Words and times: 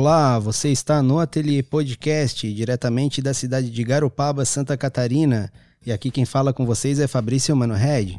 Olá, 0.00 0.38
você 0.38 0.68
está 0.68 1.02
no 1.02 1.18
Ateliê 1.18 1.60
Podcast, 1.60 2.54
diretamente 2.54 3.20
da 3.20 3.34
cidade 3.34 3.68
de 3.68 3.82
Garopaba, 3.82 4.44
Santa 4.44 4.76
Catarina. 4.76 5.52
E 5.84 5.90
aqui 5.90 6.08
quem 6.08 6.24
fala 6.24 6.52
com 6.52 6.64
vocês 6.64 7.00
é 7.00 7.08
Fabrício 7.08 7.56
Mano 7.56 7.74
Red. 7.74 8.16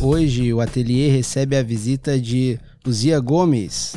Hoje 0.00 0.52
o 0.52 0.60
ateliê 0.60 1.08
recebe 1.08 1.56
a 1.56 1.62
visita 1.62 2.18
de 2.18 2.58
Luzia 2.84 3.20
Gomes. 3.20 3.94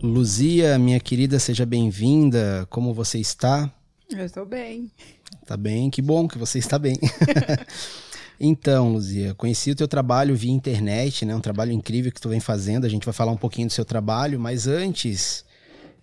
Luzia, 0.00 0.78
minha 0.78 1.00
querida, 1.00 1.40
seja 1.40 1.66
bem-vinda. 1.66 2.64
Como 2.70 2.94
você 2.94 3.18
está? 3.18 3.68
Eu 4.08 4.24
estou 4.24 4.46
bem. 4.46 4.92
Tá 5.44 5.56
bem, 5.56 5.90
que 5.90 6.00
bom 6.00 6.28
que 6.28 6.38
você 6.38 6.60
está 6.60 6.78
bem. 6.78 6.96
então, 8.38 8.92
Luzia, 8.92 9.34
conheci 9.34 9.72
o 9.72 9.74
teu 9.74 9.88
trabalho 9.88 10.36
via 10.36 10.52
internet, 10.52 11.26
né? 11.26 11.34
Um 11.34 11.40
trabalho 11.40 11.72
incrível 11.72 12.12
que 12.12 12.20
tu 12.20 12.28
vem 12.28 12.38
fazendo. 12.38 12.84
A 12.84 12.88
gente 12.88 13.04
vai 13.04 13.12
falar 13.12 13.32
um 13.32 13.36
pouquinho 13.36 13.66
do 13.66 13.72
seu 13.72 13.84
trabalho, 13.84 14.38
mas 14.38 14.68
antes 14.68 15.44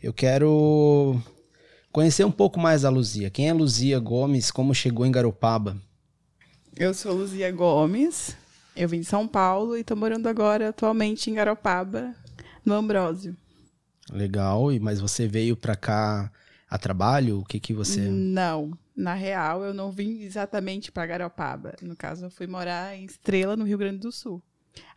eu 0.03 0.11
quero 0.11 1.17
conhecer 1.89 2.25
um 2.25 2.31
pouco 2.31 2.59
mais 2.59 2.83
a 2.83 2.89
Luzia. 2.89 3.29
Quem 3.29 3.47
é 3.47 3.53
Luzia 3.53 3.97
Gomes? 3.97 4.51
Como 4.51 4.75
chegou 4.75 5.05
em 5.05 5.11
Garopaba? 5.11 5.77
Eu 6.75 6.93
sou 6.93 7.13
Luzia 7.13 7.49
Gomes. 7.49 8.35
Eu 8.75 8.89
vim 8.89 8.99
de 8.99 9.05
São 9.05 9.25
Paulo 9.25 9.77
e 9.77 9.81
estou 9.81 9.95
morando 9.95 10.27
agora 10.27 10.67
atualmente 10.67 11.31
em 11.31 11.35
Garopaba, 11.35 12.13
no 12.65 12.73
Ambrósio. 12.73 13.37
Legal, 14.11 14.67
mas 14.81 14.99
você 14.99 15.27
veio 15.27 15.55
para 15.55 15.75
cá 15.75 16.31
a 16.69 16.77
trabalho? 16.77 17.39
O 17.39 17.45
que 17.45 17.59
que 17.59 17.73
você... 17.73 18.01
Não, 18.01 18.71
na 18.95 19.13
real 19.13 19.63
eu 19.63 19.73
não 19.73 19.91
vim 19.91 20.21
exatamente 20.21 20.91
para 20.91 21.05
Garopaba. 21.05 21.73
No 21.81 21.95
caso, 21.95 22.25
eu 22.25 22.29
fui 22.29 22.47
morar 22.47 22.95
em 22.95 23.05
Estrela, 23.05 23.55
no 23.55 23.65
Rio 23.65 23.77
Grande 23.77 23.99
do 23.99 24.11
Sul. 24.11 24.41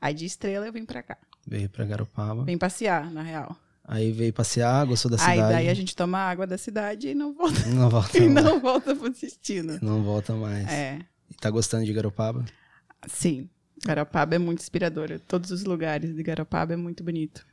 Aí 0.00 0.12
de 0.14 0.24
Estrela 0.26 0.66
eu 0.66 0.72
vim 0.72 0.84
para 0.84 1.02
cá. 1.02 1.16
Veio 1.46 1.68
para 1.70 1.84
Garopaba. 1.86 2.44
Vim 2.44 2.58
passear, 2.58 3.10
na 3.10 3.22
real. 3.22 3.56
Aí 3.84 4.12
veio 4.12 4.32
passear, 4.34 4.84
gostou 4.86 5.10
da 5.10 5.16
cidade. 5.16 5.40
Aí 5.40 5.48
daí 5.52 5.68
a 5.70 5.74
gente 5.74 5.96
toma 5.96 6.18
água 6.18 6.46
da 6.46 6.58
cidade 6.58 7.08
e 7.08 7.14
não 7.14 7.32
volta. 7.32 7.66
Não 7.68 7.88
volta 7.88 8.18
e 8.18 8.28
mais. 8.28 8.44
não 8.44 8.60
volta 8.60 8.94
pro 8.94 9.08
destino. 9.08 9.78
Não 9.80 10.02
volta 10.02 10.34
mais. 10.34 10.68
É, 10.68 10.98
E 11.30 11.34
tá 11.34 11.48
gostando 11.50 11.86
de 11.86 11.92
Garopaba? 11.92 12.44
sim. 13.06 13.48
Garopaba 13.86 14.34
é 14.34 14.38
muito 14.38 14.60
inspiradora. 14.60 15.20
Todos 15.20 15.52
os 15.52 15.62
lugares 15.64 16.12
de 16.14 16.22
Garopaba 16.22 16.74
é 16.74 16.76
muito 16.76 17.04
bonito. 17.04 17.46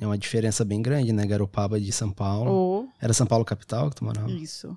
É 0.00 0.06
uma 0.06 0.16
diferença 0.18 0.64
bem 0.64 0.80
grande, 0.80 1.12
né? 1.12 1.26
Garopaba 1.26 1.78
de 1.80 1.92
São 1.92 2.10
Paulo. 2.10 2.50
Ou 2.50 2.88
Era 3.00 3.12
São 3.12 3.26
Paulo 3.26 3.44
capital 3.44 3.90
que 3.90 3.96
tu 3.96 4.04
morava? 4.04 4.30
Isso. 4.30 4.76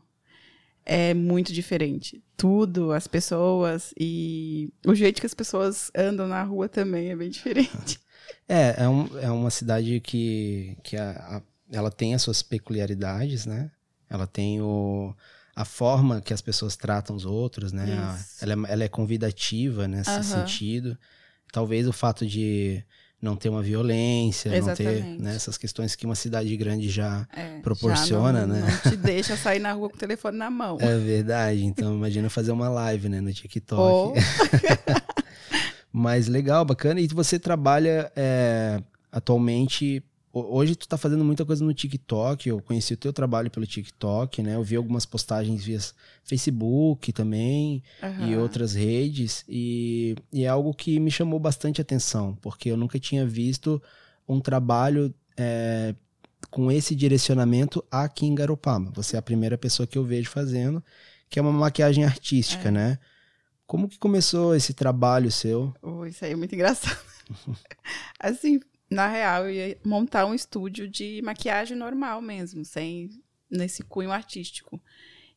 É 0.86 1.14
muito 1.14 1.54
diferente. 1.54 2.22
Tudo, 2.36 2.92
as 2.92 3.08
pessoas 3.08 3.94
e 3.98 4.70
o 4.86 4.94
jeito 4.94 5.22
que 5.22 5.26
as 5.26 5.34
pessoas 5.34 5.90
andam 5.96 6.28
na 6.28 6.44
rua 6.44 6.68
também 6.68 7.10
é 7.10 7.16
bem 7.16 7.30
diferente. 7.32 8.00
É, 8.50 8.84
é, 8.84 8.90
um- 8.90 9.18
é 9.18 9.32
uma 9.32 9.50
cidade 9.50 10.02
que, 10.02 10.78
que 10.84 10.98
a- 10.98 11.38
a- 11.38 11.42
ela 11.72 11.90
tem 11.90 12.14
as 12.14 12.22
suas 12.22 12.44
peculiaridades, 12.44 13.46
né? 13.46 13.72
Ela 14.10 14.28
tem 14.28 14.62
o, 14.62 15.16
a 15.56 15.64
forma 15.64 16.20
que 16.20 16.34
as 16.34 16.42
pessoas 16.42 16.76
tratam 16.76 17.16
os 17.16 17.24
outros, 17.26 17.72
né? 17.72 17.86
A- 17.94 18.20
ela, 18.42 18.54
é, 18.54 18.74
ela 18.74 18.84
é 18.84 18.90
convidativa 18.90 19.88
nesse 19.88 20.10
Aham. 20.12 20.24
sentido. 20.24 20.98
Talvez 21.52 21.88
o 21.88 21.94
fato 21.94 22.26
de 22.28 22.84
não 23.24 23.38
ter 23.38 23.48
uma 23.48 23.62
violência, 23.62 24.52
não 24.52 24.76
ter 24.76 24.84
Exatamente. 24.84 25.22
né, 25.22 25.34
essas 25.34 25.58
questões 25.58 25.96
que 25.96 26.06
uma 26.06 26.14
cidade 26.14 26.56
grande 26.58 26.90
já 26.90 27.26
É, 27.34 27.60
Proporciona, 27.62 28.42
já 28.42 28.48
não, 28.48 28.56
né? 28.56 28.80
Não 28.84 28.92
te 28.92 28.98
deixa 28.98 29.38
sair 29.38 29.60
na 29.60 29.72
rua 29.72 29.90
com 29.90 29.96
o 29.96 30.00
telefone 30.00 30.38
na 30.38 30.50
mão. 30.50 30.78
É 30.82 30.98
verdade. 30.98 31.64
Então, 31.64 31.96
imagina 31.96 32.30
fazer 32.30 32.52
uma 32.52 32.68
live, 32.68 33.08
né, 33.08 33.22
no 33.22 33.32
TikTok. 33.32 33.80
Ou, 33.80 34.14
Mas 35.90 36.28
legal, 36.28 36.66
bacana. 36.66 37.00
E 37.00 37.08
você 37.08 37.40
trabalha 37.40 38.12
é, 38.14 38.82
atualmente. 39.10 40.04
Ho- 40.34 40.56
Hoje 40.58 40.76
tu 40.76 40.88
tá 40.88 40.98
fazendo 40.98 41.24
muita 41.24 41.46
coisa 41.46 41.64
no 41.64 41.74
TikTok. 41.74 42.50
Eu 42.50 42.62
conheci 42.62 42.94
o 42.94 42.98
teu 42.98 43.14
trabalho 43.14 43.50
pelo 43.52 43.66
TikTok, 43.68 44.42
né? 44.44 44.56
Eu 44.56 44.64
vi 44.64 44.76
algumas 44.76 45.06
postagens 45.06 45.64
via 45.64 45.80
Facebook 46.24 47.14
também 47.14 47.84
e 48.02 48.06
Aham. 48.06 48.40
outras 48.42 48.74
redes. 48.74 49.46
E, 49.48 50.16
e 50.32 50.44
é 50.44 50.48
algo 50.48 50.74
que 50.74 51.00
me 51.00 51.12
chamou 51.12 51.40
bastante 51.40 51.80
atenção, 51.80 52.36
porque 52.42 52.70
eu 52.70 52.78
nunca 52.78 53.00
tinha 53.00 53.26
visto 53.26 53.82
um 54.28 54.40
trabalho 54.40 55.14
é, 55.38 55.94
com 56.50 56.72
esse 56.72 56.96
direcionamento 56.96 57.84
aqui 57.92 58.26
em 58.26 58.36
Garopaba. 58.36 58.92
Você 58.96 59.16
é 59.16 59.20
a 59.20 59.24
primeira 59.24 59.58
pessoa 59.58 59.86
que 59.88 59.98
eu 59.98 60.04
vejo 60.04 60.30
fazendo, 60.30 60.84
que 61.30 61.38
é 61.40 61.42
uma 61.42 61.52
maquiagem 61.52 62.04
artística, 62.06 62.70
É. 62.70 62.72
né? 62.72 63.00
Como 63.66 63.88
que 63.88 63.98
começou 63.98 64.54
esse 64.56 64.74
trabalho 64.74 65.32
seu? 65.32 65.74
Oh, 65.82 66.06
isso 66.06 66.24
aí 66.26 66.32
é 66.34 66.36
muito 66.36 66.54
engraçado. 66.54 67.00
assim, 68.20 68.60
na 68.90 69.08
real, 69.08 69.46
eu 69.46 69.52
ia 69.52 69.78
montar 69.84 70.26
um 70.26 70.34
estúdio 70.34 70.88
de 70.88 71.22
maquiagem 71.22 71.78
normal 71.78 72.22
mesmo, 72.22 72.64
sem 72.64 73.10
nesse 73.50 73.84
cunho 73.84 74.12
artístico. 74.12 74.82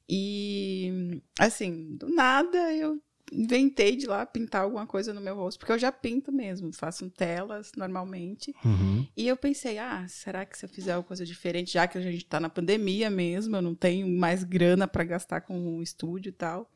E 0.08 1.20
assim, 1.38 1.96
do 1.96 2.08
nada 2.08 2.72
eu 2.72 3.00
inventei 3.32 3.96
de 3.96 4.06
lá 4.06 4.24
pintar 4.24 4.62
alguma 4.62 4.86
coisa 4.86 5.12
no 5.12 5.20
meu 5.20 5.34
rosto, 5.34 5.58
porque 5.58 5.72
eu 5.72 5.78
já 5.78 5.90
pinto 5.90 6.30
mesmo, 6.30 6.72
faço 6.72 7.08
telas 7.10 7.72
normalmente. 7.76 8.54
Uhum. 8.64 9.06
E 9.16 9.26
eu 9.26 9.36
pensei, 9.36 9.78
ah, 9.78 10.06
será 10.08 10.44
que 10.44 10.56
se 10.56 10.64
eu 10.64 10.68
fizer 10.68 10.92
alguma 10.92 11.08
coisa 11.08 11.24
diferente, 11.24 11.72
já 11.72 11.88
que 11.88 11.98
a 11.98 12.00
gente 12.00 12.24
tá 12.24 12.38
na 12.38 12.48
pandemia 12.48 13.10
mesmo, 13.10 13.56
eu 13.56 13.62
não 13.62 13.74
tenho 13.74 14.06
mais 14.06 14.44
grana 14.44 14.86
para 14.86 15.04
gastar 15.04 15.40
com 15.40 15.76
o 15.76 15.82
estúdio 15.82 16.30
e 16.30 16.32
tal, 16.32 16.70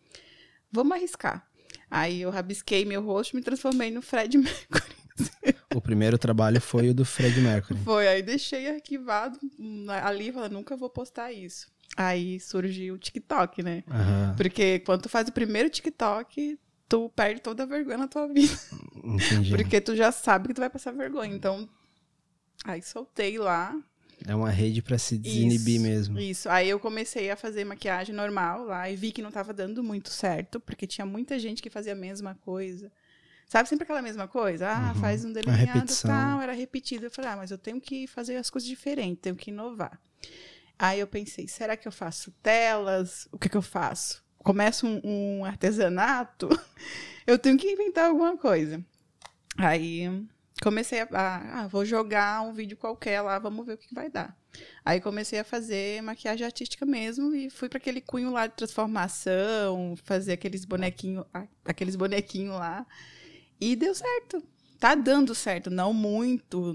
vamos 0.72 0.92
arriscar. 0.92 1.46
Aí 1.88 2.20
eu 2.22 2.30
rabisquei 2.30 2.84
meu 2.84 3.02
rosto 3.02 3.32
e 3.32 3.36
me 3.36 3.42
transformei 3.42 3.90
no 3.90 4.02
Fred 4.02 4.36
Mercury. 4.38 5.00
O 5.74 5.80
primeiro 5.80 6.18
trabalho 6.18 6.60
foi 6.60 6.88
o 6.90 6.94
do 6.94 7.04
Fred 7.04 7.40
Mercury. 7.40 7.78
Foi, 7.84 8.08
aí 8.08 8.22
deixei 8.22 8.68
arquivado 8.68 9.38
hum, 9.58 9.86
ali, 9.88 10.32
falei, 10.32 10.48
nunca 10.48 10.76
vou 10.76 10.90
postar 10.90 11.32
isso. 11.32 11.68
Aí 11.96 12.40
surgiu 12.40 12.94
o 12.94 12.98
TikTok, 12.98 13.62
né? 13.62 13.84
Aham, 13.88 14.34
Porque 14.36 14.80
quando 14.80 15.02
tu 15.02 15.08
faz 15.08 15.28
o 15.28 15.32
primeiro 15.32 15.70
TikTok, 15.70 16.58
tu 16.88 17.08
perde 17.14 17.40
toda 17.40 17.62
a 17.62 17.66
vergonha 17.66 17.98
na 17.98 18.08
tua 18.08 18.26
vida. 18.32 18.52
entendi. 19.04 19.50
Porque 19.56 19.80
tu 19.80 19.94
já 19.94 20.10
sabe 20.10 20.48
que 20.48 20.54
tu 20.54 20.60
vai 20.60 20.70
passar 20.70 20.92
vergonha. 20.92 21.34
Então, 21.34 21.68
aí 22.64 22.82
soltei 22.82 23.38
lá, 23.38 23.76
É 24.26 24.34
uma 24.34 24.50
rede 24.50 24.82
pra 24.82 24.98
se 24.98 25.16
desinibir 25.16 25.76
Isso, 25.76 25.82
mesmo. 25.82 26.18
Isso. 26.20 26.48
Aí 26.48 26.68
eu 26.68 26.78
comecei 26.80 27.30
a 27.30 27.36
fazer 27.36 27.64
maquiagem 27.64 28.14
normal 28.14 28.64
lá 28.64 28.90
e 28.90 28.96
vi 28.96 29.12
que 29.12 29.22
não 29.22 29.30
tava 29.30 29.52
dando 29.52 29.82
muito 29.84 30.10
certo, 30.10 30.58
porque 30.60 30.86
tinha 30.86 31.06
muita 31.06 31.38
gente 31.38 31.62
que 31.62 31.70
fazia 31.70 31.92
a 31.92 31.96
mesma 31.96 32.34
coisa. 32.34 32.90
Sabe 33.50 33.68
sempre 33.68 33.82
aquela 33.82 34.00
mesma 34.00 34.28
coisa? 34.28 34.68
Ah, 34.70 34.92
Uhum. 34.94 35.00
faz 35.00 35.24
um 35.24 35.32
delineado 35.32 35.92
e 35.92 35.96
tal, 35.96 36.40
era 36.40 36.52
repetido. 36.52 37.06
Eu 37.06 37.10
falei, 37.10 37.32
ah, 37.32 37.36
mas 37.36 37.50
eu 37.50 37.58
tenho 37.58 37.80
que 37.80 38.06
fazer 38.06 38.36
as 38.36 38.48
coisas 38.48 38.68
diferentes, 38.68 39.22
tenho 39.22 39.34
que 39.34 39.50
inovar. 39.50 40.00
Aí 40.78 41.00
eu 41.00 41.06
pensei, 41.08 41.48
será 41.48 41.76
que 41.76 41.88
eu 41.88 41.90
faço 41.90 42.30
telas? 42.40 43.26
O 43.32 43.36
que 43.36 43.48
que 43.48 43.56
eu 43.56 43.62
faço? 43.62 44.24
Começo 44.38 44.86
um, 44.86 45.00
um 45.40 45.44
artesanato? 45.44 46.48
eu 47.26 47.36
tenho 47.36 47.58
que 47.58 47.68
inventar 47.68 48.04
alguma 48.10 48.36
coisa. 48.38 48.80
Aí 49.58 50.04
comecei 50.62 51.00
a, 51.00 51.08
ah, 51.10 51.66
vou 51.66 51.84
jogar 51.84 52.42
um 52.42 52.52
vídeo 52.52 52.76
qualquer 52.76 53.20
lá, 53.20 53.36
vamos 53.40 53.66
ver 53.66 53.72
o 53.72 53.78
que 53.78 53.92
vai 53.92 54.08
dar. 54.08 54.38
Aí 54.84 55.00
comecei 55.00 55.40
a 55.40 55.44
fazer 55.44 56.00
maquiagem 56.02 56.46
artística 56.46 56.86
mesmo 56.86 57.34
e 57.34 57.50
fui 57.50 57.68
para 57.68 57.78
aquele 57.78 58.00
cunho 58.00 58.30
lá 58.30 58.46
de 58.46 58.54
transformação, 58.54 59.96
fazer 60.04 60.34
aqueles 60.34 60.64
bonequinhos, 60.64 61.24
aqueles 61.64 61.96
bonequinhos 61.96 62.54
lá. 62.54 62.86
E 63.60 63.76
deu 63.76 63.94
certo. 63.94 64.42
Tá 64.78 64.94
dando 64.94 65.34
certo, 65.34 65.68
não 65.68 65.92
muito, 65.92 66.72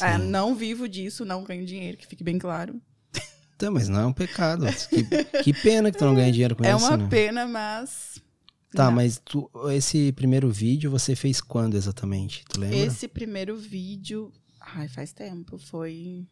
ah, 0.00 0.16
não 0.16 0.54
vivo 0.54 0.88
disso, 0.88 1.24
não 1.24 1.42
ganho 1.42 1.66
dinheiro, 1.66 1.96
que 1.96 2.06
fique 2.06 2.22
bem 2.22 2.38
claro. 2.38 2.80
Tá, 3.58 3.68
mas 3.68 3.88
não 3.88 3.98
é 3.98 4.06
um 4.06 4.12
pecado. 4.12 4.64
Que, 4.88 5.42
que 5.42 5.52
pena 5.52 5.90
que 5.90 5.98
tu 5.98 6.04
não 6.04 6.14
ganha 6.14 6.30
dinheiro 6.30 6.54
com 6.54 6.64
é 6.64 6.72
isso, 6.72 6.86
uma 6.86 6.96
né? 6.96 7.08
pena, 7.10 7.48
mas 7.48 8.22
Tá, 8.72 8.86
Não. 8.86 8.92
mas 8.92 9.20
tu, 9.24 9.50
esse 9.72 10.12
primeiro 10.12 10.50
vídeo 10.50 10.90
você 10.90 11.16
fez 11.16 11.40
quando 11.40 11.74
exatamente? 11.76 12.44
Tu 12.48 12.60
lembra? 12.60 12.76
Esse 12.76 13.08
primeiro 13.08 13.56
vídeo, 13.56 14.30
ai, 14.60 14.88
faz 14.88 15.12
tempo, 15.12 15.58
foi 15.58 16.26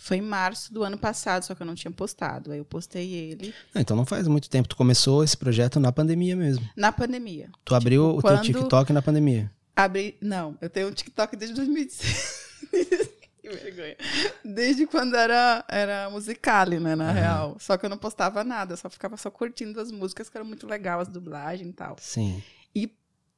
foi 0.00 0.16
em 0.16 0.22
março 0.22 0.72
do 0.72 0.82
ano 0.82 0.96
passado, 0.96 1.44
só 1.44 1.54
que 1.54 1.62
eu 1.62 1.66
não 1.66 1.74
tinha 1.74 1.90
postado. 1.90 2.52
Aí 2.52 2.58
eu 2.58 2.64
postei 2.64 3.12
ele 3.12 3.54
Ah, 3.74 3.80
então 3.80 3.96
não 3.96 4.06
faz 4.06 4.26
muito 4.26 4.48
tempo. 4.48 4.68
Tu 4.68 4.76
começou 4.76 5.22
esse 5.22 5.36
projeto 5.36 5.78
na 5.78 5.92
pandemia 5.92 6.34
mesmo. 6.34 6.68
na 6.74 6.90
pandemia. 6.90 7.50
Tu 7.64 7.74
abriu 7.74 8.16
o 8.16 8.22
teu 8.22 8.40
TikTok 8.40 8.92
na 8.92 9.02
pandemia. 9.02 9.50
Abri, 9.76 10.16
não, 10.20 10.56
eu 10.60 10.68
tenho 10.68 10.88
um 10.88 10.92
TikTok 10.92 11.36
desde 11.36 11.54
2016. 11.56 12.40
que 13.40 13.48
vergonha. 13.48 13.96
Desde 14.44 14.86
quando 14.86 15.14
era 15.16 15.64
era 15.68 16.10
musicale, 16.10 16.80
né, 16.80 16.94
na 16.94 17.12
real. 17.12 17.56
Só 17.58 17.76
que 17.76 17.86
eu 17.86 17.90
não 17.90 17.98
postava 17.98 18.42
nada, 18.42 18.72
eu 18.72 18.76
só 18.76 18.90
ficava 18.90 19.16
só 19.16 19.30
curtindo 19.30 19.80
as 19.80 19.90
músicas 19.92 20.28
que 20.28 20.36
eram 20.36 20.46
muito 20.46 20.66
legal, 20.66 21.00
as 21.00 21.08
dublagens 21.08 21.68
e 21.68 21.72
tal. 21.72 21.96
Sim. 22.00 22.42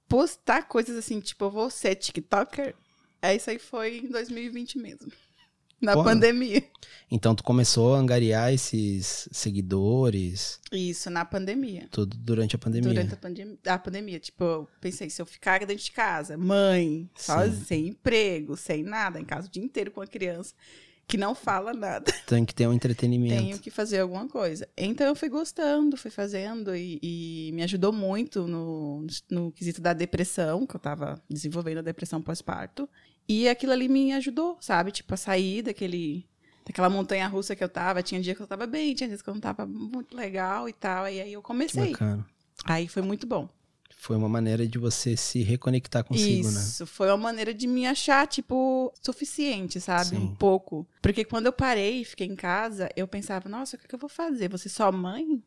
Postar 0.08 0.68
coisas 0.68 0.96
assim, 0.96 1.20
tipo, 1.20 1.46
eu 1.46 1.50
vou 1.50 1.70
ser 1.70 1.94
TikToker, 1.94 2.74
é 3.22 3.34
isso 3.34 3.48
aí 3.48 3.58
foi 3.58 3.98
em 3.98 4.10
2020 4.10 4.78
mesmo. 4.78 5.10
Na 5.82 5.94
Pô. 5.94 6.04
pandemia. 6.04 6.62
Então 7.10 7.34
tu 7.34 7.42
começou 7.44 7.94
a 7.94 7.98
angariar 7.98 8.54
esses 8.54 9.28
seguidores, 9.32 10.58
Isso, 10.72 11.10
na 11.10 11.24
pandemia. 11.24 11.86
tudo 11.90 12.16
durante 12.16 12.56
a 12.56 12.58
pandemia. 12.58 12.88
Durante 12.88 13.12
a, 13.12 13.16
pandem 13.16 13.58
a 13.66 13.78
pandemia. 13.78 14.18
Tipo, 14.18 14.44
eu 14.44 14.68
pensei, 14.80 15.10
se 15.10 15.20
eu 15.20 15.26
ficar 15.26 15.58
dentro 15.66 15.84
de 15.84 15.92
casa, 15.92 16.38
mãe, 16.38 17.10
sozinha, 17.14 17.64
sem 17.66 17.88
emprego, 17.88 18.56
sem 18.56 18.82
nada, 18.82 19.20
em 19.20 19.24
casa 19.24 19.46
o 19.46 19.50
dia 19.50 19.62
inteiro 19.62 19.90
com 19.90 20.00
a 20.00 20.06
criança, 20.06 20.54
que 21.06 21.18
não 21.18 21.34
fala 21.34 21.74
nada, 21.74 22.10
Tem 22.26 22.44
que 22.46 22.54
ter 22.54 22.66
um 22.66 22.72
entretenimento. 22.72 23.42
tenho 23.42 23.58
que 23.58 23.70
fazer 23.70 23.98
alguma 24.00 24.26
coisa. 24.26 24.66
Então 24.74 25.06
eu 25.06 25.14
fui 25.14 25.28
gostando, 25.28 25.98
fui 25.98 26.10
fazendo 26.10 26.74
e, 26.74 26.98
e 27.02 27.50
me 27.52 27.62
ajudou 27.62 27.92
muito 27.92 28.46
no, 28.46 29.06
no 29.30 29.52
quesito 29.52 29.82
da 29.82 29.92
depressão, 29.92 30.66
que 30.66 30.76
eu 30.76 30.80
tava 30.80 31.20
desenvolvendo 31.28 31.78
a 31.78 31.82
depressão 31.82 32.22
pós-parto. 32.22 32.88
E 33.28 33.48
aquilo 33.48 33.72
ali 33.72 33.88
me 33.88 34.12
ajudou, 34.12 34.56
sabe? 34.60 34.90
Tipo, 34.90 35.14
a 35.14 35.16
sair 35.16 35.62
daquele. 35.62 36.26
Daquela 36.64 36.88
montanha 36.88 37.26
russa 37.26 37.56
que 37.56 37.64
eu 37.64 37.68
tava, 37.68 38.04
tinha 38.04 38.20
dia 38.20 38.36
que 38.36 38.40
eu 38.40 38.46
tava 38.46 38.68
bem, 38.68 38.94
tinha 38.94 39.08
dias 39.08 39.20
que 39.20 39.28
eu 39.28 39.34
não 39.34 39.40
tava 39.40 39.66
muito 39.66 40.16
legal 40.16 40.68
e 40.68 40.72
tal. 40.72 41.08
E 41.08 41.20
aí 41.20 41.32
eu 41.32 41.42
comecei. 41.42 41.90
Bacana. 41.90 42.24
Aí 42.64 42.86
foi 42.86 43.02
muito 43.02 43.26
bom. 43.26 43.48
Foi 44.02 44.16
uma 44.16 44.28
maneira 44.28 44.66
de 44.66 44.78
você 44.78 45.16
se 45.16 45.42
reconectar 45.42 46.04
consigo, 46.04 46.50
né? 46.50 46.60
Isso, 46.60 46.86
foi 46.86 47.08
uma 47.08 47.16
maneira 47.16 47.54
de 47.54 47.68
me 47.68 47.86
achar, 47.86 48.26
tipo, 48.26 48.92
suficiente, 49.00 49.80
sabe? 49.80 50.10
Sim. 50.10 50.16
Um 50.16 50.34
pouco. 50.34 50.86
Porque 51.00 51.24
quando 51.24 51.46
eu 51.46 51.52
parei 51.52 52.00
e 52.00 52.04
fiquei 52.04 52.26
em 52.26 52.34
casa, 52.34 52.88
eu 52.96 53.06
pensava, 53.06 53.48
nossa, 53.48 53.76
o 53.76 53.78
que, 53.78 53.86
que 53.86 53.94
eu 53.94 53.98
vou 53.98 54.08
fazer? 54.08 54.48
Você 54.48 54.68
só 54.68 54.90
mãe? 54.90 55.40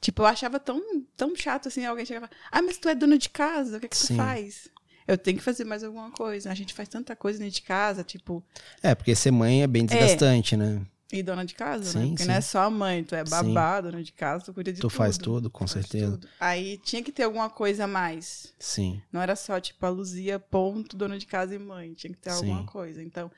Tipo, 0.00 0.22
eu 0.22 0.26
achava 0.26 0.58
tão, 0.58 0.82
tão 1.16 1.34
chato 1.36 1.68
assim, 1.68 1.84
alguém 1.86 2.04
chegava, 2.04 2.28
ah, 2.50 2.60
mas 2.60 2.76
tu 2.76 2.88
é 2.88 2.94
dona 2.94 3.16
de 3.16 3.30
casa, 3.30 3.76
o 3.76 3.80
que, 3.80 3.86
que 3.86 3.96
tu 3.96 4.14
faz? 4.16 4.68
Eu 5.06 5.18
tenho 5.18 5.36
que 5.38 5.42
fazer 5.44 5.64
mais 5.64 5.82
alguma 5.84 6.10
coisa. 6.10 6.50
A 6.50 6.54
gente 6.54 6.72
faz 6.74 6.88
tanta 6.88 7.14
coisa 7.16 7.38
dentro 7.38 7.54
de 7.54 7.62
casa, 7.62 8.02
tipo, 8.04 8.42
É, 8.82 8.94
porque 8.94 9.14
ser 9.14 9.30
mãe 9.30 9.62
é 9.62 9.66
bem 9.66 9.84
desgastante, 9.86 10.56
né? 10.56 10.80
e 11.14 11.22
dona 11.22 11.44
de 11.44 11.54
casa, 11.54 11.84
Sim, 11.84 11.98
né? 11.98 12.06
Porque 12.08 12.22
sim. 12.22 12.28
não 12.30 12.34
é 12.36 12.40
só 12.40 12.60
a 12.62 12.70
mãe, 12.70 13.04
tu 13.04 13.14
é 13.14 13.22
babá, 13.22 13.82
dona 13.82 14.02
de 14.02 14.12
casa, 14.12 14.46
tu 14.46 14.54
cuida 14.54 14.72
de 14.72 14.78
Tu 14.78 14.88
tudo. 14.88 14.90
faz 14.96 15.18
tudo, 15.18 15.50
com 15.50 15.66
Tu 15.66 15.72
certeza. 15.72 16.12
tudo. 16.12 16.26
Aí 16.40 16.78
tinha 16.78 17.02
que 17.02 17.12
ter 17.12 17.24
alguma 17.24 17.50
coisa 17.50 17.84
a 17.84 17.86
mais. 17.86 18.54
Sim. 18.58 18.98
Não 19.12 19.20
era 19.20 19.36
só, 19.36 19.60
tipo, 19.60 19.84
a 19.84 19.90
Luzia, 19.90 20.38
ponto, 20.38 20.96
dona 20.96 21.18
de 21.18 21.26
casa 21.26 21.54
e 21.54 21.58
mãe. 21.58 21.92
Tinha 21.92 22.10
que 22.14 22.18
ter 22.18 22.30
Sim. 22.30 22.36
alguma 22.50 22.64
coisa. 22.64 23.02
Então, 23.02 23.30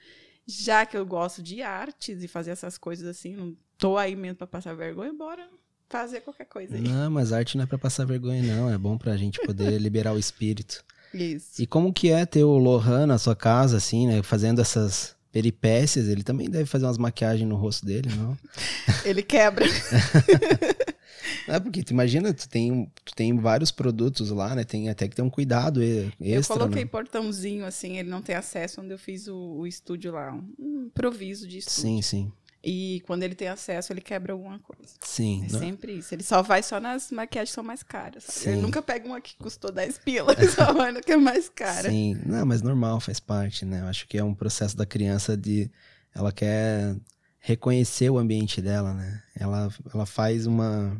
já 0.46 0.86
que 0.86 0.96
eu 0.96 1.04
gosto 1.04 1.42
de 1.42 1.62
artes 1.62 2.22
e 2.22 2.28
fazer 2.28 2.52
essas 2.52 2.78
coisas 2.78 3.08
assim, 3.08 3.34
não 3.34 3.56
tô 3.76 3.98
aí 3.98 4.14
mesmo 4.14 4.36
pra 4.36 4.46
passar 4.46 4.72
vergonha, 4.76 5.12
bora 5.12 5.44
fazer 5.88 6.20
qualquer 6.20 6.44
coisa 6.46 6.76
aí. 6.76 6.80
Não, 6.80 7.10
mas 7.10 7.32
arte 7.32 7.56
não 7.56 7.64
é 7.64 7.66
pra 7.66 7.76
passar 7.76 8.06
vergonha, 8.06 8.40
não. 8.54 8.72
É 8.72 8.78
bom 8.78 8.96
pra 8.96 9.16
gente 9.16 9.40
poder 9.40 9.78
liberar 9.82 10.12
o 10.14 10.18
espírito. 10.18 10.84
Isso. 11.14 11.62
E 11.62 11.66
como 11.66 11.92
que 11.92 12.10
é 12.10 12.26
ter 12.26 12.44
o 12.44 12.58
Lohan 12.58 13.06
na 13.06 13.18
sua 13.18 13.36
casa, 13.36 13.76
assim, 13.76 14.06
né? 14.06 14.22
Fazendo 14.22 14.60
essas 14.60 15.14
peripécias, 15.30 16.08
ele 16.08 16.22
também 16.22 16.48
deve 16.48 16.66
fazer 16.66 16.84
umas 16.84 16.98
maquiagens 16.98 17.48
no 17.48 17.56
rosto 17.56 17.84
dele, 17.84 18.08
não? 18.16 18.38
Ele 19.04 19.22
quebra. 19.22 19.66
É 21.48 21.60
porque 21.60 21.82
tu 21.82 21.90
imagina, 21.90 22.32
tu 22.32 22.48
tem, 22.48 22.90
tu 23.04 23.14
tem 23.14 23.36
vários 23.36 23.70
produtos 23.70 24.30
lá, 24.30 24.54
né? 24.54 24.64
Tem 24.64 24.88
até 24.88 25.08
que 25.08 25.16
ter 25.16 25.22
um 25.22 25.30
cuidado 25.30 25.82
extra, 25.82 26.14
eu 26.20 26.42
coloquei 26.44 26.84
né? 26.84 26.90
portãozinho, 26.90 27.64
assim, 27.66 27.98
ele 27.98 28.08
não 28.08 28.22
tem 28.22 28.34
acesso 28.34 28.80
onde 28.80 28.92
eu 28.92 28.98
fiz 28.98 29.28
o, 29.28 29.36
o 29.36 29.66
estúdio 29.66 30.12
lá. 30.12 30.32
Um 30.58 30.86
improviso 30.86 31.46
de 31.46 31.58
estúdio. 31.58 31.80
Sim, 31.80 32.02
sim. 32.02 32.32
E 32.64 33.02
quando 33.06 33.22
ele 33.22 33.34
tem 33.34 33.48
acesso, 33.48 33.92
ele 33.92 34.00
quebra 34.00 34.32
alguma 34.32 34.58
coisa. 34.58 34.94
Sim. 35.00 35.44
É 35.48 35.52
não- 35.52 35.58
sempre 35.60 35.92
isso. 35.98 36.14
Ele 36.14 36.22
só 36.22 36.42
vai 36.42 36.62
só 36.62 36.80
nas 36.80 37.10
maquiagens 37.10 37.50
que 37.50 37.54
são 37.54 37.64
mais 37.64 37.82
caras. 37.82 38.46
Ele 38.46 38.60
nunca 38.62 38.80
pega 38.80 39.06
uma 39.06 39.20
que 39.20 39.36
custou 39.36 39.70
10 39.70 39.98
pila, 39.98 40.32
ele 40.32 40.48
só 40.48 40.72
vai 40.72 40.90
na 40.90 41.00
que 41.02 41.12
é 41.12 41.16
mais 41.16 41.48
cara. 41.48 41.90
Sim, 41.90 42.18
não, 42.24 42.46
mas 42.46 42.62
normal, 42.62 43.00
faz 43.00 43.20
parte, 43.20 43.64
né? 43.66 43.80
Eu 43.80 43.86
acho 43.86 44.08
que 44.08 44.16
é 44.16 44.24
um 44.24 44.34
processo 44.34 44.76
da 44.76 44.86
criança 44.86 45.36
de. 45.36 45.70
Ela 46.14 46.32
quer 46.32 46.96
reconhecer 47.38 48.08
o 48.08 48.16
ambiente 48.18 48.62
dela, 48.62 48.94
né? 48.94 49.22
Ela, 49.36 49.68
ela 49.92 50.06
faz 50.06 50.46
uma. 50.46 50.96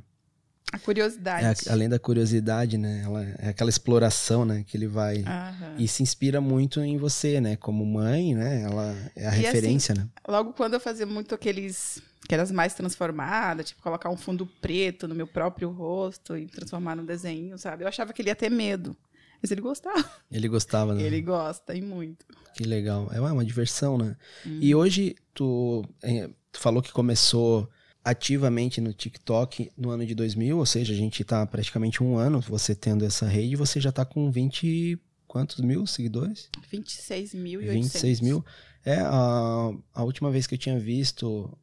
A 0.75 0.77
é 0.77 0.81
curiosidade. 0.81 1.69
a- 1.69 1.73
além 1.73 1.89
da 1.89 1.99
curiosidade, 1.99 2.77
né? 2.77 3.03
Ela, 3.05 3.23
é 3.39 3.49
aquela 3.49 3.71
exploração, 3.71 4.45
né? 4.45 4.65
Que 4.67 4.77
ele 4.77 4.87
vai. 4.87 5.23
Aham. 5.27 5.77
E 5.79 5.87
se 5.89 6.03
inspira 6.03 6.41
muito 6.41 6.81
em 6.81 6.97
você, 6.99 7.41
né? 7.41 7.57
Como 7.57 7.85
mãe, 7.87 8.35
né? 8.35 8.63
Ela 8.63 8.95
é 9.15 9.27
a 9.29 9.37
E 9.37 9.41
referência, 9.43 9.95
né? 9.95 10.09
Logo 10.27 10.53
quando 10.53 10.75
eu 10.75 10.81
fazia 10.81 11.07
muito 11.07 11.35
aqueles. 11.35 12.03
Aquelas 12.25 12.51
mais 12.51 12.73
transformadas, 12.73 13.67
tipo, 13.69 13.83
colocar 13.83 14.09
um 14.09 14.17
fundo 14.17 14.47
preto 14.47 15.07
no 15.07 15.15
meu 15.15 15.27
próprio 15.27 15.71
rosto 15.71 16.39
e 16.39 16.47
transformar 16.47 16.97
num 16.97 17.05
desenho, 17.05 17.59
sabe? 17.59 17.85
Eu 17.85 17.89
achava 17.89 18.15
que 18.15 18.23
ele 18.23 18.31
ia 18.31 18.35
ter 18.35 18.51
medo. 18.51 18.97
Mas 19.43 19.51
ele 19.51 19.61
gostava. 19.61 20.03
Ele 20.33 20.49
gostava, 20.49 20.95
né? 20.95 21.03
Ele 21.03 21.21
gosta, 21.21 21.75
e 21.75 21.83
muito. 21.83 22.25
Que 22.55 22.65
legal. 22.65 23.11
É 23.13 23.21
uma, 23.21 23.31
uma 23.31 23.45
diversão, 23.45 23.99
né? 23.99 24.17
Hum. 24.47 24.59
E 24.59 24.75
hoje, 24.75 25.15
tu, 25.35 25.85
é, 26.03 26.31
tu 26.51 26.59
falou 26.61 26.83
que 26.83 26.91
começou 26.93 27.69
ativamente 28.05 28.81
no 28.81 28.93
TikTok 28.93 29.73
no 29.77 29.91
ano 29.91 30.05
de 30.05 30.15
2000, 30.15 30.59
ou 30.59 30.67
seja, 30.67 30.93
a 30.93 30.97
gente 30.97 31.25
tá 31.25 31.47
praticamente 31.47 32.03
um 32.03 32.17
ano 32.19 32.41
você 32.41 32.75
tendo 32.75 33.05
essa 33.05 33.27
rede, 33.27 33.57
você 33.57 33.81
já 33.81 33.91
tá 33.91 34.05
com 34.05 34.31
20 34.31 34.67
e 34.67 34.99
quantos 35.27 35.61
mil 35.61 35.87
seguidores? 35.87 36.51
26.800. 36.73 37.73
26 37.73 38.21
mil. 38.21 38.45
É, 38.85 38.99
a, 39.01 39.73
a 39.95 40.05
última 40.05 40.31
vez 40.31 40.47
que 40.47 40.55
eu 40.55 40.59
tinha 40.59 40.79
visto, 40.79 41.57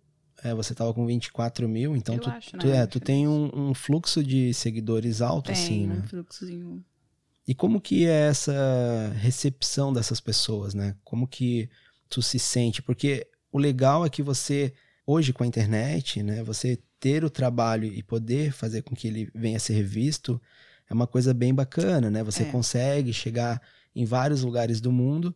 é, 0.44 0.54
você 0.56 0.74
tava 0.74 0.94
com 0.94 1.06
24 1.06 1.70
mil, 1.70 1.96
então 1.96 2.16
Eu 2.16 2.22
tu, 2.22 2.30
acho, 2.32 2.58
tu, 2.58 2.68
né? 2.68 2.78
é, 2.78 2.88
tu 2.88 3.00
tem 3.00 3.28
um, 3.28 3.70
um 3.70 3.74
fluxo 3.76 4.24
de 4.24 4.54
seguidores 4.54 5.22
alto, 5.22 5.46
Tem 5.46 5.54
assim, 5.54 5.88
né? 5.88 6.02
um 6.04 6.08
fluxozinho. 6.08 6.84
E 7.48 7.54
como 7.54 7.80
que 7.80 8.06
é 8.06 8.28
essa 8.30 9.14
recepção 9.18 9.92
dessas 9.94 10.20
pessoas, 10.20 10.74
né? 10.74 10.96
Como 11.04 11.28
que 11.28 11.70
tu 12.10 12.22
se 12.22 12.40
sente? 12.40 12.82
Porque 12.82 13.28
o 13.52 13.58
legal 13.60 14.06
é 14.06 14.10
que 14.10 14.24
você, 14.24 14.74
hoje 15.06 15.34
com 15.34 15.44
a 15.44 15.48
internet, 15.48 16.22
né? 16.24 16.44
Você 16.44 16.80
ter 17.00 17.24
o 17.24 17.30
trabalho 17.30 17.86
e 17.86 18.04
poder 18.04 18.52
fazer 18.52 18.84
com 18.84 18.96
que 18.96 19.08
ele 19.08 19.30
venha 19.34 19.58
a 19.58 19.60
ser 19.60 19.84
visto 19.84 20.40
é 20.90 20.94
uma 20.94 21.08
coisa 21.08 21.34
bem 21.34 21.54
bacana, 21.54 22.10
né? 22.12 22.24
Você 22.24 22.44
É. 22.44 22.46
consegue 22.46 23.12
chegar 23.14 23.62
em 23.96 24.06
vários 24.06 24.44
lugares 24.44 24.80
do 24.80 24.92
mundo, 24.92 25.36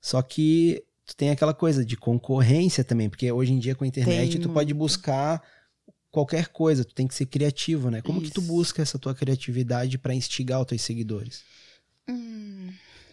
só 0.00 0.20
que 0.22 0.82
tu 1.06 1.14
tem 1.14 1.30
aquela 1.30 1.54
coisa 1.54 1.84
de 1.84 1.96
concorrência 1.96 2.82
também, 2.82 3.08
porque 3.08 3.30
hoje 3.30 3.52
em 3.52 3.58
dia 3.58 3.74
com 3.74 3.84
a 3.84 3.86
internet 3.86 4.32
Tem 4.32 4.40
tu 4.40 4.48
pode 4.50 4.72
muito. 4.72 4.78
buscar 4.78 5.42
qualquer 6.10 6.48
coisa, 6.48 6.84
tu 6.84 6.94
tem 6.94 7.06
que 7.06 7.14
ser 7.14 7.26
criativo, 7.26 7.90
né? 7.90 8.00
Como 8.02 8.20
que 8.20 8.30
tu 8.30 8.40
Isso. 8.40 8.48
busca 8.52 8.82
essa 8.82 8.98
tua 8.98 9.14
criatividade 9.14 9.98
para 9.98 10.14
instigar 10.14 10.60
os 10.60 10.66
teus 10.66 10.82
seguidores? 10.82 11.42
Hum, 12.08 12.70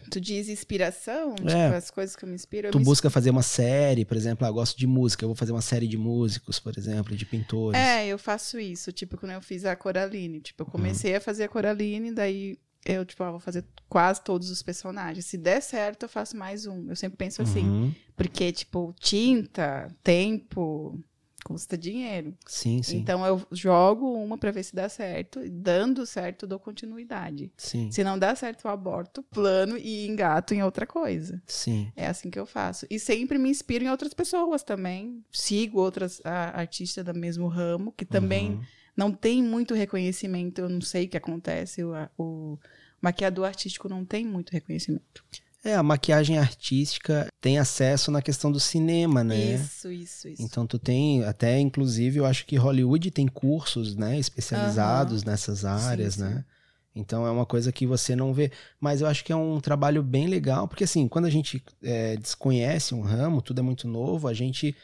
tu 0.09 0.19
diz 0.21 0.49
inspiração? 0.49 1.33
É. 1.33 1.65
Tipo, 1.65 1.75
as 1.77 1.89
coisas 1.91 2.15
que 2.15 2.23
eu 2.25 2.29
me 2.29 2.35
inspiro. 2.35 2.71
Tu 2.71 2.79
me 2.79 2.85
busca 2.85 3.09
fazer 3.09 3.29
uma 3.29 3.41
série, 3.43 4.05
por 4.05 4.15
exemplo, 4.17 4.45
ah, 4.47 4.51
gosto 4.51 4.77
de 4.77 4.87
música, 4.87 5.23
eu 5.23 5.29
vou 5.29 5.35
fazer 5.35 5.51
uma 5.51 5.61
série 5.61 5.87
de 5.87 5.97
músicos, 5.97 6.59
por 6.59 6.77
exemplo, 6.77 7.15
de 7.15 7.25
pintores. 7.25 7.79
É, 7.79 8.07
eu 8.07 8.17
faço 8.19 8.59
isso, 8.59 8.91
tipo, 8.91 9.17
quando 9.17 9.31
eu 9.33 9.41
fiz 9.41 9.65
a 9.65 9.75
Coraline. 9.75 10.39
Tipo, 10.39 10.63
eu 10.63 10.65
Uhum. 10.65 10.71
comecei 10.71 11.15
a 11.15 11.21
fazer 11.21 11.43
a 11.43 11.47
Coraline, 11.49 12.11
daí 12.11 12.57
eu, 12.85 13.03
tipo, 13.05 13.21
ah, 13.23 13.31
vou 13.31 13.39
fazer 13.39 13.65
quase 13.89 14.21
todos 14.23 14.49
os 14.49 14.61
personagens. 14.63 15.25
Se 15.25 15.37
der 15.37 15.61
certo, 15.61 16.03
eu 16.03 16.09
faço 16.09 16.37
mais 16.37 16.65
um. 16.65 16.89
Eu 16.89 16.95
sempre 16.95 17.17
penso 17.17 17.41
assim. 17.41 17.63
Uhum. 17.67 17.93
Porque, 18.15 18.51
tipo, 18.51 18.93
tinta, 18.99 19.87
tempo, 20.03 20.99
custa 21.43 21.77
dinheiro. 21.77 22.33
Sim, 22.45 22.81
sim. 22.83 22.97
Então 22.97 23.25
eu 23.25 23.41
jogo 23.51 24.13
uma 24.13 24.37
pra 24.37 24.51
ver 24.51 24.63
se 24.63 24.75
dá 24.75 24.87
certo. 24.89 25.43
E 25.43 25.49
dando 25.49 26.05
certo, 26.05 26.45
dou 26.47 26.59
continuidade. 26.59 27.51
Sim, 27.57 27.91
Se 27.91 28.03
não 28.03 28.17
dá 28.19 28.35
certo, 28.35 28.65
eu 28.65 28.71
aborto, 28.71 29.23
plano 29.23 29.77
e 29.77 30.07
engato 30.07 30.53
em 30.53 30.61
outra 30.63 30.85
coisa. 30.85 31.41
sim. 31.47 31.91
É 31.95 32.07
assim 32.07 32.29
que 32.29 32.39
eu 32.39 32.45
faço. 32.45 32.85
E 32.89 32.99
sempre 32.99 33.37
me 33.37 33.49
inspiro 33.49 33.83
em 33.85 33.89
outras 33.89 34.13
pessoas 34.13 34.63
também. 34.63 35.23
Sigo 35.31 35.79
outras 35.79 36.21
artistas 36.25 37.03
do 37.05 37.13
mesmo 37.13 37.47
ramo, 37.47 37.91
que 37.91 38.05
também 38.05 38.51
Uhum. 38.51 38.61
não 38.95 39.11
tem 39.11 39.41
muito 39.43 39.73
reconhecimento. 39.73 40.61
Eu 40.61 40.69
não 40.69 40.81
sei 40.81 41.05
o 41.05 41.09
que 41.09 41.17
acontece. 41.17 41.83
O, 41.83 41.93
o 42.17 42.59
maquiador 43.01 43.45
artístico 43.45 43.87
não 43.89 44.03
tem 44.05 44.25
muito 44.25 44.51
reconhecimento. 44.51 45.23
É, 45.63 45.75
a 45.75 45.83
maquiagem 45.83 46.37
artística 46.37 47.27
tem 47.41 47.59
acesso 47.59 48.11
na 48.11 48.21
questão 48.21 48.49
do 48.49 48.59
cinema, 48.59 49.23
né? 49.23 49.55
Isso, 49.55 49.91
isso, 49.91 50.29
isso. 50.29 50.41
Então 50.41 50.65
tu 50.65 50.79
tem, 50.79 51.23
até 51.25 51.59
inclusive, 51.59 52.19
eu 52.19 52.25
acho 52.25 52.45
que 52.45 52.55
Hollywood 52.55 53.11
tem 53.11 53.27
cursos, 53.27 53.93
né, 53.93 54.17
especializados 54.17 55.23
nessas 55.23 55.65
áreas, 55.65 56.13
sim. 56.15 56.21
né? 56.21 56.45
Então 56.95 57.25
é 57.27 57.31
uma 57.31 57.45
coisa 57.45 57.71
que 57.71 57.85
você 57.85 58.15
não 58.15 58.33
vê. 58.33 58.51
Mas 58.79 59.01
eu 59.01 59.07
acho 59.07 59.23
que 59.23 59.31
é 59.31 59.35
um 59.35 59.59
trabalho 59.59 60.01
bem 60.01 60.27
legal, 60.27 60.67
porque 60.67 60.85
assim, 60.85 61.07
quando 61.07 61.25
a 61.25 61.29
gente 61.29 61.61
é, 61.83 62.15
desconhece 62.15 62.95
um 62.95 63.01
ramo, 63.01 63.41
tudo 63.41 63.59
é 63.59 63.63
muito 63.63 63.87
novo, 63.87 64.27
a 64.27 64.33
gente 64.33 64.75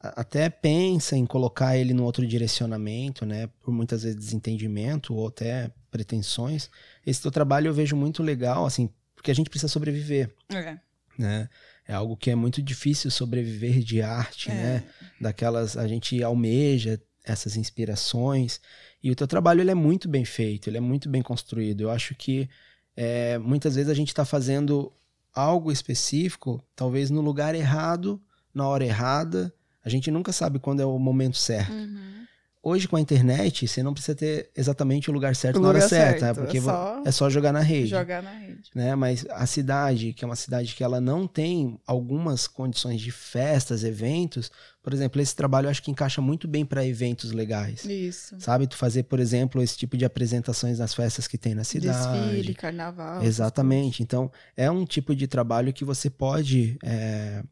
até 0.00 0.50
pensa 0.50 1.16
em 1.16 1.24
colocar 1.24 1.78
ele 1.78 1.94
num 1.94 2.04
outro 2.04 2.26
direcionamento, 2.26 3.24
né? 3.24 3.48
Por 3.62 3.72
muitas 3.72 4.02
vezes 4.02 4.18
desentendimento 4.18 5.14
ou 5.14 5.28
até 5.28 5.70
pretensões. 5.90 6.68
Esse 7.06 7.22
teu 7.22 7.30
trabalho 7.30 7.68
eu 7.68 7.74
vejo 7.74 7.96
muito 7.96 8.22
legal, 8.22 8.66
assim, 8.66 8.90
porque 9.24 9.30
a 9.30 9.34
gente 9.34 9.48
precisa 9.48 9.72
sobreviver, 9.72 10.30
É. 10.50 10.76
né? 11.18 11.48
É 11.88 11.94
algo 11.94 12.14
que 12.14 12.30
é 12.30 12.34
muito 12.34 12.60
difícil 12.60 13.10
sobreviver 13.10 13.78
de 13.82 14.02
arte, 14.02 14.50
É. 14.50 14.54
né? 14.54 14.84
Daquelas 15.18 15.78
a 15.78 15.88
gente 15.88 16.22
almeja 16.22 17.00
essas 17.24 17.56
inspirações 17.56 18.60
e 19.02 19.10
o 19.10 19.16
teu 19.16 19.26
trabalho 19.26 19.62
ele 19.62 19.70
é 19.70 19.74
muito 19.74 20.10
bem 20.10 20.26
feito, 20.26 20.68
ele 20.68 20.76
é 20.76 20.80
muito 20.80 21.08
bem 21.08 21.22
construído. 21.22 21.80
Eu 21.80 21.90
acho 21.90 22.14
que 22.14 22.50
é, 22.94 23.38
muitas 23.38 23.74
vezes 23.76 23.88
a 23.90 23.94
gente 23.94 24.08
está 24.08 24.26
fazendo 24.26 24.92
algo 25.32 25.72
específico, 25.72 26.62
talvez 26.76 27.08
no 27.08 27.22
lugar 27.22 27.54
errado, 27.54 28.20
na 28.52 28.68
hora 28.68 28.84
errada. 28.84 29.50
A 29.82 29.88
gente 29.88 30.10
nunca 30.10 30.32
sabe 30.32 30.58
quando 30.58 30.80
é 30.80 30.84
o 30.84 30.98
momento 30.98 31.38
certo. 31.38 31.72
Uhum. 31.72 32.23
Hoje, 32.66 32.88
com 32.88 32.96
a 32.96 33.00
internet, 33.00 33.68
você 33.68 33.82
não 33.82 33.92
precisa 33.92 34.14
ter 34.14 34.50
exatamente 34.56 35.10
o 35.10 35.12
lugar 35.12 35.36
certo 35.36 35.58
O 35.58 35.60
na 35.60 35.68
hora 35.68 35.86
certa, 35.86 36.20
certo? 36.20 36.38
Porque 36.38 36.56
é 36.56 36.60
só 36.62 37.02
é 37.04 37.12
só 37.12 37.28
jogar 37.28 37.52
na 37.52 37.60
rede. 37.60 37.88
Jogar 37.88 38.22
na 38.22 38.30
rede. 38.30 38.70
Né? 38.74 38.94
Mas 38.94 39.26
a 39.28 39.44
cidade, 39.44 40.14
que 40.14 40.24
é 40.24 40.26
uma 40.26 40.34
cidade 40.34 40.74
que 40.74 40.82
ela 40.82 40.98
não 40.98 41.26
tem 41.26 41.78
algumas 41.86 42.46
condições 42.46 43.02
de 43.02 43.12
festas, 43.12 43.84
eventos, 43.84 44.50
por 44.82 44.94
exemplo, 44.94 45.20
esse 45.20 45.36
trabalho 45.36 45.66
eu 45.66 45.70
acho 45.70 45.82
que 45.82 45.90
encaixa 45.90 46.22
muito 46.22 46.48
bem 46.48 46.64
para 46.64 46.86
eventos 46.86 47.32
legais. 47.32 47.84
Isso. 47.84 48.36
Sabe? 48.40 48.66
Tu 48.66 48.76
fazer, 48.76 49.02
por 49.02 49.20
exemplo, 49.20 49.62
esse 49.62 49.76
tipo 49.76 49.94
de 49.94 50.06
apresentações 50.06 50.78
nas 50.78 50.94
festas 50.94 51.28
que 51.28 51.36
tem 51.36 51.54
na 51.54 51.64
cidade. 51.64 52.30
Desfile, 52.30 52.54
carnaval. 52.54 53.22
Exatamente. 53.22 54.02
Então, 54.02 54.32
é 54.56 54.70
um 54.70 54.86
tipo 54.86 55.14
de 55.14 55.26
trabalho 55.26 55.70
que 55.70 55.84
você 55.84 56.08
pode 56.08 56.78
é, 56.82 57.42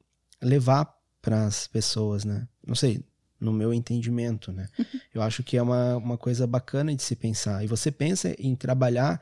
levar 0.41 0.91
para 1.21 1.45
as 1.45 1.67
pessoas, 1.67 2.25
né? 2.25 2.49
Não 2.67 2.75
sei, 2.75 3.03
no 3.43 3.53
meu 3.53 3.75
entendimento, 3.75 4.53
né? 4.53 4.69
Eu 5.13 5.21
acho 5.21 5.43
que 5.43 5.57
é 5.57 5.63
uma, 5.63 5.97
uma 5.97 6.17
coisa 6.17 6.47
bacana 6.47 6.95
de 6.95 7.03
se 7.03 7.17
pensar. 7.17 7.65
E 7.65 7.67
você 7.67 7.91
pensa 7.91 8.35
em 8.39 8.55
trabalhar, 8.55 9.21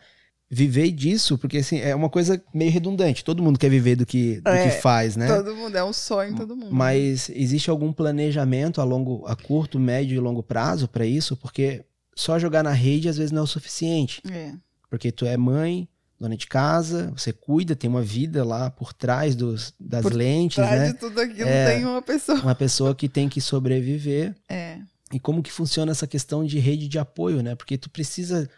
viver 0.49 0.91
disso, 0.91 1.39
porque 1.39 1.59
assim, 1.59 1.79
é 1.81 1.95
uma 1.95 2.11
coisa 2.11 2.43
meio 2.53 2.71
redundante. 2.71 3.25
Todo 3.25 3.43
mundo 3.43 3.59
quer 3.59 3.71
viver 3.71 3.97
do 3.97 4.05
que, 4.05 4.41
do 4.41 4.51
É, 4.51 4.69
que 4.69 4.81
faz, 4.81 5.17
né? 5.17 5.27
Todo 5.27 5.57
mundo, 5.57 5.75
é 5.75 5.83
um 5.83 5.93
sonho 5.93 6.37
todo 6.37 6.55
mundo. 6.55 6.75
Mas 6.75 7.31
existe 7.31 7.71
algum 7.71 7.93
planejamento 7.93 8.81
a 8.81 8.85
longo, 8.85 9.25
a 9.27 9.35
curto, 9.35 9.79
médio 9.79 10.17
e 10.17 10.21
longo 10.21 10.43
prazo 10.43 10.87
para 10.87 11.07
isso? 11.07 11.37
Porque 11.37 11.85
só 12.15 12.39
jogar 12.39 12.63
na 12.63 12.73
rede 12.73 13.09
às 13.09 13.17
vezes 13.17 13.33
não 13.33 13.41
é 13.41 13.45
o 13.45 13.47
suficiente. 13.47 14.21
É. 14.31 14.53
Porque 14.91 15.11
tu 15.11 15.25
é 15.25 15.37
mãe, 15.37 15.89
dona 16.21 16.37
de 16.37 16.47
casa, 16.47 17.11
você 17.17 17.33
cuida, 17.33 17.75
tem 17.75 17.89
uma 17.89 18.03
vida 18.03 18.45
lá 18.45 18.71
por 18.71 18.93
trás 18.93 19.35
dos, 19.35 19.73
das 19.81 20.03
Por 20.03 20.13
lentes, 20.13 20.59
Atrás 20.59 20.81
né? 20.83 20.87
de 20.93 20.95
tudo 20.99 21.19
aquilo 21.19 21.49
É. 21.49 21.75
tem 21.75 21.85
uma 21.87 22.03
pessoa. 22.03 22.39
Uma 22.43 22.55
pessoa 22.55 22.95
que 22.95 23.09
tem 23.09 23.27
que 23.27 23.41
sobreviver. 23.41 24.35
É. 24.47 24.79
E 25.13 25.19
como 25.19 25.43
que 25.43 25.51
funciona 25.51 25.91
essa 25.91 26.07
questão 26.07 26.45
de 26.45 26.59
rede 26.59 26.87
de 26.89 26.99
apoio, 26.99 27.43
né? 27.43 27.55
Porque 27.55 27.79
tu 27.79 27.89
precisa, 27.89 28.49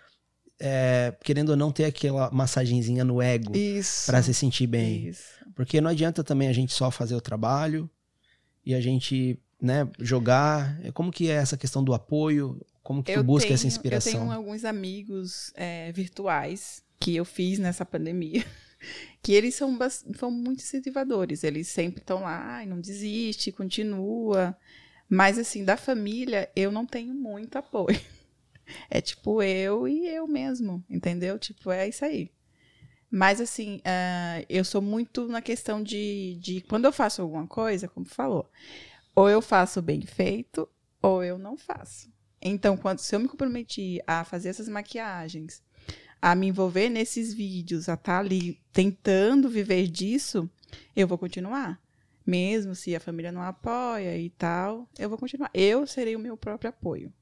é, 0.60 1.14
querendo 1.22 1.50
ou 1.50 1.56
não, 1.56 1.70
ter 1.70 1.84
aquela 1.84 2.30
massagenzinha 2.32 3.04
no 3.04 3.22
ego 3.22 3.56
Isso. 3.56 4.06
para 4.06 4.20
se 4.22 4.34
sentir 4.34 4.66
bem. 4.66 5.06
Isso. 5.06 5.22
Porque 5.54 5.80
não 5.80 5.88
adianta 5.90 6.24
também 6.24 6.48
a 6.48 6.52
gente 6.52 6.72
só 6.72 6.90
fazer 6.90 7.14
o 7.14 7.20
trabalho 7.20 7.88
e 8.66 8.74
a 8.74 8.80
gente, 8.80 9.38
né, 9.60 9.88
jogar. 10.00 10.78
É, 10.82 10.90
Como 10.90 11.12
que 11.12 11.30
é 11.30 11.34
essa 11.34 11.56
questão 11.56 11.82
do 11.82 11.94
apoio? 11.94 12.60
Como 12.82 13.02
que 13.04 13.14
tu 13.14 13.22
busca 13.22 13.52
essa 13.54 13.64
Eu 13.64 13.68
inspiração? 13.68 14.12
tenho 14.12 14.32
alguns 14.32 14.64
amigos 14.64 15.52
é, 15.54 15.92
virtuais 15.92 16.82
que 17.02 17.16
eu 17.16 17.24
fiz 17.24 17.58
nessa 17.58 17.84
pandemia. 17.84 18.44
Que 19.22 19.34
eles 19.34 19.54
são, 19.54 19.78
são 20.18 20.28
muito 20.28 20.64
incentivadores. 20.64 21.44
Eles 21.44 21.68
sempre 21.68 22.00
estão 22.00 22.22
lá, 22.22 22.56
ai, 22.56 22.66
não 22.66 22.80
desiste, 22.80 23.52
continua. 23.52 24.58
Mas, 25.08 25.38
assim, 25.38 25.64
da 25.64 25.76
família, 25.76 26.50
eu 26.56 26.72
não 26.72 26.84
tenho 26.84 27.14
muito 27.14 27.56
apoio. 27.56 28.00
É 28.90 29.00
tipo 29.00 29.42
eu 29.42 29.86
e 29.86 30.08
eu 30.08 30.26
mesmo, 30.26 30.82
entendeu? 30.88 31.38
Tipo, 31.38 31.70
é 31.70 31.88
isso 31.88 32.04
aí. 32.04 32.32
Mas, 33.10 33.40
assim, 33.40 33.80
ah, 33.84 34.42
eu 34.48 34.64
sou 34.64 34.80
muito 34.80 35.28
na 35.28 35.42
questão 35.42 35.82
de, 35.82 36.38
de. 36.40 36.60
Quando 36.62 36.86
eu 36.86 36.92
faço 36.92 37.22
alguma 37.22 37.46
coisa, 37.46 37.86
como 37.86 38.06
falou, 38.06 38.50
ou 39.14 39.28
eu 39.28 39.42
faço 39.42 39.82
bem 39.82 40.00
feito, 40.00 40.68
ou 41.02 41.22
eu 41.22 41.38
não 41.38 41.56
faço. 41.56 42.10
Então, 42.40 42.76
quando, 42.76 42.98
se 42.98 43.14
eu 43.14 43.20
me 43.20 43.28
comprometi 43.28 44.00
a 44.06 44.24
fazer 44.24 44.48
essas 44.48 44.68
maquiagens, 44.68 45.62
a 46.22 46.34
me 46.36 46.46
envolver 46.46 46.88
nesses 46.88 47.34
vídeos, 47.34 47.88
a 47.88 47.94
estar 47.94 48.20
ali 48.20 48.58
tentando 48.72 49.48
viver 49.48 49.88
disso, 49.88 50.48
eu 50.94 51.08
vou 51.08 51.18
continuar. 51.18 51.80
Mesmo 52.24 52.76
se 52.76 52.94
a 52.94 53.00
família 53.00 53.32
não 53.32 53.42
apoia 53.42 54.16
e 54.16 54.30
tal, 54.30 54.88
eu 54.96 55.08
vou 55.08 55.18
continuar. 55.18 55.50
Eu 55.52 55.84
serei 55.86 56.14
o 56.14 56.20
meu 56.20 56.36
próprio 56.36 56.70
apoio. 56.70 57.12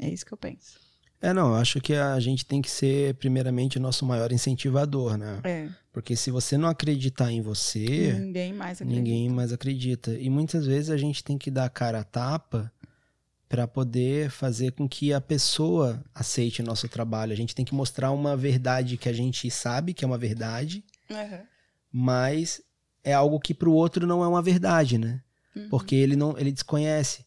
É 0.00 0.08
isso 0.10 0.26
que 0.26 0.32
eu 0.34 0.38
penso. 0.38 0.80
É, 1.20 1.32
não, 1.32 1.48
eu 1.48 1.54
acho 1.54 1.80
que 1.80 1.94
a 1.94 2.18
gente 2.20 2.44
tem 2.46 2.60
que 2.62 2.70
ser, 2.70 3.14
primeiramente, 3.14 3.76
o 3.78 3.80
nosso 3.80 4.04
maior 4.04 4.30
incentivador, 4.32 5.16
né? 5.16 5.40
É. 5.44 5.68
Porque 5.92 6.14
se 6.14 6.30
você 6.30 6.56
não 6.56 6.68
acreditar 6.68 7.32
em 7.32 7.40
você, 7.40 8.12
Ninguém 8.20 8.52
mais 8.52 8.80
acredita. 8.80 8.96
ninguém 9.02 9.28
mais 9.28 9.52
acredita. 9.52 10.12
E 10.18 10.30
muitas 10.30 10.66
vezes 10.66 10.90
a 10.90 10.96
gente 10.96 11.22
tem 11.24 11.36
que 11.38 11.50
dar 11.50 11.64
a 11.64 11.70
cara 11.70 12.00
a 12.00 12.04
tapa 12.04 12.72
para 13.48 13.66
poder 13.66 14.30
fazer 14.30 14.72
com 14.72 14.88
que 14.88 15.12
a 15.12 15.20
pessoa 15.20 16.04
aceite 16.14 16.60
o 16.60 16.64
nosso 16.64 16.88
trabalho. 16.88 17.32
A 17.32 17.36
gente 17.36 17.54
tem 17.54 17.64
que 17.64 17.74
mostrar 17.74 18.10
uma 18.10 18.36
verdade 18.36 18.96
que 18.98 19.08
a 19.08 19.12
gente 19.12 19.50
sabe 19.50 19.94
que 19.94 20.04
é 20.04 20.08
uma 20.08 20.18
verdade, 20.18 20.84
Aham. 21.10 21.40
mas 21.90 22.60
é 23.02 23.14
algo 23.14 23.40
que 23.40 23.54
para 23.54 23.68
o 23.68 23.72
outro 23.74 24.06
não 24.06 24.22
é 24.22 24.28
uma 24.28 24.42
verdade, 24.42 24.98
né? 24.98 25.22
Uhum. 25.56 25.68
Porque 25.70 25.94
ele 25.94 26.14
não, 26.14 26.36
ele 26.38 26.52
desconhece. 26.52 27.24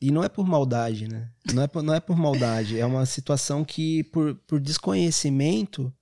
E 0.00 0.10
não 0.10 0.24
é 0.24 0.28
por 0.28 0.44
maldade, 0.44 1.06
né? 1.06 1.30
Não 1.52 1.62
é 1.62 1.68
por, 1.68 1.80
não 1.80 1.94
é 1.94 2.00
por 2.00 2.16
maldade. 2.16 2.76
É 2.76 2.84
uma 2.84 3.06
situação 3.06 3.64
que, 3.64 4.02
por, 4.04 4.34
por 4.48 4.58
desconhecimento, 4.58 5.92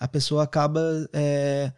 a 0.00 0.08
pessoa 0.08 0.44
acaba 0.44 0.80
é, 1.12 1.70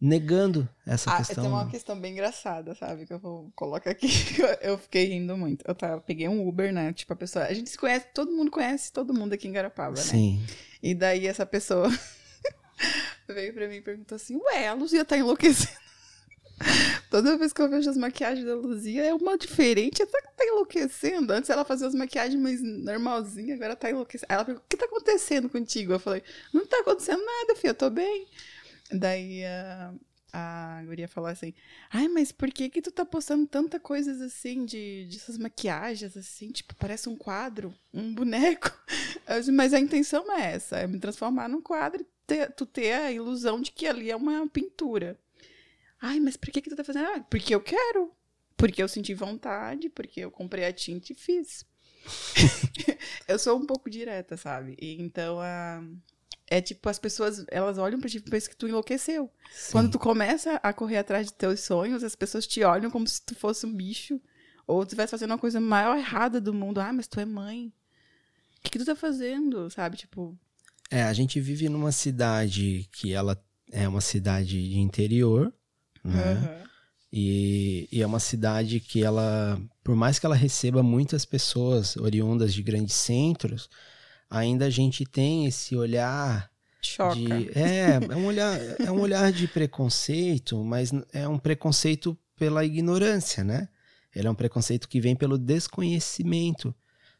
negando 0.00 0.68
essa 0.86 1.12
Ah, 1.12 1.18
questão. 1.18 1.44
tem 1.44 1.52
uma 1.52 1.64
né? 1.64 1.70
questão 1.70 2.00
bem 2.00 2.12
engraçada, 2.12 2.74
sabe? 2.74 3.04
Que 3.04 3.12
eu 3.12 3.18
vou 3.18 3.52
colocar 3.54 3.90
aqui. 3.90 4.06
Eu 4.62 4.78
fiquei 4.78 5.04
rindo 5.06 5.36
muito. 5.36 5.64
Eu 5.68 5.74
tava, 5.74 6.00
peguei 6.00 6.26
um 6.28 6.48
Uber, 6.48 6.72
né? 6.72 6.92
Tipo, 6.92 7.12
a 7.12 7.16
pessoa. 7.16 7.44
A 7.44 7.52
gente 7.52 7.68
se 7.68 7.76
conhece, 7.76 8.06
todo 8.14 8.32
mundo 8.32 8.50
conhece 8.50 8.92
todo 8.92 9.12
mundo 9.12 9.34
aqui 9.34 9.46
em 9.46 9.52
Garapava, 9.52 9.96
né? 9.96 10.02
Sim. 10.02 10.42
E 10.82 10.94
daí 10.94 11.26
essa 11.26 11.44
pessoa 11.44 11.88
veio 13.28 13.52
pra 13.52 13.68
mim 13.68 13.76
e 13.76 13.80
perguntou 13.82 14.16
assim: 14.16 14.36
Ué, 14.36 14.68
a 14.68 14.72
Luzia 14.74 15.04
tá 15.04 15.16
enlouquecendo. 15.18 15.78
Toda 17.10 17.36
vez 17.36 17.52
que 17.52 17.60
eu 17.60 17.68
vejo 17.68 17.88
as 17.88 17.96
maquiagens 17.96 18.46
da 18.46 18.54
Luzia 18.54 19.04
é 19.04 19.14
uma 19.14 19.36
diferente. 19.36 20.04
Que 20.04 20.06
tá 20.06 20.44
enlouquecendo? 20.44 21.32
Antes 21.32 21.50
ela 21.50 21.64
fazia 21.64 21.86
as 21.86 21.94
maquiagens 21.94 22.40
mais 22.40 22.62
normalzinha, 22.62 23.54
agora 23.54 23.76
tá 23.76 23.90
enlouquecendo. 23.90 24.26
Aí 24.30 24.36
ela 24.36 24.44
perguntou: 24.44 24.64
O 24.66 24.68
que 24.68 24.76
tá 24.76 24.86
acontecendo 24.86 25.48
contigo? 25.48 25.92
Eu 25.92 26.00
falei: 26.00 26.22
Não 26.52 26.66
tá 26.66 26.78
acontecendo 26.80 27.22
nada, 27.24 27.54
filha, 27.56 27.70
eu 27.70 27.74
tô 27.74 27.90
bem. 27.90 28.26
Daí 28.92 29.44
a, 29.44 29.94
a 30.32 30.82
guria 30.84 31.08
falou 31.08 31.30
assim: 31.30 31.54
Ai, 31.90 32.08
mas 32.08 32.32
por 32.32 32.50
que 32.50 32.68
que 32.70 32.82
tu 32.82 32.90
tá 32.90 33.04
postando 33.04 33.46
tanta 33.46 33.78
coisas 33.80 34.20
assim, 34.20 34.64
de, 34.64 35.06
dessas 35.10 35.38
maquiagens, 35.38 36.16
assim? 36.16 36.50
Tipo, 36.50 36.74
parece 36.76 37.08
um 37.08 37.16
quadro, 37.16 37.74
um 37.92 38.14
boneco. 38.14 38.70
Disse, 39.38 39.52
mas 39.52 39.72
a 39.72 39.80
intenção 39.80 40.30
é 40.32 40.52
essa: 40.52 40.76
é 40.78 40.86
me 40.86 40.98
transformar 40.98 41.48
num 41.48 41.62
quadro 41.62 42.02
e 42.02 42.06
ter- 42.26 42.52
tu 42.52 42.66
ter 42.66 42.92
a 42.92 43.12
ilusão 43.12 43.60
de 43.60 43.70
que 43.72 43.86
ali 43.86 44.10
é 44.10 44.16
uma 44.16 44.46
pintura. 44.48 45.18
Ai, 46.00 46.18
mas 46.18 46.36
por 46.36 46.50
que 46.50 46.60
que 46.62 46.70
tu 46.70 46.76
tá 46.76 46.84
fazendo? 46.84 47.06
Ah, 47.06 47.20
porque 47.20 47.54
eu 47.54 47.60
quero. 47.60 48.12
Porque 48.56 48.82
eu 48.82 48.88
senti 48.88 49.14
vontade, 49.14 49.88
porque 49.88 50.20
eu 50.20 50.30
comprei 50.30 50.64
a 50.64 50.72
tinta 50.72 51.12
e 51.12 51.14
fiz. 51.14 51.64
eu 53.28 53.38
sou 53.38 53.58
um 53.58 53.66
pouco 53.66 53.88
direta, 53.90 54.36
sabe? 54.36 54.76
E 54.80 55.00
então, 55.00 55.38
a... 55.40 55.82
é 56.50 56.60
tipo, 56.60 56.88
as 56.88 56.98
pessoas, 56.98 57.44
elas 57.48 57.78
olham 57.78 58.00
pra 58.00 58.10
ti 58.10 58.18
e 58.18 58.20
pensam 58.20 58.50
que 58.50 58.56
tu 58.56 58.66
enlouqueceu. 58.68 59.30
sim. 59.52 59.72
Quando 59.72 59.90
tu 59.92 59.98
começa 59.98 60.54
a 60.62 60.72
correr 60.72 60.98
atrás 60.98 61.28
de 61.28 61.32
teus 61.32 61.60
sonhos, 61.60 62.02
as 62.04 62.16
pessoas 62.16 62.46
te 62.46 62.62
olham 62.64 62.90
como 62.90 63.06
se 63.06 63.22
tu 63.22 63.34
fosse 63.36 63.64
um 63.64 63.72
bicho. 63.74 64.20
Ou 64.66 64.84
tu 64.84 64.88
estivesse 64.88 65.12
fazendo 65.12 65.30
uma 65.30 65.38
coisa 65.38 65.60
maior 65.60 65.96
errada 65.96 66.40
do 66.40 66.52
mundo. 66.52 66.80
Ah, 66.80 66.92
mas 66.92 67.06
tu 67.06 67.20
é 67.20 67.24
mãe. 67.24 67.72
O 68.58 68.62
que, 68.62 68.70
que 68.72 68.78
tu 68.78 68.84
tá 68.84 68.94
fazendo? 68.96 69.70
Sabe? 69.70 69.96
Tipo, 69.96 70.36
É, 70.90 71.02
a 71.04 71.12
gente 71.12 71.40
vive 71.40 71.68
numa 71.68 71.92
cidade 71.92 72.88
que 72.92 73.12
ela 73.12 73.40
é 73.72 73.88
uma 73.88 74.00
cidade 74.00 74.68
de 74.70 74.78
interior, 74.78 75.52
né? 76.04 76.44
aham. 76.44 76.60
E, 77.12 77.88
e 77.90 78.02
é 78.02 78.06
uma 78.06 78.20
cidade 78.20 78.78
que 78.78 79.02
ela, 79.02 79.60
por 79.82 79.96
mais 79.96 80.18
que 80.18 80.26
ela 80.26 80.36
receba 80.36 80.82
muitas 80.82 81.24
pessoas 81.24 81.96
oriundas 81.96 82.54
de 82.54 82.62
grandes 82.62 82.94
centros, 82.94 83.68
ainda 84.30 84.66
a 84.66 84.70
gente 84.70 85.04
tem 85.04 85.46
esse 85.46 85.74
olhar 85.74 86.48
choca. 86.80 87.14
de 87.14 87.50
é, 87.58 87.98
é 88.10 88.16
um 88.16 88.26
olhar 88.26 88.58
é 88.80 88.90
um 88.90 89.00
olhar 89.00 89.32
de 89.32 89.48
preconceito, 89.48 90.62
mas 90.62 90.92
é 91.12 91.26
um 91.26 91.38
preconceito 91.38 92.16
pela 92.36 92.64
ignorância, 92.64 93.42
né? 93.42 93.68
Ele 94.14 94.26
é 94.26 94.30
um 94.30 94.34
preconceito 94.34 94.88
que 94.88 95.00
vem 95.00 95.14
pelo 95.14 95.36
desconhecimento 95.36 96.74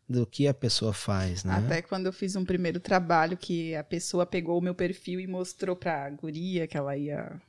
do 0.09 0.27
que 0.27 0.49
a 0.49 0.55
pessoa 0.55 0.93
faz, 0.93 1.45
né? 1.45 1.55
Até 1.55 1.83
quando 1.83 2.07
eu 2.07 2.13
fiz 2.13 2.35
um 2.35 2.45
primeiro 2.45 2.81
trabalho 2.81 3.37
que 3.37 3.75
a 3.77 3.85
pessoa 3.85 4.27
pegou 4.27 4.59
o 4.59 4.63
meu 4.63 4.75
perfil 4.75 5.21
e 5.21 5.27
mostrou 5.27 5.77
pra 5.77 6.11
guria 6.11 6.67
que 6.67 6.77
ela 6.77 6.97
ia 6.97 7.41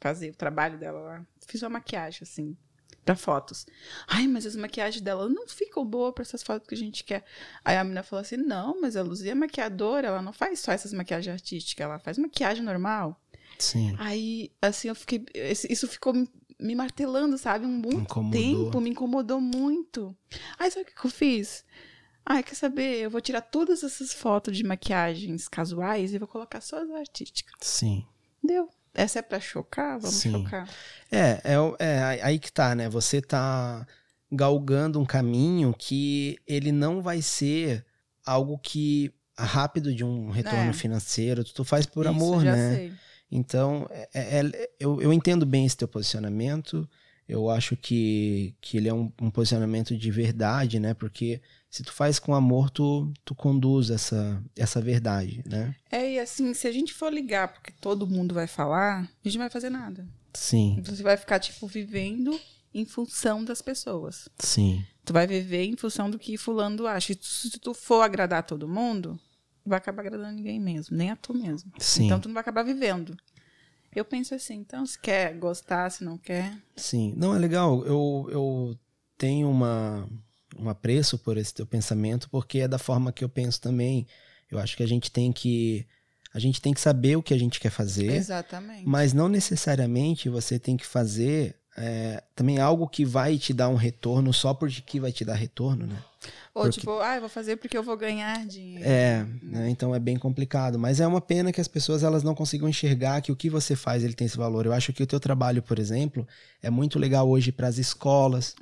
fazer 0.00 0.30
o 0.30 0.34
trabalho 0.34 0.78
dela 0.78 1.00
lá. 1.00 1.26
Fiz 1.46 1.62
uma 1.62 1.70
maquiagem, 1.70 2.20
assim, 2.22 2.56
pra 3.04 3.14
fotos. 3.16 3.66
Ai, 4.08 4.26
mas 4.26 4.46
as 4.46 4.56
maquiagens 4.56 5.00
dela 5.02 5.28
não 5.28 5.46
ficam 5.46 5.84
boas 5.84 6.12
pra 6.14 6.22
essas 6.22 6.42
fotos 6.42 6.66
que 6.68 6.74
a 6.74 6.78
gente 6.78 7.04
quer. 7.04 7.24
Aí 7.64 7.76
a 7.76 7.84
menina 7.84 8.02
falou 8.02 8.22
assim: 8.22 8.36
não, 8.36 8.80
mas 8.80 8.96
a 8.96 9.02
Luzia 9.02 9.32
é 9.32 9.34
maquiadora, 9.34 10.08
ela 10.08 10.22
não 10.22 10.32
faz 10.32 10.60
só 10.60 10.72
essas 10.72 10.92
maquiagens 10.92 11.32
artísticas, 11.32 11.84
ela 11.84 11.98
faz 11.98 12.18
maquiagem 12.18 12.62
normal. 12.64 13.20
Sim. 13.58 13.94
Aí, 13.98 14.50
assim, 14.60 14.88
eu 14.88 14.94
fiquei. 14.94 15.24
Isso 15.34 15.86
ficou 15.86 16.12
me- 16.58 16.74
martelando, 16.74 17.36
sabe? 17.38 17.66
Um 17.66 17.78
Incomodou. 17.78 18.30
tempo, 18.30 18.80
me 18.80 18.90
incomodou 18.90 19.40
muito. 19.40 20.16
Aí, 20.58 20.70
sabe 20.70 20.82
o 20.90 20.94
que 21.00 21.06
eu 21.06 21.10
fiz? 21.10 21.64
Ai, 22.26 22.42
quer 22.42 22.54
saber? 22.54 23.00
Eu 23.02 23.10
vou 23.10 23.20
tirar 23.20 23.42
todas 23.42 23.84
essas 23.84 24.12
fotos 24.14 24.56
de 24.56 24.64
maquiagens 24.64 25.46
casuais 25.46 26.14
e 26.14 26.18
vou 26.18 26.26
colocar 26.26 26.60
só 26.62 26.82
as 26.82 26.90
artísticas. 26.90 27.54
Sim. 27.60 28.06
Deu. 28.42 28.68
Essa 28.94 29.18
é 29.18 29.22
pra 29.22 29.40
chocar? 29.40 29.98
Vamos 29.98 30.16
Sim. 30.16 30.32
chocar. 30.32 30.68
É, 31.10 31.40
é, 31.44 31.54
é 31.80 32.22
aí 32.22 32.38
que 32.38 32.52
tá, 32.52 32.74
né? 32.74 32.88
Você 32.88 33.20
tá 33.20 33.86
galgando 34.30 35.00
um 35.00 35.04
caminho 35.04 35.74
que 35.76 36.38
ele 36.46 36.72
não 36.72 37.02
vai 37.02 37.20
ser 37.20 37.84
algo 38.24 38.58
que 38.58 39.12
rápido 39.36 39.94
de 39.94 40.04
um 40.04 40.30
retorno 40.30 40.70
É. 40.70 40.72
financeiro, 40.72 41.42
tu 41.44 41.64
faz 41.64 41.86
por 41.86 42.04
Isso, 42.06 42.10
amor, 42.14 42.44
né? 42.44 42.76
sei. 42.76 42.92
Então, 43.30 43.86
é- 43.90 44.08
é- 44.40 44.70
eu, 44.78 45.02
eu 45.02 45.12
entendo 45.12 45.44
bem 45.44 45.66
esse 45.66 45.76
teu 45.76 45.88
posicionamento. 45.88 46.88
Eu 47.28 47.50
acho 47.50 47.76
que, 47.76 48.54
que 48.60 48.76
ele 48.76 48.88
é 48.88 48.94
um, 48.94 49.10
um 49.20 49.30
posicionamento 49.30 49.96
de 49.96 50.10
verdade, 50.10 50.78
né? 50.78 50.94
Porque 50.94 51.40
se 51.74 51.82
tu 51.82 51.92
faz 51.92 52.20
com 52.20 52.32
amor, 52.32 52.70
tu, 52.70 53.12
tu 53.24 53.34
conduz 53.34 53.90
essa, 53.90 54.40
essa 54.56 54.80
verdade, 54.80 55.42
né? 55.44 55.74
É, 55.90 56.12
e 56.12 56.20
assim, 56.20 56.54
se 56.54 56.68
a 56.68 56.72
gente 56.72 56.94
for 56.94 57.12
ligar 57.12 57.48
porque 57.52 57.72
todo 57.80 58.06
mundo 58.06 58.32
vai 58.32 58.46
falar, 58.46 59.00
a 59.00 59.08
gente 59.28 59.36
não 59.36 59.42
vai 59.42 59.50
fazer 59.50 59.70
nada. 59.70 60.06
Sim, 60.32 60.80
Você 60.84 61.02
vai 61.02 61.16
ficar, 61.16 61.40
tipo, 61.40 61.66
vivendo 61.66 62.40
em 62.72 62.84
função 62.84 63.44
das 63.44 63.60
pessoas. 63.60 64.28
sim, 64.38 64.84
Tu 65.04 65.12
vai 65.12 65.26
viver 65.26 65.64
em 65.64 65.76
função 65.76 66.08
do 66.08 66.16
que 66.16 66.36
fulano 66.38 66.86
acha. 66.86 67.12
E 67.12 67.18
se 67.20 67.50
tu 67.58 67.74
for 67.74 68.02
agradar 68.02 68.44
todo 68.44 68.68
mundo, 68.68 69.18
vai 69.66 69.78
acabar 69.78 70.02
agradando 70.02 70.36
ninguém 70.36 70.60
mesmo, 70.60 70.96
nem 70.96 71.10
a 71.10 71.16
tu 71.16 71.34
mesmo. 71.34 71.72
sim, 71.80 72.04
Então 72.06 72.20
tu 72.20 72.28
não 72.28 72.34
vai 72.34 72.40
acabar 72.42 72.62
vivendo. 72.62 73.16
Eu 73.92 74.04
penso 74.04 74.32
assim, 74.32 74.54
então 74.54 74.86
se 74.86 74.96
quer 74.96 75.34
gostar, 75.36 75.90
se 75.90 76.04
não 76.04 76.16
quer. 76.18 76.56
sim. 76.76 77.12
Não, 77.16 77.34
é 77.34 77.38
legal. 77.40 77.84
Eu, 77.84 78.28
eu 78.30 78.78
tenho 79.18 79.50
uma, 79.50 80.08
um 80.58 80.68
apreço 80.68 81.18
por 81.18 81.36
esse 81.36 81.52
teu 81.54 81.66
pensamento, 81.66 82.28
porque 82.30 82.60
é 82.60 82.68
da 82.68 82.78
forma 82.78 83.12
que 83.12 83.24
eu 83.24 83.28
penso 83.28 83.60
também. 83.60 84.06
Eu 84.50 84.58
acho 84.58 84.76
que 84.76 84.82
a 84.82 84.88
gente 84.88 85.10
tem 85.10 85.32
que. 85.32 85.86
A 86.32 86.38
gente 86.38 86.60
tem 86.60 86.74
que 86.74 86.80
saber 86.80 87.16
o 87.16 87.22
que 87.22 87.32
a 87.32 87.38
gente 87.38 87.60
quer 87.60 87.70
fazer. 87.70 88.10
Exatamente. 88.10 88.86
Mas 88.86 89.12
não 89.12 89.28
necessariamente 89.28 90.28
você 90.28 90.58
tem 90.58 90.76
que 90.76 90.84
fazer 90.84 91.56
é, 91.76 92.22
também 92.34 92.58
algo 92.58 92.86
que 92.88 93.04
vai 93.04 93.36
te 93.36 93.52
dar 93.52 93.68
um 93.68 93.74
retorno 93.74 94.32
só 94.32 94.54
porque 94.54 95.00
vai 95.00 95.10
te 95.10 95.24
dar 95.24 95.34
retorno, 95.34 95.86
né? 95.86 95.96
Ou 96.54 96.62
porque- 96.62 96.80
tipo, 96.80 97.00
ah, 97.00 97.16
eu 97.16 97.20
vou 97.20 97.28
fazer 97.28 97.56
porque 97.56 97.76
eu 97.76 97.82
vou 97.82 97.96
ganhar 97.96 98.46
dinheiro. 98.46 98.84
É, 98.88 99.26
né? 99.42 99.68
então 99.68 99.94
é 99.94 99.98
bem 99.98 100.16
complicado. 100.16 100.78
Mas 100.78 101.00
é 101.00 101.06
uma 101.06 101.20
pena 101.20 101.52
que 101.52 101.60
as 101.60 101.66
pessoas 101.66 102.04
elas 102.04 102.22
não 102.22 102.34
consigam 102.34 102.68
enxergar 102.68 103.20
que 103.20 103.32
o 103.32 103.36
que 103.36 103.50
você 103.50 103.74
faz 103.74 104.04
ele 104.04 104.14
tem 104.14 104.26
esse 104.26 104.36
valor. 104.36 104.64
Eu 104.64 104.72
acho 104.72 104.92
que 104.92 105.02
o 105.02 105.06
teu 105.06 105.18
trabalho, 105.18 105.62
por 105.62 105.78
exemplo, 105.78 106.26
é 106.62 106.70
muito 106.70 106.98
legal 106.98 107.28
hoje 107.28 107.50
para 107.50 107.66
as 107.66 107.76
escolas, 107.76 108.54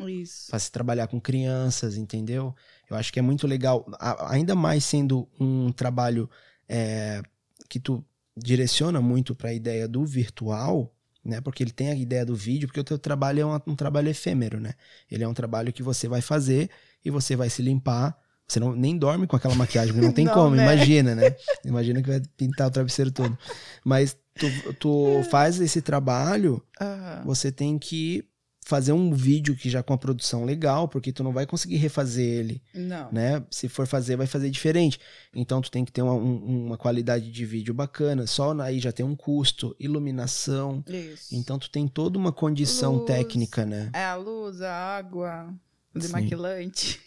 para 0.49 0.59
se 0.59 0.73
trabalhar 0.73 1.07
com 1.07 1.21
crianças, 1.21 1.97
entendeu? 1.97 2.55
Eu 2.89 2.97
acho 2.97 3.13
que 3.13 3.19
é 3.19 3.23
muito 3.23 3.47
legal, 3.47 3.87
ainda 4.29 4.55
mais 4.55 4.85
sendo 4.85 5.29
um 5.39 5.71
trabalho 5.71 6.29
é, 6.69 7.23
que 7.69 7.79
tu 7.79 8.05
direciona 8.37 9.01
muito 9.01 9.35
para 9.35 9.51
a 9.51 9.55
ideia 9.55 9.87
do 9.87 10.05
virtual, 10.07 10.91
né? 11.25 11.41
Porque 11.41 11.63
ele 11.63 11.71
tem 11.71 11.89
a 11.91 11.95
ideia 11.95 12.25
do 12.25 12.35
vídeo, 12.35 12.69
porque 12.69 12.81
o 12.81 12.85
teu 12.85 12.99
trabalho 12.99 13.41
é 13.41 13.47
um, 13.47 13.61
um 13.69 13.77
trabalho 13.77 14.09
efêmero, 14.09 14.61
né? 14.61 14.75
Ele 15.11 15.25
é 15.25 15.29
um 15.29 15.35
trabalho 15.35 15.73
que 15.73 15.83
você 15.83 16.09
vai 16.09 16.21
fazer 16.21 16.71
e 17.05 17.11
você 17.11 17.37
vai 17.37 17.49
se 17.49 17.63
limpar. 17.63 18.17
Você 18.47 18.61
não, 18.61 18.75
nem 18.75 18.99
dorme 18.99 19.27
com 19.27 19.37
aquela 19.37 19.55
maquiagem, 19.55 19.95
não 19.95 20.13
tem 20.13 20.27
Não, 20.27 20.35
como, 20.35 20.57
né? 20.57 20.63
imagina, 20.63 21.15
né? 21.15 21.35
Imagina 21.65 22.03
que 22.03 22.09
vai 22.09 22.21
pintar 22.37 22.69
o 22.69 22.71
travesseiro 22.71 23.11
todo. 23.11 23.39
Mas 23.85 24.17
tu, 24.39 24.73
tu 24.75 25.23
faz 25.31 25.61
esse 25.61 25.81
trabalho 25.81 26.63
Aham. 26.81 27.23
você 27.25 27.51
tem 27.53 27.79
que 27.79 28.25
fazer 28.65 28.93
um 28.93 29.13
vídeo 29.13 29.57
que 29.57 29.69
já 29.69 29.83
com 29.83 29.93
a 29.93 29.99
produção 29.99 30.45
legal, 30.45 30.87
porque 30.89 31.13
tu 31.13 31.25
não 31.25 31.33
vai 31.33 31.45
conseguir 31.47 31.77
refazer 31.77 32.25
ele, 32.25 32.63
Não. 32.73 33.11
né? 33.13 33.43
Se 33.51 33.69
for 33.69 33.87
fazer, 33.87 34.17
vai 34.17 34.27
fazer 34.27 34.51
diferente. 34.51 34.99
Então 35.35 35.61
tu 35.61 35.71
tem 35.71 35.85
que 35.85 35.91
ter 35.93 36.01
uma, 36.03 36.15
um- 36.15 36.67
uma 36.67 36.79
qualidade 36.79 37.31
de 37.31 37.45
vídeo 37.45 37.75
bacana. 37.75 38.27
Só 38.27 38.53
aí 38.61 38.79
já 38.79 38.93
tem 38.93 39.05
um 39.05 39.17
custo, 39.17 39.75
iluminação. 39.81 40.83
Isso. 40.89 41.35
Então 41.35 41.59
tu 41.59 41.71
tem 41.71 41.89
toda 41.89 42.19
uma 42.19 42.33
condição 42.33 42.95
Luz. 42.95 43.07
técnica, 43.07 43.67
né? 43.67 43.91
É 43.93 44.05
a 44.05 44.15
luz, 44.15 44.61
a 44.63 44.73
água, 44.73 45.53
o 45.95 46.01
Sim. 46.01 46.07
demaquilante, 46.07 47.01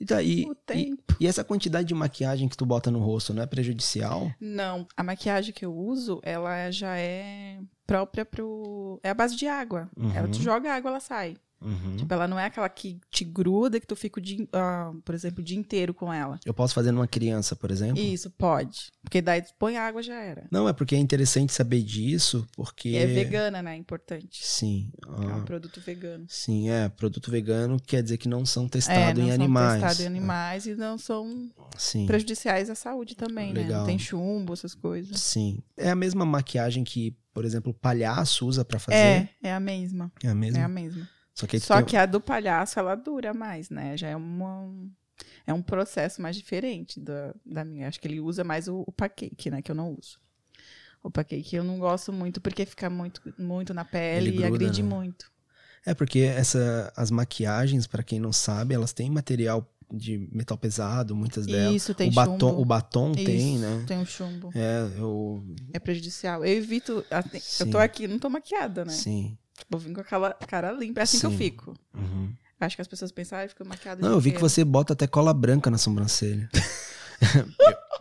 E, 0.00 0.04
daí, 0.04 0.44
o 0.48 0.52
e, 0.52 0.56
tempo. 0.66 1.16
e 1.20 1.26
essa 1.26 1.42
quantidade 1.44 1.88
de 1.88 1.94
maquiagem 1.94 2.48
que 2.48 2.56
tu 2.56 2.64
bota 2.64 2.90
no 2.90 3.00
rosto 3.00 3.34
não 3.34 3.42
é 3.42 3.46
prejudicial? 3.46 4.32
Não, 4.40 4.86
a 4.96 5.02
maquiagem 5.02 5.52
que 5.52 5.64
eu 5.64 5.74
uso, 5.74 6.20
ela 6.22 6.70
já 6.70 6.96
é 6.96 7.58
própria 7.86 8.24
pro. 8.24 9.00
É 9.02 9.10
a 9.10 9.14
base 9.14 9.36
de 9.36 9.46
água. 9.46 9.90
Uhum. 9.96 10.12
Ela 10.12 10.28
tu 10.28 10.40
joga 10.40 10.72
água, 10.72 10.90
ela 10.90 11.00
sai. 11.00 11.36
Uhum. 11.64 11.96
Tipo, 11.96 12.12
ela 12.12 12.26
não 12.26 12.38
é 12.38 12.46
aquela 12.46 12.68
que 12.68 12.98
te 13.10 13.24
gruda, 13.24 13.78
que 13.78 13.86
tu 13.86 13.94
fica, 13.94 14.18
o 14.18 14.22
dia, 14.22 14.46
ah, 14.52 14.92
por 15.04 15.14
exemplo, 15.14 15.40
o 15.40 15.44
dia 15.44 15.56
inteiro 15.56 15.94
com 15.94 16.12
ela. 16.12 16.38
Eu 16.44 16.52
posso 16.52 16.74
fazer 16.74 16.90
numa 16.90 17.06
criança, 17.06 17.54
por 17.54 17.70
exemplo? 17.70 18.02
Isso, 18.02 18.30
pode. 18.30 18.90
Porque 19.02 19.22
daí 19.22 19.42
tu 19.42 19.54
põe 19.58 19.76
água 19.76 20.02
já 20.02 20.20
era. 20.20 20.46
Não, 20.50 20.68
é 20.68 20.72
porque 20.72 20.94
é 20.94 20.98
interessante 20.98 21.52
saber 21.52 21.82
disso, 21.82 22.46
porque... 22.56 22.90
E 22.90 22.96
é 22.96 23.06
vegana, 23.06 23.62
né? 23.62 23.76
Importante. 23.76 24.44
Sim. 24.44 24.90
É 25.06 25.08
um 25.08 25.36
ah. 25.36 25.44
produto 25.44 25.80
vegano. 25.80 26.24
Sim, 26.28 26.68
é. 26.68 26.88
Produto 26.88 27.30
vegano 27.30 27.80
quer 27.80 28.02
dizer 28.02 28.16
que 28.16 28.28
não 28.28 28.44
são 28.44 28.64
É, 28.64 28.68
testados 28.68 29.18
não 29.18 29.24
em 29.24 29.28
são 29.28 29.34
animais. 29.34 29.72
testados 29.74 30.00
em 30.00 30.06
animais 30.06 30.66
e 30.66 30.74
não 30.74 30.98
são 30.98 31.48
Sim. 31.76 32.06
prejudiciais 32.06 32.70
à 32.70 32.74
saúde 32.74 33.14
também, 33.14 33.52
né? 33.52 33.62
Legal. 33.62 33.80
Não 33.80 33.86
tem 33.86 33.98
chumbo, 33.98 34.52
essas 34.52 34.74
coisas. 34.74 35.20
Sim. 35.20 35.62
É 35.76 35.90
a 35.90 35.96
mesma 35.96 36.24
maquiagem 36.24 36.82
que, 36.82 37.16
por 37.32 37.44
exemplo, 37.44 37.70
o 37.72 37.74
palhaço 37.74 38.46
usa 38.46 38.64
pra 38.64 38.78
fazer? 38.78 38.96
É, 38.96 39.28
é 39.42 39.54
a 39.54 39.60
mesma. 39.60 40.12
É 40.22 40.28
a 40.28 40.34
mesma? 40.34 40.58
É 40.58 40.62
a 40.62 40.68
mesma. 40.68 41.08
Só 41.34 41.46
que, 41.46 41.58
Só 41.58 41.76
tem- 41.76 41.84
que 41.86 41.96
a 41.96 42.04
do 42.06 42.20
palhaço, 42.20 42.78
ela 42.78 42.94
dura 42.94 43.32
mais, 43.32 43.70
né? 43.70 43.96
Já 43.96 44.08
é 44.08 44.16
uma... 44.16 44.70
É 45.46 45.52
um 45.52 45.62
processo 45.62 46.20
mais 46.20 46.36
diferente 46.36 46.98
da, 47.00 47.34
da 47.44 47.64
minha. 47.64 47.88
Acho 47.88 48.00
que 48.00 48.08
ele 48.08 48.20
usa 48.20 48.42
mais 48.44 48.68
o, 48.68 48.84
o 48.86 48.92
pancake, 48.92 49.50
né? 49.50 49.62
Que 49.62 49.70
eu 49.70 49.74
não 49.74 49.96
uso. 49.98 50.18
O 51.02 51.10
pancake 51.10 51.56
eu 51.56 51.64
não 51.64 51.78
gosto 51.78 52.12
muito 52.12 52.40
porque 52.40 52.64
fica 52.66 52.88
muito, 52.90 53.20
muito 53.38 53.72
na 53.74 53.84
pele 53.84 54.28
Ele 54.30 54.40
e 54.40 54.44
agride 54.44 54.82
né? 54.82 54.88
muito. 54.88 55.30
É 55.84 55.94
porque 55.94 56.20
essa, 56.20 56.92
as 56.96 57.10
maquiagens, 57.10 57.86
pra 57.86 58.02
quem 58.04 58.20
não 58.20 58.32
sabe, 58.32 58.74
elas 58.74 58.92
têm 58.92 59.10
material 59.10 59.68
de 59.92 60.28
metal 60.32 60.56
pesado, 60.56 61.14
muitas 61.14 61.46
delas. 61.46 61.74
Isso, 61.74 61.94
tem 61.94 62.08
o 62.08 62.12
batom, 62.12 62.38
chumbo. 62.50 62.60
o 62.60 62.64
batom 62.64 63.12
tem, 63.12 63.54
Isso, 63.54 63.62
né? 63.62 63.84
Tem 63.86 63.98
um 63.98 64.06
chumbo. 64.06 64.50
É, 64.54 64.88
eu. 64.96 65.44
É 65.72 65.78
prejudicial. 65.78 66.44
Eu 66.44 66.56
evito. 66.56 67.04
Sim. 67.40 67.64
Eu 67.64 67.70
tô 67.70 67.78
aqui, 67.78 68.08
não 68.08 68.18
tô 68.18 68.30
maquiada, 68.30 68.84
né? 68.84 68.92
Sim. 68.92 69.36
Tipo, 69.58 69.76
eu 69.76 69.78
vim 69.78 69.92
com 69.92 70.00
aquela 70.00 70.32
cara 70.32 70.72
limpa. 70.72 71.00
É 71.00 71.02
assim 71.02 71.20
que 71.20 71.26
eu 71.26 71.30
Sim. 71.30 71.36
fico. 71.36 71.74
Uhum. 71.94 72.32
Acho 72.58 72.76
que 72.76 72.82
as 72.82 72.88
pessoas 72.88 73.10
pensam, 73.10 73.38
ah, 73.38 73.44
eu 73.44 73.48
fico 73.48 73.66
maquiada. 73.66 74.00
Não, 74.00 74.12
eu 74.12 74.20
vi 74.20 74.30
que 74.30 74.36
inteiro." 74.36 74.48
você 74.48 74.64
bota 74.64 74.92
até 74.92 75.06
cola 75.06 75.34
branca 75.34 75.70
na 75.70 75.78
sobrancelha. 75.78 76.48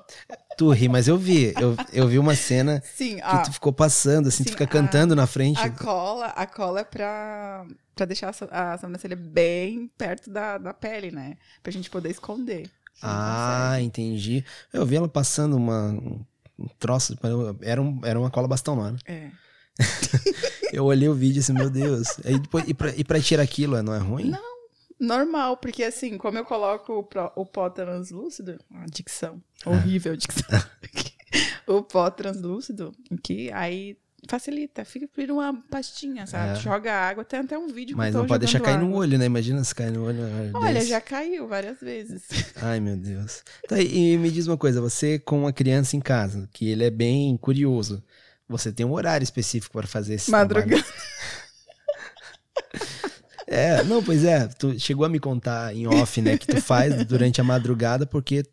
tu 0.57 0.69
ri, 0.71 0.87
mas 0.89 1.07
eu 1.07 1.17
vi. 1.17 1.53
Eu, 1.59 1.75
eu 1.93 2.07
vi 2.07 2.19
uma 2.19 2.35
cena 2.35 2.81
Sim, 2.95 3.15
que 3.17 3.43
tu 3.45 3.53
ficou 3.53 3.71
passando, 3.73 4.27
assim, 4.27 4.43
tu 4.43 4.47
sim, 4.47 4.51
fica 4.51 4.63
a- 4.65 4.67
cantando 4.67 5.15
na 5.15 5.25
frente. 5.27 5.59
a 5.59 5.69
cola, 5.69 6.27
a 6.27 6.45
cola 6.45 6.81
é 6.81 6.83
pra, 6.83 7.65
pra 7.95 8.05
deixar 8.05 8.33
a 8.51 8.73
a 8.73 8.77
sobrancelha 8.77 9.15
bem 9.15 9.89
perto 9.97 10.29
da, 10.29 10.57
da 10.57 10.73
pele, 10.73 11.11
né? 11.11 11.35
Pra 11.63 11.71
gente 11.71 11.89
poder 11.89 12.09
esconder. 12.09 12.63
Não 13.01 13.09
Ah, 13.09 13.77
entendi. 13.81 14.45
Eu 14.71 14.85
vi 14.85 14.95
ela 14.95 15.07
passando 15.07 15.55
uma, 15.57 15.87
um 16.59 16.67
troço, 16.79 17.17
era, 17.61 17.81
um, 17.81 17.99
era 18.03 18.19
uma 18.19 18.29
cola 18.29 18.47
bastão 18.47 18.75
né? 18.75 18.91
consegue. 18.91 19.11
É. 19.11 19.31
Eu 20.73 20.85
olhei 20.85 21.09
o 21.09 21.13
vídeo 21.13 21.39
assim, 21.41 21.53
meu 21.53 21.69
Deus. 21.69 22.07
Aí 22.23 22.37
depois, 22.39 22.63
e, 22.67 22.73
pra, 22.73 22.93
e 22.95 23.03
pra 23.03 23.19
tirar 23.19 23.43
aquilo, 23.43 23.81
não 23.83 23.93
é 23.93 23.97
ruim? 23.97 24.31
Normal, 25.01 25.57
porque 25.57 25.83
assim, 25.83 26.15
como 26.17 26.37
eu 26.37 26.45
coloco 26.45 26.99
o, 26.99 27.03
pro- 27.03 27.31
o 27.35 27.43
pó 27.43 27.67
translúcido, 27.71 28.59
a 28.75 28.85
dicção, 28.85 29.41
horrível 29.65 30.15
dicção. 30.15 30.45
o 31.65 31.81
pó 31.81 32.07
translúcido, 32.11 32.93
que 33.23 33.51
aí 33.51 33.97
facilita, 34.29 34.85
fica 34.85 35.09
vira 35.17 35.33
uma 35.33 35.55
pastinha, 35.71 36.27
sabe? 36.27 36.51
É. 36.51 36.55
Joga 36.61 36.93
água, 36.93 37.25
tem 37.25 37.39
até 37.39 37.57
um 37.57 37.67
vídeo 37.67 37.97
Mas 37.97 38.13
não 38.13 38.27
pode 38.27 38.45
deixar 38.45 38.59
cair 38.59 38.77
no 38.77 38.93
olho, 38.93 39.17
né? 39.17 39.25
Imagina 39.25 39.63
se 39.63 39.73
cair 39.73 39.91
no 39.91 40.05
olho. 40.05 40.19
Olha, 40.53 40.75
desse. 40.75 40.89
já 40.89 41.01
caiu 41.01 41.47
várias 41.47 41.79
vezes. 41.79 42.27
Ai, 42.61 42.79
meu 42.79 42.95
Deus. 42.95 43.43
Tá, 43.67 43.81
e 43.81 44.15
me 44.19 44.29
diz 44.29 44.45
uma 44.45 44.57
coisa, 44.57 44.79
você 44.79 45.17
com 45.17 45.39
uma 45.39 45.51
criança 45.51 45.97
em 45.97 45.99
casa, 45.99 46.47
que 46.53 46.69
ele 46.69 46.83
é 46.83 46.91
bem 46.91 47.35
curioso, 47.37 48.03
você 48.47 48.71
tem 48.71 48.85
um 48.85 48.93
horário 48.93 49.23
específico 49.23 49.73
para 49.73 49.87
fazer 49.87 50.13
esse 50.13 50.29
Madrugada. 50.29 50.85
É, 53.51 53.83
não, 53.83 54.01
pois 54.01 54.23
é, 54.23 54.47
tu 54.47 54.79
chegou 54.79 55.05
a 55.05 55.09
me 55.09 55.19
contar 55.19 55.75
em 55.75 55.85
off, 55.87 56.21
né, 56.21 56.37
que 56.37 56.47
tu 56.47 56.61
faz 56.61 56.95
durante 57.05 57.41
a 57.41 57.43
madrugada 57.43 58.05
porque 58.05 58.43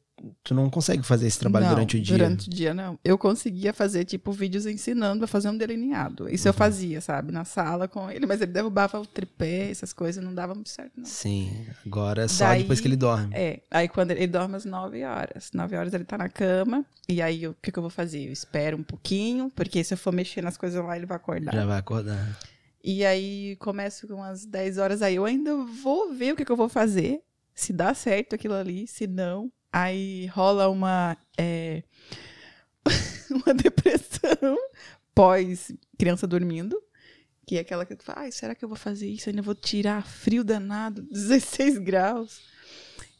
tu 0.42 0.52
não 0.52 0.68
consegue 0.68 1.04
fazer 1.04 1.28
esse 1.28 1.38
trabalho 1.38 1.66
Não, 1.66 1.74
durante 1.74 1.96
o 1.96 2.00
dia. 2.02 2.16
Durante 2.18 2.48
o 2.48 2.50
dia, 2.50 2.74
não. 2.74 2.98
Eu 3.04 3.16
conseguia 3.16 3.72
fazer, 3.72 4.04
tipo, 4.04 4.32
vídeos 4.32 4.66
ensinando 4.66 5.24
a 5.24 5.28
fazer 5.28 5.48
um 5.48 5.56
delineado. 5.56 6.28
Isso 6.28 6.48
eu 6.48 6.52
Uhum. 6.52 6.58
fazia, 6.58 7.00
sabe? 7.00 7.30
Na 7.30 7.44
sala 7.44 7.86
com 7.86 8.10
ele, 8.10 8.26
mas 8.26 8.40
ele 8.40 8.50
derrubava 8.50 8.98
o 8.98 9.06
tripé, 9.06 9.70
essas 9.70 9.92
coisas, 9.92 10.22
não 10.24 10.34
dava 10.34 10.56
muito 10.56 10.70
certo, 10.70 10.90
não. 10.96 11.04
Sim, 11.04 11.64
agora 11.86 12.24
é 12.24 12.28
só 12.28 12.46
Daí- 12.46 12.62
depois 12.62 12.80
que 12.80 12.88
ele 12.88 12.96
dorme. 12.96 13.32
É, 13.32 13.60
aí 13.70 13.86
quando 13.88 14.10
ele, 14.10 14.20
ele 14.24 14.32
dorme 14.32 14.56
às 14.56 14.64
9 14.64 15.04
horas. 15.04 15.50
9 15.54 15.76
horas 15.76 15.94
ele 15.94 16.02
tá 16.04 16.18
na 16.18 16.28
cama, 16.28 16.84
e 17.08 17.22
aí 17.22 17.44
eu- 17.44 17.52
o 17.52 17.56
que, 17.62 17.70
que 17.70 17.78
eu 17.78 17.82
vou 17.82 17.90
fazer? 17.90 18.26
Eu 18.26 18.32
espero 18.32 18.76
um 18.76 18.82
pouquinho, 18.82 19.52
porque 19.54 19.84
se 19.84 19.94
eu 19.94 19.98
for 19.98 20.12
mexer 20.12 20.42
nas 20.42 20.56
coisas 20.56 20.84
lá, 20.84 20.96
ele 20.96 21.06
vai 21.06 21.16
acordar. 21.16 21.54
Já 21.54 21.64
vai 21.64 21.78
acordar. 21.78 22.36
E 22.82 23.04
aí 23.04 23.56
começo 23.56 24.06
com 24.06 24.14
umas 24.14 24.46
10 24.46 24.78
horas, 24.78 25.02
aí 25.02 25.16
eu 25.16 25.24
ainda 25.24 25.56
vou 25.56 26.12
ver 26.12 26.32
o 26.32 26.36
que, 26.36 26.44
que 26.44 26.52
eu 26.52 26.56
vou 26.56 26.68
fazer, 26.68 27.22
se 27.54 27.72
dá 27.72 27.92
certo 27.92 28.34
aquilo 28.34 28.54
ali, 28.54 28.86
se 28.86 29.06
não, 29.06 29.50
aí 29.72 30.26
rola 30.26 30.68
uma, 30.68 31.16
é, 31.36 31.82
uma 33.30 33.52
depressão 33.54 34.56
pós 35.14 35.72
criança 35.98 36.26
dormindo. 36.26 36.80
Que 37.44 37.56
é 37.56 37.60
aquela 37.60 37.86
que 37.86 37.96
tu 37.96 38.04
fala, 38.04 38.30
será 38.30 38.54
que 38.54 38.64
eu 38.64 38.68
vou 38.68 38.76
fazer 38.76 39.08
isso? 39.08 39.28
Ainda 39.28 39.42
vou 39.42 39.54
tirar 39.54 40.06
frio 40.06 40.44
danado, 40.44 41.02
16 41.10 41.78
graus. 41.78 42.42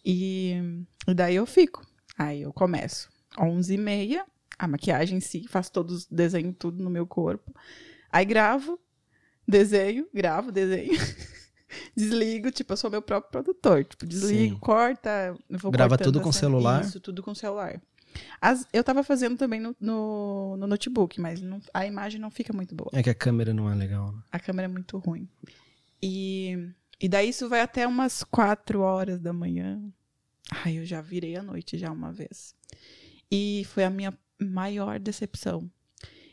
E, 0.05 0.85
e 1.07 1.15
daí 1.15 1.35
eu 1.35 1.47
fico. 1.47 1.85
Aí 2.17 2.43
eu 2.43 2.53
começo. 2.53 3.09
11 3.39 3.75
e 3.75 3.79
meia, 3.79 4.27
a 4.59 4.69
maquiagem 4.69 5.19
em 5.19 5.21
si, 5.21 5.47
faço 5.49 5.73
todos 5.73 5.95
os 5.95 6.07
desenhos, 6.07 6.55
tudo 6.59 6.83
no 6.83 6.91
meu 6.91 7.07
corpo. 7.07 7.55
Aí 8.13 8.25
gravo, 8.25 8.79
desenho, 9.49 10.07
gravo, 10.13 10.53
desenho. 10.53 10.93
desligo, 11.97 12.51
tipo, 12.51 12.73
eu 12.73 12.77
sou 12.77 12.91
meu 12.91 13.03
próprio 13.03 13.31
produtor. 13.31 13.85
Tipo, 13.85 14.07
desligo, 14.07 14.55
Sim. 14.55 14.61
corta. 14.61 15.37
vou 15.51 15.71
Grava 15.71 15.97
tudo 15.99 16.21
com 16.21 16.29
essa- 16.31 16.41
celular? 16.41 16.83
Isso, 16.85 17.01
tudo 17.01 17.23
com 17.23 17.35
celular. 17.35 17.81
As- 18.41 18.67
eu 18.73 18.83
tava 18.83 19.03
fazendo 19.03 19.37
também 19.37 19.61
no, 19.61 19.77
no, 19.81 20.57
no 20.57 20.67
notebook, 20.67 21.21
mas 21.21 21.41
não- 21.41 21.61
a 21.75 21.87
imagem 21.87 22.21
não 22.21 22.31
fica 22.31 22.53
muito 22.53 22.75
boa. 22.75 22.91
É 22.93 23.03
que 23.03 23.11
a 23.11 23.15
câmera 23.15 23.53
não 23.53 23.71
é 23.71 23.75
legal. 23.75 24.13
né? 24.13 24.23
A 24.33 24.39
câmera 24.39 24.67
é 24.67 24.73
muito 24.73 24.97
ruim. 24.99 25.29
E, 26.03 26.71
e 27.01 27.09
daí 27.09 27.29
isso 27.31 27.49
vai 27.49 27.61
até 27.61 27.87
umas 27.87 28.23
quatro 28.25 28.81
horas 28.81 29.21
da 29.21 29.33
manhã. 29.33 29.81
Ai, 30.65 30.79
eu 30.79 30.85
já 30.87 31.01
virei 31.01 31.37
à 31.37 31.43
noite 31.43 31.77
já 31.77 31.91
uma 31.93 32.11
vez. 32.13 32.55
E 33.31 33.67
foi 33.67 33.85
a 33.85 33.91
minha 33.91 34.17
maior 34.41 34.99
decepção. 34.99 35.71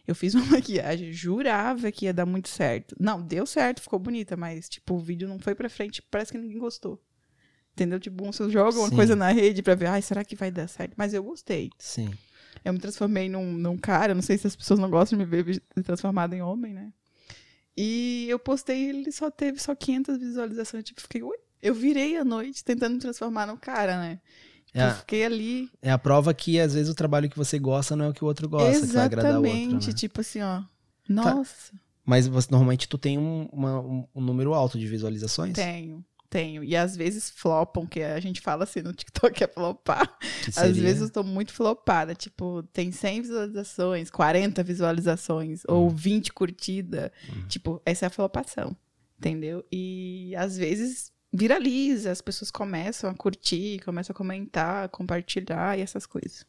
Eu 0.07 0.13
fiz 0.15 0.35
uma 0.35 0.45
maquiagem, 0.57 1.11
jurava 1.11 1.91
que 1.91 2.05
ia 2.05 2.13
dar 2.13 2.25
muito 2.25 2.49
certo. 2.49 2.95
Não, 2.99 3.21
deu 3.21 3.45
certo, 3.45 3.81
ficou 3.81 3.99
bonita, 3.99 4.35
mas, 4.37 4.69
tipo, 4.69 4.95
o 4.95 4.99
vídeo 4.99 5.27
não 5.27 5.39
foi 5.39 5.55
pra 5.55 5.69
frente, 5.69 6.01
parece 6.01 6.31
que 6.31 6.37
ninguém 6.37 6.59
gostou. 6.59 7.01
Entendeu? 7.73 7.99
Tipo, 7.99 8.23
você 8.25 8.49
joga 8.49 8.77
uma 8.79 8.89
Sim. 8.89 8.95
coisa 8.95 9.15
na 9.15 9.31
rede 9.31 9.61
pra 9.61 9.75
ver, 9.75 9.87
ai, 9.87 10.01
será 10.01 10.23
que 10.23 10.35
vai 10.35 10.49
dar 10.49 10.67
certo? 10.67 10.93
Mas 10.95 11.13
eu 11.13 11.23
gostei. 11.23 11.69
Sim. 11.77 12.13
Eu 12.63 12.71
me 12.71 12.79
transformei 12.79 13.27
num, 13.27 13.51
num 13.51 13.77
cara, 13.77 14.15
não 14.15 14.21
sei 14.21 14.37
se 14.37 14.47
as 14.47 14.55
pessoas 14.55 14.79
não 14.79 14.89
gostam 14.89 15.19
de 15.19 15.25
me 15.25 15.29
ver 15.29 15.61
transformada 15.83 16.35
em 16.35 16.41
homem, 16.41 16.73
né? 16.73 16.93
E 17.75 18.27
eu 18.29 18.39
postei, 18.39 18.89
ele 18.89 19.11
só 19.11 19.29
teve 19.29 19.59
só 19.59 19.75
500 19.75 20.17
visualizações. 20.17 20.83
Tipo, 20.83 21.01
fiquei, 21.01 21.21
ui. 21.21 21.35
Eu 21.61 21.73
virei 21.73 22.15
à 22.15 22.23
noite 22.23 22.63
tentando 22.63 22.93
me 22.93 22.99
transformar 22.99 23.45
no 23.47 23.57
cara, 23.57 23.99
né? 23.99 24.19
É, 24.83 24.93
fiquei 24.93 25.23
ali. 25.25 25.69
é 25.81 25.89
a 25.91 25.97
prova 25.97 26.33
que 26.33 26.59
às 26.59 26.73
vezes 26.73 26.89
o 26.91 26.95
trabalho 26.95 27.29
que 27.29 27.38
você 27.38 27.57
gosta 27.57 27.95
não 27.95 28.05
é 28.05 28.09
o 28.09 28.13
que 28.13 28.23
o 28.23 28.27
outro 28.27 28.47
gosta, 28.49 28.85
que 28.85 28.93
vai 28.93 29.05
agradar 29.05 29.33
o 29.33 29.35
outro. 29.38 29.49
Exatamente. 29.49 29.88
Né? 29.88 29.93
Tipo 29.93 30.21
assim, 30.21 30.41
ó. 30.41 30.61
Nossa, 31.07 31.73
Mas 32.05 32.27
você, 32.27 32.47
normalmente 32.51 32.88
tu 32.88 32.97
tem 32.97 33.17
um, 33.17 33.47
uma- 33.51 33.79
um- 33.79 34.07
um 34.13 34.21
número 34.21 34.53
alto 34.53 34.77
de 34.77 34.88
visualizações? 34.88 35.53
tenho. 35.53 36.03
Tenho. 36.29 36.63
E 36.63 36.75
às 36.75 36.97
vezes 36.97 37.29
flopam, 37.29 37.85
que 37.85 38.01
a 38.01 38.19
gente 38.19 38.41
fala 38.41 38.63
assim 38.65 38.81
no 38.81 38.91
TikTok 38.91 39.41
é 39.43 39.47
flopar. 39.47 40.17
Às 40.57 40.75
vezes 40.75 41.03
eu 41.03 41.09
tô 41.09 41.23
muito 41.23 41.53
flopada. 41.53 42.13
Tipo, 42.13 42.61
tem 42.73 42.91
100 42.91 43.21
visualizações, 43.21 44.09
40 44.09 44.61
visualizações, 44.61 45.61
ou 45.67 45.89
20 45.89 46.33
curtidas. 46.33 47.09
Uhum. 47.29 47.47
Tipo, 47.47 47.81
essa 47.85 48.05
é 48.05 48.07
a 48.07 48.09
flopação. 48.09 48.75
Entendeu? 49.17 49.63
E 49.71 50.35
às 50.35 50.57
vezes 50.57 51.09
viraliza, 51.35 52.11
as 52.11 52.21
pessoas 52.21 52.49
começam 52.51 53.09
a 53.09 53.13
curtir, 53.13 53.79
começam 53.83 54.13
a 54.13 54.15
comentar, 54.17 54.89
compartilhar 54.89 55.77
e 55.77 55.81
essas 55.81 56.05
coisas. 56.05 56.45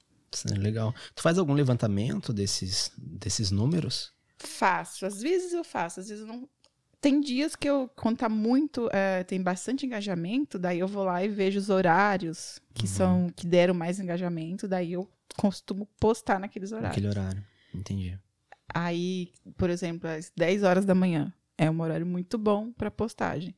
É 0.51 0.55
legal. 0.55 0.95
Tu 1.15 1.23
faz 1.23 1.39
algum 1.39 1.55
levantamento 1.55 2.33
desses, 2.33 2.93
desses 2.97 3.51
números? 3.51 4.13
Faço. 4.39 5.07
Às 5.07 5.21
vezes 5.23 5.53
eu 5.53 5.65
faço, 5.65 6.01
às 6.01 6.09
vezes 6.09 6.23
eu 6.23 6.29
não. 6.29 6.49
Tem 7.01 7.21
dias 7.21 7.55
que 7.55 7.69
eu, 7.69 7.89
quando 7.95 8.19
tá 8.19 8.29
muito, 8.29 8.89
é, 8.93 9.23
tem 9.25 9.41
bastante 9.41 9.87
engajamento, 9.87 10.59
daí 10.59 10.79
eu 10.81 10.89
vou 10.89 11.05
lá 11.05 11.23
e 11.25 11.29
vejo 11.29 11.59
os 11.59 11.71
horários 11.71 12.59
que 12.75 12.83
Uhum. 12.83 12.89
são, 12.89 13.31
que 13.35 13.47
deram 13.47 13.75
mais 13.75 14.01
engajamento, 14.01 14.67
daí 14.67 14.93
eu 14.93 15.09
costumo 15.37 15.87
postar 16.01 16.41
naqueles 16.41 16.73
horários. 16.73 16.91
Naquele 16.91 17.09
horário. 17.09 17.45
Entendi. 17.75 18.19
Aí, 18.75 19.33
por 19.57 19.71
exemplo, 19.71 20.09
às 20.11 20.33
10 20.37 20.63
horas 20.65 20.85
da 20.85 20.95
manhã 20.95 21.33
é 21.57 21.71
um 21.71 21.81
horário 21.81 22.07
muito 22.07 22.37
bom 22.37 22.73
para 22.73 22.91
postagem. 22.91 23.55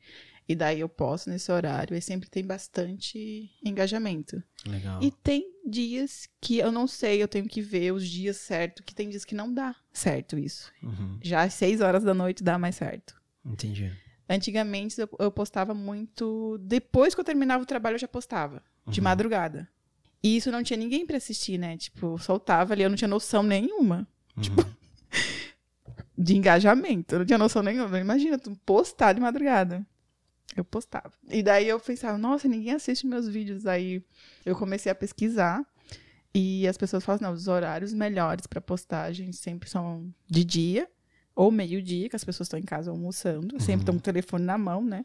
E 0.49 0.55
daí 0.55 0.81
eu 0.81 0.89
posto 0.89 1.29
nesse 1.29 1.53
horário 1.53 1.95
e 1.95 2.01
sempre 2.01 2.31
tem 2.31 2.43
bastante 2.45 3.51
engajamento. 3.63 4.43
Legal. 4.67 5.03
E 5.03 5.11
tem 5.11 5.45
dias 5.67 6.27
que 6.41 6.57
eu 6.59 6.73
não 6.73 6.87
sei, 6.87 7.23
eu 7.23 7.29
tenho 7.29 7.47
que 7.47 7.61
ver 7.61 7.93
os 7.93 8.09
dias 8.09 8.39
certos, 8.39 8.83
que 8.85 8.95
tem 8.95 9.11
dias 9.11 9.27
que 9.27 9.35
não 9.35 9.53
dá 9.53 9.77
certo 9.93 10.39
isso. 10.39 10.73
Uhum. 10.83 11.19
Já 11.23 11.43
às 11.43 11.53
6 11.55 11.83
horas 11.83 12.03
da 12.03 12.15
noite 12.15 12.43
dá 12.43 12.59
mais 12.59 12.77
certo. 12.77 13.15
Entendi. 13.45 13.93
Antigamente 14.27 14.99
eu, 15.01 15.09
eu 15.19 15.31
postava 15.31 15.75
muito. 15.75 16.57
Depois 16.63 17.15
que 17.15 17.21
eu 17.21 17.25
terminava 17.25 17.63
o 17.63 17.67
trabalho, 17.67 17.95
eu 17.97 18.01
já 18.01 18.09
postava. 18.09 18.63
De 18.87 19.01
Uhum. 19.01 19.05
madrugada. 19.05 19.69
E 20.23 20.35
isso 20.37 20.51
não 20.51 20.63
tinha 20.63 20.79
ninguém 20.79 21.07
pra 21.07 21.19
assistir, 21.19 21.59
né? 21.59 21.77
Tipo, 21.77 22.17
soltava 22.19 22.73
ali, 22.73 22.83
eu 22.83 22.89
não 22.89 22.97
tinha 22.97 23.07
noção 23.09 23.43
nenhuma 23.43 24.09
Tipo, 24.41 24.65
de 26.17 26.37
engajamento. 26.37 27.15
Eu 27.15 27.19
não 27.21 27.27
tinha 27.27 27.39
noção 27.39 27.63
nenhuma. 27.63 27.99
Imagina, 27.99 28.39
tu 28.39 28.57
postar 28.65 29.13
de 29.13 29.21
madrugada. 29.21 29.87
Eu 30.57 30.65
postava. 30.65 31.13
E 31.29 31.43
daí 31.43 31.69
eu 31.69 31.79
pensava, 31.79 32.19
nossa, 32.19 32.49
ninguém 32.49 32.73
assiste 32.73 33.07
meus 33.07 33.29
vídeos. 33.29 33.67
Aí 33.67 34.03
eu 34.45 34.57
comecei 34.57 34.91
a 34.91 34.95
pesquisar. 34.95 35.65
E 36.35 36.67
as 36.67 36.77
pessoas 36.77 37.05
falam, 37.05 37.21
não, 37.23 37.33
os 37.33 37.49
horários 37.49 37.93
melhores 37.93 38.47
pra 38.47 38.61
postagem 38.61 39.33
sempre 39.33 39.69
são 39.69 40.13
de 40.29 40.45
dia 40.45 40.89
ou 41.35 41.53
meio-dia, 41.53 42.09
que 42.09 42.17
as 42.17 42.25
pessoas 42.25 42.47
estão 42.47 42.59
em 42.59 42.65
casa 42.65 42.91
almoçando, 42.91 43.61
sempre 43.63 43.83
estão 43.83 43.95
com 43.95 44.01
o 44.01 44.03
telefone 44.03 44.45
na 44.45 44.59
mão, 44.59 44.85
né? 44.85 45.05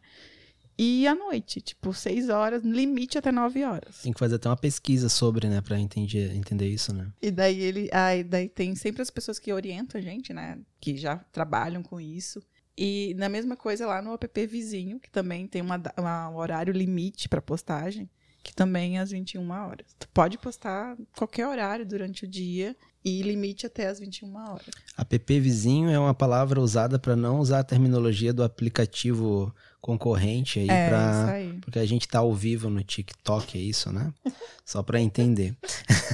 E 0.78 1.06
à 1.06 1.14
noite, 1.14 1.62
tipo, 1.62 1.94
seis 1.94 2.30
horas, 2.30 2.64
limite 2.64 3.18
até 3.18 3.32
nove 3.32 3.64
horas. 3.64 4.02
tem 4.02 4.12
que 4.12 4.18
fazer 4.18 4.36
até 4.36 4.50
uma 4.50 4.58
pesquisa 4.58 5.08
sobre, 5.08 5.48
né, 5.48 5.62
pra 5.62 5.80
entender, 5.80 6.36
entender 6.36 6.68
isso, 6.68 6.92
né? 6.92 7.12
E 7.22 7.30
daí 7.30 7.60
ele. 7.60 7.90
Aí 7.94 8.24
daí 8.24 8.50
tem 8.50 8.74
sempre 8.76 9.04
as 9.04 9.12
pessoas 9.12 9.38
que 9.38 9.54
orientam 9.54 10.02
a 10.02 10.04
gente, 10.04 10.34
né? 10.34 10.58
Que 10.82 10.98
já 10.98 11.18
trabalham 11.32 11.84
com 11.84 12.02
isso. 12.02 12.42
E 12.78 13.14
na 13.18 13.30
mesma 13.30 13.56
coisa 13.56 13.86
lá 13.86 14.02
no 14.02 14.14
app 14.14 14.48
vizinho, 14.48 15.00
que 15.00 15.10
também 15.10 15.48
tem 15.48 15.62
uma, 15.62 15.82
uma- 15.98 16.30
um 16.30 16.36
horário 16.38 16.74
limite 16.74 17.30
para 17.30 17.42
postagem, 17.42 18.10
que 18.42 18.54
também 18.54 18.98
é 18.98 19.02
às 19.02 19.12
21 19.12 19.50
horas. 19.52 19.86
Tu 20.00 20.08
pode 20.10 20.38
postar 20.38 20.98
qualquer 21.16 21.48
horário 21.48 21.86
durante 21.86 22.26
o 22.26 22.28
dia 22.28 22.76
e 23.06 23.22
limite 23.22 23.66
até 23.66 23.88
às 23.88 24.00
21 24.00 24.36
horas. 24.36 24.66
App 24.98 25.40
vizinho 25.40 25.90
é 25.90 26.00
uma 26.00 26.14
palavra 26.14 26.60
usada 26.60 26.98
pra 26.98 27.16
não 27.16 27.40
usar 27.40 27.60
a 27.60 27.64
terminologia 27.64 28.34
do 28.34 28.44
aplicativo 28.44 29.54
concorrente 29.80 30.60
aí 30.60 30.70
é, 30.70 30.90
aí. 31.30 31.60
Porque 31.62 31.78
a 31.78 31.86
gente 31.86 32.08
tá 32.08 32.20
ao 32.20 32.34
vivo 32.34 32.70
no 32.70 32.82
TikTok, 32.84 33.58
é 33.58 33.62
isso, 33.62 33.92
né? 33.92 34.14
Só 34.66 34.82
pra 34.82 35.00
entender. 35.00 35.56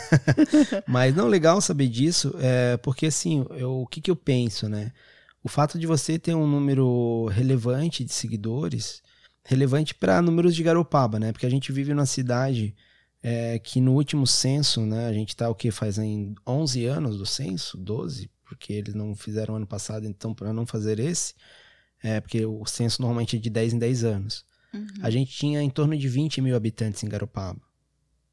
Mas 0.88 1.16
não 1.16 1.28
legal 1.28 1.62
saber 1.62 1.88
disso, 1.88 2.36
é 2.40 2.78
porque 2.78 3.06
assim, 3.06 3.46
eu, 3.52 3.82
o 3.82 3.88
que 3.88 4.02
que 4.02 4.12
eu 4.12 4.16
penso, 4.16 4.68
né? 4.68 4.92
O 5.44 5.50
fato 5.50 5.80
de 5.80 5.88
você 5.88 6.20
ter 6.20 6.36
um 6.36 6.48
número 6.48 7.26
relevante 7.28 8.04
de 8.04 8.14
seguidores, 8.14 9.02
relevante 9.44 9.96
para 9.96 10.22
números 10.22 10.56
de 10.56 10.64
Garopaba, 10.64 11.20
né? 11.20 11.32
Porque 11.32 11.46
a 11.46 11.50
gente 11.50 11.72
vive 11.72 11.94
numa 11.94 12.06
cidade 12.06 12.76
é, 13.24 13.58
que 13.60 13.80
no 13.80 13.94
último 13.94 14.28
censo, 14.28 14.82
né? 14.86 15.08
A 15.08 15.14
gente 15.14 15.36
tá 15.36 15.50
o 15.50 15.56
que 15.56 15.72
fazem 15.72 16.36
11 16.46 16.86
anos 16.86 17.18
do 17.18 17.26
censo, 17.26 17.78
12, 17.78 18.30
porque 18.46 18.74
eles 18.74 18.94
não 18.94 19.16
fizeram 19.16 19.56
ano 19.56 19.68
passado, 19.68 20.06
então 20.06 20.34
para 20.34 20.52
não 20.52 20.66
fazer 20.66 21.00
esse, 21.00 21.34
é 22.04 22.20
porque 22.20 22.46
o 22.46 22.66
censo 22.66 23.02
normalmente 23.02 23.38
é 23.38 23.40
de 23.40 23.50
10 23.50 23.74
em 23.74 23.80
10 23.80 24.04
anos 24.04 24.50
Uhum. 24.74 24.88
a 25.02 25.10
gente 25.10 25.32
tinha 25.32 25.62
em 25.62 25.70
torno 25.70 25.98
de 25.98 26.08
20 26.08 26.42
mil 26.42 26.56
habitantes 26.56 27.04
em 27.04 27.10
Garopaba, 27.10 27.60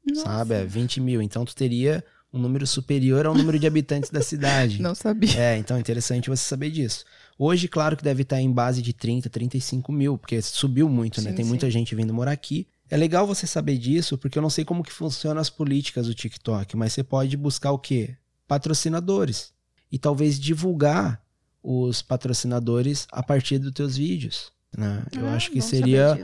Nossa, 0.07 0.21
sabe? 0.21 0.53
É 0.53 0.65
20 0.65 1.01
mil. 1.01 1.21
Então 1.21 1.43
tu 1.43 1.55
teria 1.55 2.03
um 2.33 2.39
número 2.39 2.67
superior 2.67 3.25
ao 3.25 3.33
número 3.33 3.57
de 3.57 3.65
habitantes 3.65 4.09
da 4.09 4.21
cidade. 4.21 4.79
Não 4.83 4.93
sabia. 4.93 5.37
É, 5.39 5.57
então 5.57 5.77
é 5.77 5.79
interessante 5.79 6.29
você 6.29 6.43
saber 6.43 6.71
disso. 6.71 7.05
Hoje, 7.39 7.67
claro 7.67 7.95
que 7.95 8.03
deve 8.03 8.23
estar 8.23 8.41
em 8.41 8.51
base 8.51 8.81
de 8.81 8.93
30, 8.93 9.29
35 9.29 9.91
mil, 9.91 10.17
porque 10.17 10.41
subiu 10.41 10.89
muito, 10.89 11.21
né? 11.21 11.29
Sim, 11.29 11.35
Tem 11.35 11.45
sim. 11.45 11.49
muita 11.49 11.69
gente 11.69 11.93
vindo 11.95 12.13
morar 12.13 12.31
aqui. 12.31 12.67
É 12.89 12.97
legal 12.97 13.27
você 13.27 13.45
saber 13.45 13.77
disso, 13.77 14.17
porque 14.17 14.37
eu 14.37 14.41
não 14.41 14.49
sei 14.49 14.65
como 14.65 14.83
que 14.83 14.91
funcionam 14.91 15.41
as 15.41 15.49
políticas 15.49 16.07
do 16.07 16.13
TikTok, 16.13 16.75
mas 16.75 16.93
você 16.93 17.03
pode 17.03 17.35
buscar 17.37 17.71
o 17.71 17.79
quê? 17.79 18.15
Patrocinadores. 18.47 19.53
E 19.91 19.97
talvez 19.99 20.39
divulgar 20.39 21.21
os 21.61 22.01
patrocinadores 22.01 23.07
a 23.11 23.21
partir 23.21 23.59
dos 23.59 23.71
teus 23.71 23.97
vídeos. 23.97 24.51
Né? 24.75 25.03
Eu 25.13 25.27
Ah, 25.27 25.35
acho 25.35 25.51
que 25.51 25.61
seria 25.61 26.19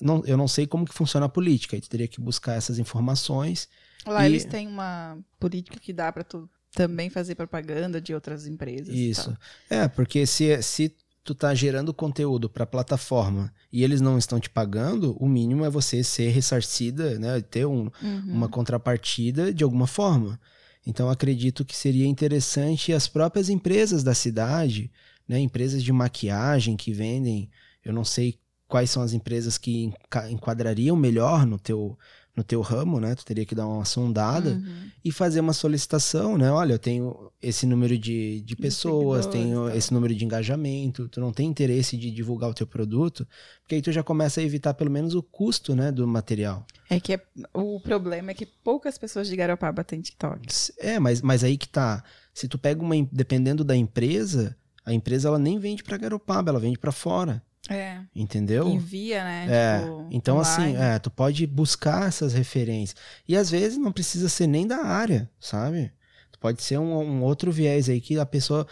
não, 0.00 0.22
eu 0.26 0.36
não 0.36 0.48
sei 0.48 0.66
como 0.66 0.84
que 0.84 0.94
funciona 0.94 1.26
a 1.26 1.28
política, 1.28 1.76
aí 1.76 1.80
teria 1.80 2.08
que 2.08 2.20
buscar 2.20 2.54
essas 2.54 2.78
informações. 2.78 3.68
Lá 4.04 4.24
E- 4.24 4.30
eles 4.32 4.44
têm 4.44 4.66
uma 4.66 5.18
política 5.38 5.78
que 5.78 5.92
dá 5.92 6.10
pra 6.12 6.24
tu 6.24 6.48
também 6.74 7.08
fazer 7.08 7.34
propaganda 7.34 8.00
de 8.00 8.12
outras 8.14 8.46
empresas. 8.46 8.94
Isso. 8.94 9.36
É, 9.70 9.88
porque 9.88 10.26
se, 10.26 10.60
se 10.62 10.94
tu 11.24 11.34
tá 11.34 11.54
gerando 11.54 11.92
conteúdo 11.94 12.48
para 12.50 12.66
plataforma 12.66 13.52
e 13.72 13.82
eles 13.82 14.00
não 14.00 14.18
estão 14.18 14.38
te 14.38 14.50
pagando, 14.50 15.16
o 15.18 15.26
mínimo 15.28 15.64
é 15.64 15.70
você 15.70 16.04
ser 16.04 16.28
ressarcida, 16.30 17.18
né, 17.18 17.40
ter 17.40 17.66
um, 17.66 17.90
Uhum. 18.02 18.22
uma 18.32 18.48
contrapartida 18.48 19.52
de 19.52 19.64
alguma 19.64 19.86
forma. 19.86 20.38
Então 20.86 21.10
acredito 21.10 21.64
que 21.64 21.74
seria 21.76 22.06
interessante 22.06 22.92
as 22.92 23.08
próprias 23.08 23.48
empresas 23.48 24.04
da 24.04 24.14
cidade, 24.14 24.92
né, 25.26 25.38
empresas 25.40 25.82
de 25.82 25.92
maquiagem 25.92 26.76
que 26.76 26.92
vendem, 26.92 27.50
eu 27.84 27.92
não 27.92 28.04
sei 28.04 28.38
quais 28.68 28.90
são 28.90 29.02
as 29.02 29.12
empresas 29.12 29.58
que 29.58 29.92
enquadrariam 30.30 30.94
melhor 30.96 31.44
no 31.46 31.58
teu 31.58 31.98
no 32.36 32.44
teu 32.44 32.60
ramo, 32.60 33.00
né? 33.00 33.14
Tu 33.14 33.24
teria 33.24 33.46
que 33.46 33.54
dar 33.54 33.66
uma 33.66 33.84
sondada 33.86 34.50
Uhum. 34.50 34.90
e 35.04 35.10
fazer 35.10 35.40
uma 35.40 35.54
solicitação, 35.54 36.36
né? 36.36 36.52
Olha, 36.52 36.74
eu 36.74 36.78
tenho 36.78 37.32
esse 37.40 37.64
número 37.66 37.96
de, 37.98 38.42
de 38.42 38.54
pessoas, 38.54 39.26
tenho 39.26 39.68
tá. 39.68 39.76
esse 39.76 39.92
número 39.92 40.14
de 40.14 40.24
engajamento, 40.24 41.08
tu 41.08 41.18
não 41.20 41.32
tem 41.32 41.48
interesse 41.48 41.96
de 41.96 42.10
divulgar 42.10 42.50
o 42.50 42.54
teu 42.54 42.66
produto, 42.66 43.26
porque 43.62 43.76
aí 43.76 43.82
tu 43.82 43.90
já 43.90 44.02
começa 44.02 44.40
a 44.40 44.44
evitar 44.44 44.74
pelo 44.74 44.90
menos 44.90 45.14
o 45.14 45.22
custo, 45.22 45.74
né, 45.74 45.90
do 45.90 46.06
material. 46.06 46.66
É 46.90 47.00
que 47.00 47.14
é- 47.14 47.22
o 47.54 47.80
problema 47.80 48.30
é 48.30 48.34
que 48.34 48.44
poucas 48.46 48.98
pessoas 48.98 49.26
de 49.28 49.34
Garopaba 49.36 49.82
têm 49.82 50.00
TikTok. 50.00 50.46
É, 50.78 50.98
mas, 50.98 51.22
mas 51.22 51.42
aí 51.42 51.56
que 51.56 51.68
tá. 51.68 52.04
Se 52.34 52.46
tu 52.46 52.58
pega 52.58 52.82
uma, 52.82 52.94
dependendo 53.10 53.64
da 53.64 53.74
empresa, 53.74 54.54
a 54.84 54.92
empresa 54.92 55.28
ela 55.28 55.38
nem 55.38 55.58
vende 55.58 55.82
pra 55.82 55.96
Garopaba, 55.96 56.50
ela 56.50 56.60
vende 56.60 56.78
pra 56.78 56.92
fora, 56.92 57.42
É. 57.68 58.00
entendeu? 58.14 58.68
Envia, 58.68 59.24
né? 59.24 59.46
É, 59.48 59.80
tipo, 59.80 60.06
então 60.10 60.38
assim, 60.38 60.76
é, 60.76 60.98
tu 60.98 61.10
pode 61.10 61.46
buscar 61.46 62.08
essas 62.08 62.32
referências. 62.32 62.96
E 63.26 63.36
às 63.36 63.50
vezes 63.50 63.78
não 63.78 63.92
precisa 63.92 64.28
ser 64.28 64.46
nem 64.46 64.66
da 64.66 64.84
área, 64.84 65.30
sabe? 65.40 65.92
Tu 66.30 66.38
pode 66.38 66.62
ser 66.62 66.78
um, 66.78 66.98
um 66.98 67.22
outro 67.22 67.50
viés 67.50 67.88
aí 67.88 68.00
que 68.00 68.18
a 68.18 68.26
pessoa, 68.26 68.66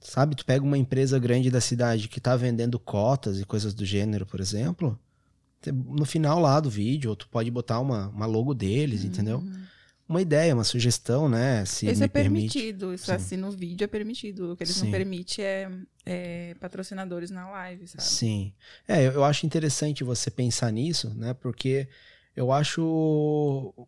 sabe, 0.00 0.34
tu 0.34 0.44
pega 0.44 0.64
uma 0.64 0.78
empresa 0.78 1.18
grande 1.18 1.50
da 1.50 1.60
cidade 1.60 2.08
que 2.08 2.20
tá 2.20 2.36
vendendo 2.36 2.78
cotas 2.78 3.40
e 3.40 3.44
coisas 3.44 3.74
do 3.74 3.84
gênero, 3.84 4.26
por 4.26 4.40
exemplo, 4.40 4.98
no 5.66 6.04
final 6.04 6.38
lá 6.38 6.60
do 6.60 6.70
vídeo, 6.70 7.16
tu 7.16 7.28
pode 7.28 7.50
botar 7.50 7.80
uma, 7.80 8.08
uma 8.08 8.26
logo 8.26 8.54
deles, 8.54 9.04
entendeu? 9.04 9.42
Uma 10.08 10.22
ideia, 10.22 10.54
uma 10.54 10.64
sugestão, 10.64 11.28
né? 11.28 11.64
Se 11.66 11.86
Isso 11.90 12.02
é 12.02 12.08
permite. 12.08 12.52
permitido. 12.54 12.94
Isso 12.94 13.04
Sim. 13.06 13.12
assim 13.12 13.36
no 13.36 13.50
vídeo 13.50 13.84
é 13.84 13.86
permitido. 13.86 14.52
O 14.52 14.56
que 14.56 14.62
eles 14.64 14.74
Sim. 14.74 14.84
não 14.84 14.90
permitem 14.92 15.44
é, 15.44 15.70
é 16.06 16.54
patrocinadores 16.58 17.30
na 17.30 17.50
live, 17.50 17.86
sabe? 17.86 18.02
Sim. 18.04 18.52
É, 18.86 19.06
eu, 19.06 19.12
eu 19.12 19.24
acho 19.24 19.44
interessante 19.44 20.02
você 20.02 20.30
pensar 20.30 20.72
nisso, 20.72 21.12
né? 21.14 21.34
Porque 21.34 21.86
eu 22.34 22.50
acho 22.50 22.80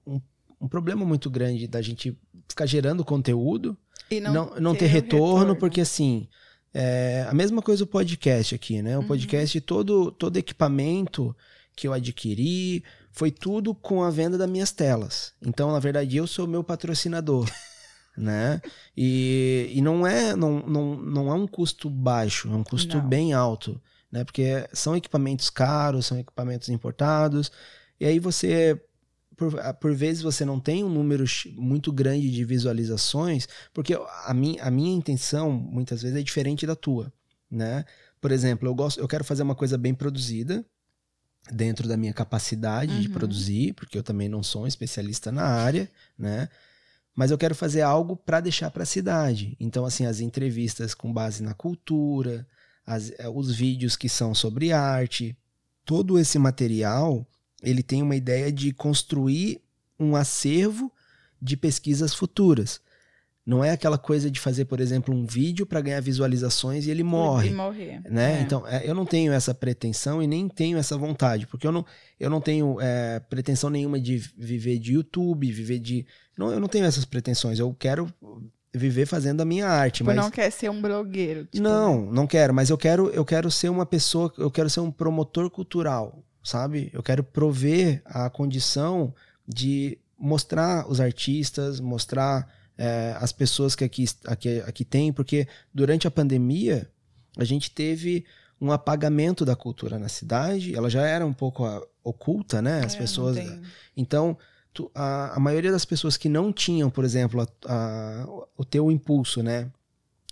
um, 0.07 0.21
um 0.61 0.69
problema 0.69 1.07
muito 1.07 1.31
grande 1.31 1.67
da 1.67 1.81
gente 1.81 2.15
ficar 2.47 2.67
gerando 2.67 3.03
conteúdo, 3.05 3.75
E 4.11 4.21
não, 4.21 4.55
não, 4.61 4.75
ter 4.75 4.85
o 4.85 4.89
retorno, 4.89 5.57
porque 5.57 5.81
assim. 5.81 6.29
É 6.73 7.27
a 7.29 7.35
mesma 7.35 7.61
coisa 7.61 7.83
o 7.83 7.87
podcast 7.87 8.55
aqui, 8.55 8.81
né? 8.81 8.97
O 8.97 9.01
Uhum. 9.01 9.07
podcast, 9.09 9.61
todo, 9.63 10.13
todo 10.13 10.37
equipamento 10.37 11.35
que 11.75 11.89
eu 11.89 11.93
adquiri 11.93 12.85
foi 13.13 13.31
tudo 13.31 13.75
com 13.75 14.03
a 14.03 14.11
venda 14.11 14.39
das 14.39 14.49
minhas 14.49 14.73
telas. 14.73 15.33
Então, 15.43 15.73
na 15.73 15.79
verdade, 15.79 16.17
eu 16.17 16.27
sou 16.27 16.47
meu 16.47 16.63
patrocinador, 16.63 17.51
né? 18.17 18.61
E, 18.97 19.71
e 19.75 19.81
não, 19.81 20.07
é, 20.07 20.35
não, 20.37 20.61
não, 20.61 20.97
não 20.97 21.29
é 21.31 21.35
um 21.35 21.47
custo 21.47 21.91
baixo, 21.91 22.49
é 22.49 22.55
um 22.55 22.65
custo 22.65 22.99
Não. 22.99 23.09
bem 23.09 23.33
alto, 23.33 23.81
né? 24.11 24.25
Porque 24.25 24.69
são 24.73 24.97
equipamentos 24.97 25.51
caros, 25.51 26.07
são 26.07 26.19
equipamentos 26.19 26.69
importados, 26.69 27.51
e 27.99 28.07
aí 28.07 28.19
você, 28.19 28.81
por, 29.37 29.53
por 29.75 29.95
vezes, 29.95 30.23
você 30.23 30.45
não 30.45 30.61
tem 30.61 30.85
um 30.85 30.89
número 30.89 31.25
muito 31.57 31.93
grande 31.93 32.31
de 32.31 32.45
visualizações, 32.45 33.49
porque 33.75 33.95
a 34.25 34.33
minha, 34.33 34.63
a 34.63 34.71
minha 34.71 34.95
intenção, 34.95 35.51
muitas 35.51 36.03
vezes, 36.03 36.17
é 36.17 36.23
diferente 36.23 36.67
da 36.67 36.77
tua, 36.77 37.13
né? 37.51 37.85
Por 38.21 38.31
exemplo, 38.31 38.69
eu, 38.69 38.75
gosto, 38.75 39.01
eu 39.01 39.09
quero 39.09 39.25
fazer 39.25 39.43
uma 39.43 39.55
coisa 39.55 39.77
bem 39.77 39.95
produzida, 39.95 40.65
dentro 41.53 41.89
da 41.89 41.97
minha 41.97 42.13
capacidade 42.13 43.01
de 43.01 43.09
Uhum. 43.09 43.15
produzir, 43.15 43.73
porque 43.75 43.97
eu 43.99 44.03
também 44.03 44.29
não 44.29 44.43
sou 44.43 44.63
um 44.63 44.67
especialista 44.67 45.31
na 45.33 45.45
área, 45.45 45.91
né? 46.19 46.49
Mas 47.15 47.31
eu 47.31 47.39
quero 47.39 47.55
fazer 47.55 47.83
algo 47.83 48.17
para 48.17 48.41
deixar 48.41 48.71
para 48.71 48.85
a 48.85 48.87
cidade. 48.87 49.57
Então, 49.61 49.85
assim, 49.85 50.07
as 50.07 50.21
entrevistas 50.21 50.95
com 50.95 51.13
base 51.13 51.43
na 51.43 51.53
cultura, 51.55 52.47
as- 52.87 53.11
eh, 53.19 53.29
os 53.29 53.55
vídeos 53.55 53.97
que 53.97 54.09
são 54.09 54.35
sobre 54.35 54.73
arte, 54.73 55.37
todo 55.85 56.19
esse 56.19 56.39
material, 56.39 57.27
ele 57.63 57.83
tem 57.83 58.01
uma 58.03 58.17
ideia 58.17 58.51
de 58.53 58.73
construir 58.73 59.61
um 59.99 60.15
acervo 60.17 60.91
de 61.43 61.57
pesquisas 61.57 62.15
futuras. 62.15 62.81
Não 63.47 63.65
é 63.65 63.71
aquela 63.71 63.97
coisa 63.99 64.31
de 64.31 64.39
fazer, 64.39 64.67
por 64.67 64.81
exemplo, 64.81 65.15
um 65.15 65.25
vídeo 65.25 65.65
para 65.67 65.81
ganhar 65.81 66.01
visualizações 66.01 66.87
e 66.87 66.91
ele 66.91 67.03
morre 67.03 67.49
E 67.49 67.53
morrer. 67.55 68.01
né? 68.09 68.39
É. 68.39 68.43
Então, 68.43 68.67
é, 68.67 68.89
eu 68.89 68.95
não 68.95 69.07
tenho 69.07 69.33
essa 69.33 69.55
pretensão 69.55 70.23
e 70.23 70.27
nem 70.27 70.47
tenho 70.49 70.77
essa 70.79 70.97
vontade, 70.97 71.47
porque 71.47 71.67
eu 71.67 71.73
não, 71.73 71.85
eu 72.19 72.29
não 72.31 72.41
tenho 72.41 72.79
é, 72.81 73.19
pretensão 73.19 73.71
nenhuma 73.71 73.99
de 73.99 74.19
viver 74.37 74.79
de 74.79 74.93
YouTube, 74.93 75.51
viver 75.51 75.79
de. 75.79 76.07
Não, 76.37 76.53
eu 76.53 76.61
não 76.61 76.69
tenho 76.69 76.85
essas 76.85 77.05
pretensões. 77.05 77.59
Eu 77.59 77.75
quero 77.79 78.13
viver 78.73 79.07
fazendo 79.07 79.41
a 79.41 79.45
minha 79.45 79.67
arte, 79.67 79.97
Tipo, 79.97 80.09
mas. 80.09 80.17
não 80.17 80.31
quer 80.31 80.51
ser 80.53 80.71
um 80.71 80.81
blogueiro. 80.81 81.47
tipo, 81.47 81.57
né? 81.65 81.69
não, 81.71 82.07
não 82.13 82.27
quero, 82.27 82.55
mas 82.55 82.71
eu 82.71 82.79
quero, 82.79 83.09
eu 83.09 83.25
quero 83.25 83.51
ser 83.51 83.69
uma 83.69 83.85
pessoa, 83.87 84.33
eu 84.39 84.51
quero 84.51 84.71
ser 84.71 84.81
um 84.81 84.93
promotor 84.93 85.51
cultural, 85.51 86.23
sabe? 86.45 86.89
Eu 86.93 87.03
quero 87.03 87.25
prover 87.25 88.01
a 88.05 88.31
condição 88.31 89.13
de 89.49 89.99
mostrar 90.17 90.89
os 90.89 91.01
artistas, 91.01 91.81
mostrar 91.81 92.47
é, 92.83 93.15
as 93.21 93.31
pessoas 93.33 93.75
que 93.77 93.85
aqui, 93.85 94.07
aqui, 94.25 94.61
aqui 94.61 94.85
tem, 94.85 95.13
porque 95.13 95.47
durante 95.73 96.07
a 96.07 96.11
pandemia 96.11 96.91
a 97.37 97.45
gente 97.45 97.71
teve 97.71 98.25
um 98.61 98.73
apagamento 98.73 99.45
da 99.45 99.55
cultura 99.55 99.99
na 99.99 100.09
cidade, 100.09 100.75
ela 100.75 100.89
já 100.89 101.03
era 101.07 101.25
um 101.27 101.33
pouco 101.33 101.65
ah, 101.65 101.83
oculta, 102.03 102.61
né? 102.63 102.83
As 102.85 102.95
É, 102.95 102.99
pessoas. 102.99 103.37
Então, 103.97 104.37
tu- 104.73 104.91
a, 104.95 105.37
a 105.37 105.41
maioria 105.41 105.71
das 105.71 105.85
pessoas 105.85 106.17
que 106.17 106.29
não 106.29 106.53
tinham, 106.53 106.89
por 106.91 107.05
exemplo, 107.05 107.41
a- 107.43 107.49
a- 107.67 108.27
o 108.57 108.65
teu 108.65 108.91
impulso, 108.91 109.43
né? 109.43 109.71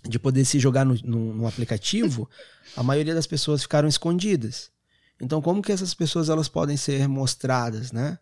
De 0.03 0.17
poder 0.17 0.45
se 0.45 0.59
jogar 0.59 0.85
no, 0.85 0.95
no- 1.03 1.33
no 1.35 1.47
aplicativo, 1.47 2.29
a 2.75 2.81
maioria 2.83 3.13
das 3.13 3.27
pessoas 3.27 3.61
ficaram 3.61 3.87
escondidas. 3.87 4.71
Então, 5.21 5.41
como 5.41 5.61
que 5.61 5.71
essas 5.71 5.93
pessoas 5.93 6.29
elas 6.29 6.47
podem 6.47 6.77
ser 6.77 7.07
mostradas, 7.07 7.91
né? 7.91 8.17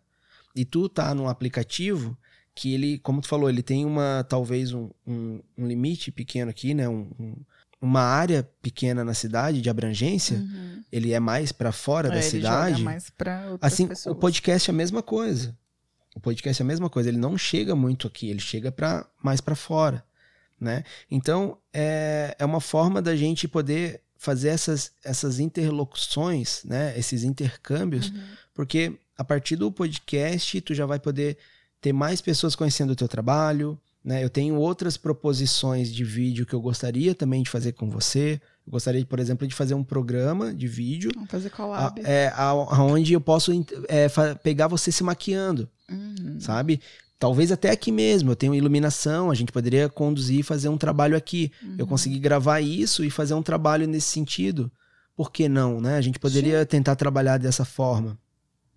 E 0.54 0.64
tu 0.64 0.88
tá 0.88 1.14
num 1.14 1.28
aplicativo 1.28 2.16
que 2.58 2.74
ele, 2.74 2.98
como 2.98 3.20
tu 3.20 3.28
falou, 3.28 3.48
ele 3.48 3.62
tem 3.62 3.84
uma 3.84 4.26
talvez 4.28 4.72
um, 4.72 4.90
um- 5.06 5.40
um 5.56 5.66
limite 5.66 6.10
pequeno 6.10 6.50
aqui, 6.50 6.74
né? 6.74 6.88
Um- 6.88 7.10
um- 7.18 7.36
uma 7.80 8.00
área 8.02 8.42
pequena 8.60 9.04
na 9.04 9.14
cidade 9.14 9.62
de 9.62 9.70
abrangência. 9.70 10.36
Uhum. 10.38 10.82
Ele 10.90 11.12
é 11.12 11.20
mais 11.20 11.52
para 11.52 11.70
fora 11.70 12.08
É, 12.08 12.10
da 12.16 12.22
cidade. 12.22 12.82
mais 12.82 13.08
pra 13.10 13.56
Assim, 13.60 13.86
pessoas. 13.86 14.16
o 14.16 14.18
podcast 14.18 14.68
é 14.68 14.72
a 14.72 14.76
mesma 14.76 15.00
coisa. 15.02 15.56
O 16.16 16.20
podcast 16.20 16.60
é 16.60 16.64
a 16.64 16.66
mesma 16.66 16.90
coisa. 16.90 17.08
Ele 17.08 17.18
não 17.18 17.38
chega 17.38 17.76
muito 17.76 18.08
aqui, 18.08 18.28
ele 18.28 18.40
chega 18.40 18.72
para 18.72 19.06
mais 19.22 19.40
para 19.40 19.54
fora, 19.54 20.02
né? 20.60 20.82
Então 21.08 21.56
é, 21.72 22.34
é 22.38 22.44
uma 22.44 22.60
forma 22.60 23.00
da 23.00 23.14
gente 23.14 23.46
poder 23.46 24.00
fazer 24.16 24.48
essas, 24.48 24.90
essas 25.04 25.38
interlocuções, 25.38 26.62
né? 26.64 26.98
Esses 26.98 27.22
intercâmbios, 27.22 28.10
Uhum. 28.10 28.20
porque 28.54 28.98
a 29.16 29.22
partir 29.22 29.54
do 29.54 29.70
podcast 29.70 30.60
tu 30.62 30.74
já 30.74 30.84
vai 30.86 30.98
poder 30.98 31.38
ter 31.80 31.92
mais 31.92 32.20
pessoas 32.20 32.54
conhecendo 32.56 32.90
o 32.92 32.96
teu 32.96 33.08
trabalho, 33.08 33.78
né? 34.04 34.22
Eu 34.24 34.30
tenho 34.30 34.54
outras 34.56 34.96
proposições 34.96 35.92
de 35.92 36.04
vídeo 36.04 36.46
que 36.46 36.54
eu 36.54 36.60
gostaria 36.60 37.14
também 37.14 37.42
de 37.42 37.50
fazer 37.50 37.72
com 37.72 37.88
você. 37.90 38.40
Eu 38.66 38.70
gostaria, 38.72 39.04
por 39.04 39.18
exemplo, 39.18 39.46
de 39.46 39.54
fazer 39.54 39.74
um 39.74 39.84
programa 39.84 40.54
de 40.54 40.66
vídeo 40.68 41.10
Vamos 41.14 41.30
fazer 41.30 41.48
a- 41.48 41.50
collab. 41.50 42.00
é, 42.04 42.28
a- 42.34 42.48
aonde 42.50 43.12
eu 43.12 43.20
posso 43.20 43.52
é, 43.88 44.08
pegar 44.42 44.66
você 44.68 44.90
se 44.92 45.02
maquiando, 45.04 45.68
Uhum. 45.90 46.38
sabe? 46.40 46.80
Talvez 47.18 47.50
até 47.50 47.70
aqui 47.70 47.90
mesmo, 47.90 48.30
eu 48.30 48.36
tenho 48.36 48.54
iluminação, 48.54 49.30
a 49.30 49.34
gente 49.34 49.50
poderia 49.50 49.88
conduzir 49.88 50.38
e 50.40 50.42
fazer 50.44 50.68
um 50.68 50.78
trabalho 50.78 51.16
aqui. 51.16 51.50
Eu 51.76 51.80
Uhum. 51.84 51.86
consegui 51.90 52.18
gravar 52.18 52.60
isso 52.60 53.04
e 53.04 53.10
fazer 53.10 53.34
um 53.34 53.42
trabalho 53.42 53.88
nesse 53.88 54.06
sentido. 54.06 54.70
Por 55.16 55.32
que 55.32 55.48
não, 55.48 55.80
né? 55.80 55.96
A 55.96 56.00
gente 56.00 56.18
poderia 56.20 56.64
tentar 56.64 56.94
trabalhar 56.94 57.36
dessa 57.38 57.64
forma, 57.64 58.16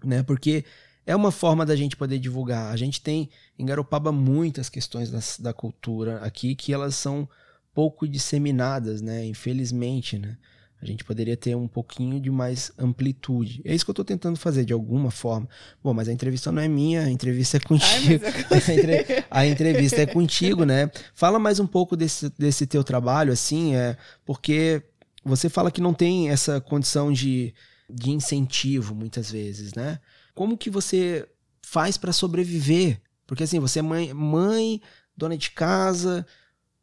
né? 0.04 0.24
Porque 0.24 0.66
é 1.06 1.16
uma 1.16 1.32
forma 1.32 1.66
da 1.66 1.76
gente 1.76 1.96
poder 1.96 2.20
divulgar. 2.20 2.72
A 2.72 2.78
gente 2.78 3.02
tem 3.02 3.30
em 3.58 3.66
Garopaba 3.66 4.12
muitas 4.12 4.70
questões 4.70 5.10
das- 5.12 5.38
da 5.40 5.54
cultura 5.54 6.18
aqui 6.20 6.56
que 6.56 6.74
elas 6.74 6.96
são 6.96 7.28
pouco 7.74 8.08
disseminadas, 8.08 9.02
né? 9.02 9.26
Infelizmente, 9.26 10.18
né? 10.18 10.38
A 10.82 10.86
gente 10.86 11.04
poderia 11.04 11.38
ter 11.38 11.56
um 11.56 11.68
pouquinho 11.68 12.20
de 12.20 12.32
mais 12.32 12.72
amplitude. 12.76 13.62
É 13.64 13.74
isso 13.76 13.86
que 13.86 13.92
eu 13.92 13.96
tô 13.96 14.04
tentando 14.04 14.36
fazer, 14.40 14.66
de 14.66 14.74
alguma 14.74 15.12
forma. 15.12 15.48
Bom, 15.84 15.94
mas 15.94 16.08
a 16.10 16.12
entrevista 16.12 16.52
não 16.52 16.60
é 16.62 16.68
minha, 16.68 17.02
a 17.02 17.10
entrevista 17.12 17.58
é 17.58 17.60
Ai, 17.60 17.68
contigo. 17.68 18.24
mas 18.50 18.68
eu 18.70 18.74
A 18.74 18.76
entre- 18.76 19.26
a 19.30 19.46
entrevista 19.46 20.02
é 20.02 20.06
contigo, 20.08 20.66
né? 20.66 20.90
Fala 21.14 21.38
mais 21.38 21.60
um 21.60 21.68
pouco 21.68 21.96
desse, 21.96 22.30
desse 22.32 22.66
teu 22.66 22.84
trabalho, 22.84 23.32
assim, 23.32 23.76
é 23.76 23.96
porque 24.26 24.82
você 25.24 25.50
fala 25.50 25.70
que 25.70 25.80
não 25.82 25.94
tem 25.94 26.30
essa 26.32 26.60
condição 26.60 27.14
de, 27.14 27.54
de 27.88 28.10
incentivo, 28.10 28.96
muitas 28.96 29.30
vezes, 29.32 29.76
né? 29.76 30.00
Como 30.34 30.58
que 30.58 30.70
você 30.70 31.28
faz 31.62 31.98
para 31.98 32.14
sobreviver? 32.14 33.02
Porque 33.28 33.44
assim, 33.44 33.60
você 33.60 33.80
é 33.80 33.82
mãe, 33.82 34.14
mãe, 34.14 34.82
dona 35.16 35.38
de 35.38 35.52
casa, 35.52 36.26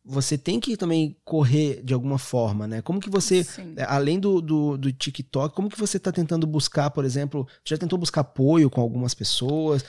você 0.04 0.38
tem 0.38 0.58
que 0.58 0.74
também 0.76 1.14
correr 1.22 1.82
de 1.84 1.92
alguma 1.92 2.18
forma, 2.18 2.66
né? 2.66 2.80
Como 2.80 2.98
que 2.98 3.10
você 3.10 3.44
Sim. 3.44 3.74
é, 3.76 3.84
Além 3.84 4.18
do, 4.18 4.40
do, 4.40 4.78
do 4.78 4.90
TikTok, 4.90 5.54
como 5.54 5.68
que 5.68 5.78
você 5.78 5.98
está 5.98 6.10
tentando 6.10 6.46
buscar, 6.46 6.88
por 6.90 7.04
exemplo, 7.04 7.46
já 7.62 7.76
tentou 7.76 7.98
buscar 7.98 8.22
apoio 8.22 8.70
com 8.70 8.80
algumas 8.80 9.12
pessoas, 9.12 9.84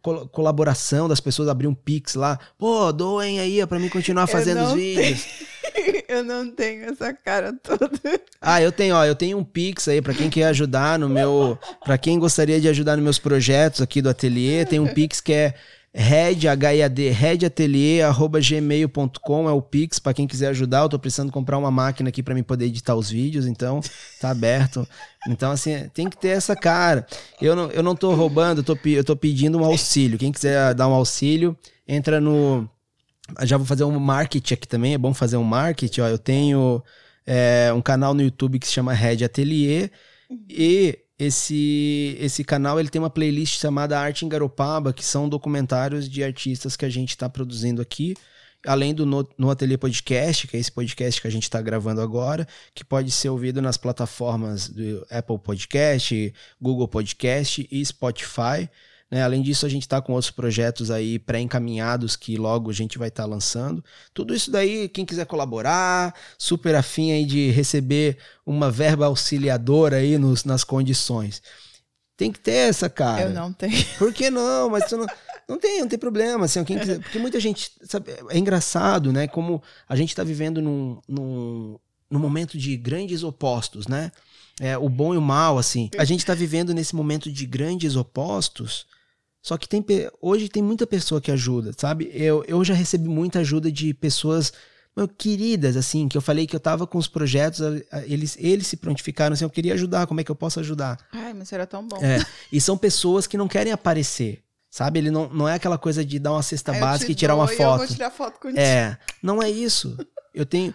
col- 0.00 0.26
colaboração 0.28 1.06
das 1.08 1.20
pessoas, 1.20 1.48
abrir 1.50 1.66
um 1.66 1.74
Pix 1.74 2.14
lá, 2.14 2.38
pô, 2.56 2.90
doem 2.90 3.38
aí 3.38 3.66
para 3.66 3.78
mim 3.78 3.90
continuar 3.90 4.26
fazendo 4.26 4.62
os 4.62 4.72
vídeos. 4.72 5.26
Eu 6.10 6.24
não 6.24 6.50
tenho 6.50 6.90
essa 6.90 7.12
cara 7.12 7.52
toda. 7.62 7.90
Ah, 8.40 8.60
eu 8.60 8.72
tenho, 8.72 8.94
ó, 8.94 9.04
eu 9.04 9.14
tenho 9.14 9.38
um 9.38 9.44
Pix 9.44 9.88
aí 9.88 10.02
para 10.02 10.14
quem 10.14 10.28
quer 10.28 10.46
ajudar 10.46 10.98
no 10.98 11.08
meu, 11.08 11.58
para 11.84 11.96
quem 11.96 12.18
gostaria 12.18 12.60
de 12.60 12.68
ajudar 12.68 12.96
nos 12.96 13.04
meus 13.04 13.18
projetos 13.18 13.80
aqui 13.80 14.02
do 14.02 14.08
ateliê, 14.08 14.64
tem 14.64 14.80
um 14.80 14.86
Pix 14.86 15.20
que 15.20 15.32
é 15.32 15.54
Red, 15.92 16.46
H-I-A-D, 16.46 17.10
redatelier.gmail.com 17.10 19.48
é 19.48 19.52
o 19.52 19.60
Pix 19.60 19.98
para 19.98 20.14
quem 20.14 20.24
quiser 20.24 20.50
ajudar. 20.50 20.82
Eu 20.82 20.88
tô 20.88 20.96
precisando 21.00 21.32
comprar 21.32 21.58
uma 21.58 21.70
máquina 21.70 22.10
aqui 22.10 22.22
para 22.22 22.32
mim 22.32 22.44
poder 22.44 22.66
editar 22.66 22.94
os 22.94 23.10
vídeos, 23.10 23.44
então 23.44 23.80
tá 24.20 24.30
aberto. 24.30 24.86
Então, 25.28 25.50
assim, 25.50 25.90
tem 25.92 26.08
que 26.08 26.16
ter 26.16 26.28
essa 26.28 26.54
cara. 26.54 27.04
Eu 27.42 27.56
não, 27.56 27.72
eu 27.72 27.82
não 27.82 27.96
tô 27.96 28.14
roubando, 28.14 28.60
eu 28.60 28.64
tô, 28.64 28.78
eu 28.88 29.02
tô 29.02 29.16
pedindo 29.16 29.58
um 29.58 29.64
auxílio. 29.64 30.16
Quem 30.16 30.30
quiser 30.30 30.74
dar 30.74 30.86
um 30.86 30.94
auxílio, 30.94 31.58
entra 31.88 32.20
no. 32.20 32.70
Já 33.42 33.56
vou 33.56 33.66
fazer 33.66 33.84
um 33.84 33.98
marketing 33.98 34.54
aqui 34.54 34.68
também, 34.68 34.94
é 34.94 34.98
bom 34.98 35.14
fazer 35.14 35.36
um 35.36 35.44
marketing. 35.44 36.00
Ó, 36.00 36.08
eu 36.08 36.18
tenho 36.18 36.82
é, 37.26 37.72
um 37.74 37.80
canal 37.80 38.14
no 38.14 38.22
YouTube 38.22 38.58
que 38.58 38.66
se 38.66 38.72
chama 38.72 38.92
Red 38.92 39.24
Atelier 39.24 39.90
e 40.48 40.98
esse 41.18 42.16
esse 42.18 42.42
canal 42.42 42.80
ele 42.80 42.88
tem 42.88 43.00
uma 43.00 43.10
playlist 43.10 43.60
chamada 43.60 43.98
Arte 43.98 44.24
em 44.24 44.28
Garopaba, 44.28 44.92
que 44.92 45.04
são 45.04 45.28
documentários 45.28 46.08
de 46.08 46.24
artistas 46.24 46.76
que 46.76 46.84
a 46.84 46.88
gente 46.88 47.10
está 47.10 47.28
produzindo 47.28 47.82
aqui, 47.82 48.16
além 48.66 48.94
do 48.94 49.04
no, 49.04 49.28
no 49.36 49.50
Ateliê 49.50 49.76
Podcast, 49.76 50.46
que 50.46 50.56
é 50.56 50.60
esse 50.60 50.72
podcast 50.72 51.20
que 51.20 51.26
a 51.26 51.30
gente 51.30 51.42
está 51.42 51.60
gravando 51.60 52.00
agora, 52.00 52.48
que 52.74 52.84
pode 52.84 53.10
ser 53.10 53.28
ouvido 53.28 53.60
nas 53.60 53.76
plataformas 53.76 54.68
do 54.68 55.06
Apple 55.10 55.38
Podcast, 55.38 56.32
Google 56.60 56.88
Podcast 56.88 57.68
e 57.70 57.84
Spotify. 57.84 58.68
Né? 59.10 59.22
Além 59.22 59.42
disso, 59.42 59.66
a 59.66 59.68
gente 59.68 59.82
está 59.82 60.00
com 60.00 60.12
outros 60.12 60.30
projetos 60.30 60.90
aí 60.90 61.18
pré-encaminhados 61.18 62.14
que 62.14 62.36
logo 62.36 62.70
a 62.70 62.74
gente 62.74 62.96
vai 62.96 63.08
estar 63.08 63.24
tá 63.24 63.28
lançando. 63.28 63.84
Tudo 64.14 64.34
isso 64.34 64.50
daí, 64.50 64.88
quem 64.88 65.04
quiser 65.04 65.26
colaborar, 65.26 66.14
super 66.38 66.74
afim 66.74 67.10
aí 67.10 67.24
de 67.24 67.50
receber 67.50 68.18
uma 68.46 68.70
verba 68.70 69.06
auxiliadora 69.06 69.96
aí 69.96 70.16
nos, 70.16 70.44
nas 70.44 70.62
condições. 70.62 71.42
Tem 72.16 72.30
que 72.30 72.38
ter 72.38 72.68
essa, 72.68 72.88
cara. 72.88 73.22
Eu 73.22 73.30
não 73.30 73.52
tenho. 73.52 73.84
Por 73.98 74.12
que 74.12 74.30
não? 74.30 74.70
Mas 74.70 74.86
tu 74.86 74.96
não. 74.96 75.06
Não 75.48 75.58
tem, 75.58 75.80
não 75.80 75.88
tem 75.88 75.98
problema, 75.98 76.44
assim, 76.44 76.62
quem 76.62 76.78
quiser, 76.78 77.00
porque 77.00 77.18
muita 77.18 77.40
gente, 77.40 77.72
sabe, 77.82 78.12
é 78.28 78.38
engraçado, 78.38 79.12
né, 79.12 79.26
como 79.26 79.60
a 79.88 79.96
gente 79.96 80.10
está 80.10 80.22
vivendo 80.22 80.62
num, 80.62 81.00
num, 81.08 81.76
num 82.08 82.20
momento 82.20 82.56
de 82.56 82.76
grandes 82.76 83.24
opostos, 83.24 83.88
né, 83.88 84.12
é, 84.60 84.78
o 84.78 84.88
bom 84.88 85.12
e 85.12 85.16
o 85.16 85.20
mal, 85.20 85.58
assim, 85.58 85.90
a 85.98 86.04
gente 86.04 86.20
está 86.20 86.34
vivendo 86.34 86.72
nesse 86.72 86.94
momento 86.94 87.32
de 87.32 87.46
grandes 87.46 87.96
opostos, 87.96 88.86
só 89.42 89.56
que 89.56 89.68
tem 89.68 89.84
hoje 90.20 90.48
tem 90.48 90.62
muita 90.62 90.86
pessoa 90.86 91.20
que 91.20 91.30
ajuda, 91.30 91.72
sabe? 91.76 92.10
Eu, 92.12 92.44
eu 92.46 92.62
já 92.64 92.74
recebi 92.74 93.08
muita 93.08 93.40
ajuda 93.40 93.72
de 93.72 93.94
pessoas 93.94 94.52
meu, 94.96 95.08
queridas, 95.08 95.76
assim, 95.76 96.08
que 96.08 96.16
eu 96.16 96.20
falei 96.20 96.46
que 96.46 96.54
eu 96.54 96.60
tava 96.60 96.86
com 96.86 96.98
os 96.98 97.06
projetos, 97.06 97.60
eles, 98.06 98.36
eles 98.38 98.66
se 98.66 98.76
prontificaram 98.76 99.34
assim, 99.34 99.44
eu 99.44 99.50
queria 99.50 99.74
ajudar, 99.74 100.06
como 100.06 100.20
é 100.20 100.24
que 100.24 100.30
eu 100.30 100.36
posso 100.36 100.60
ajudar? 100.60 100.98
Ai, 101.12 101.32
mas 101.32 101.52
era 101.52 101.66
tão 101.66 101.86
bom. 101.86 101.98
É, 102.02 102.24
e 102.52 102.60
são 102.60 102.76
pessoas 102.76 103.26
que 103.26 103.38
não 103.38 103.48
querem 103.48 103.72
aparecer, 103.72 104.42
sabe? 104.68 104.98
Ele 104.98 105.10
não, 105.10 105.28
não 105.28 105.48
é 105.48 105.54
aquela 105.54 105.78
coisa 105.78 106.04
de 106.04 106.18
dar 106.18 106.32
uma 106.32 106.42
cesta 106.42 106.72
básica 106.72 107.10
e 107.10 107.14
tirar 107.14 107.36
uma 107.36 107.46
foto. 107.46 107.82
Eu 107.82 107.86
vou 107.86 107.86
tirar 107.86 108.10
foto 108.10 108.40
contigo. 108.40 108.60
É, 108.60 108.98
não 109.22 109.42
é 109.42 109.48
isso. 109.48 109.96
Eu 110.34 110.44
tenho, 110.44 110.74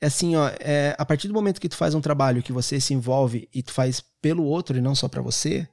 assim, 0.00 0.36
ó, 0.36 0.48
é, 0.60 0.94
a 0.96 1.04
partir 1.04 1.26
do 1.28 1.34
momento 1.34 1.60
que 1.60 1.68
tu 1.68 1.76
faz 1.76 1.94
um 1.94 2.00
trabalho 2.00 2.42
que 2.42 2.52
você 2.52 2.80
se 2.80 2.94
envolve 2.94 3.48
e 3.52 3.62
tu 3.62 3.72
faz 3.72 4.02
pelo 4.22 4.44
outro 4.44 4.78
e 4.78 4.80
não 4.80 4.94
só 4.94 5.08
para 5.08 5.20
você, 5.20 5.68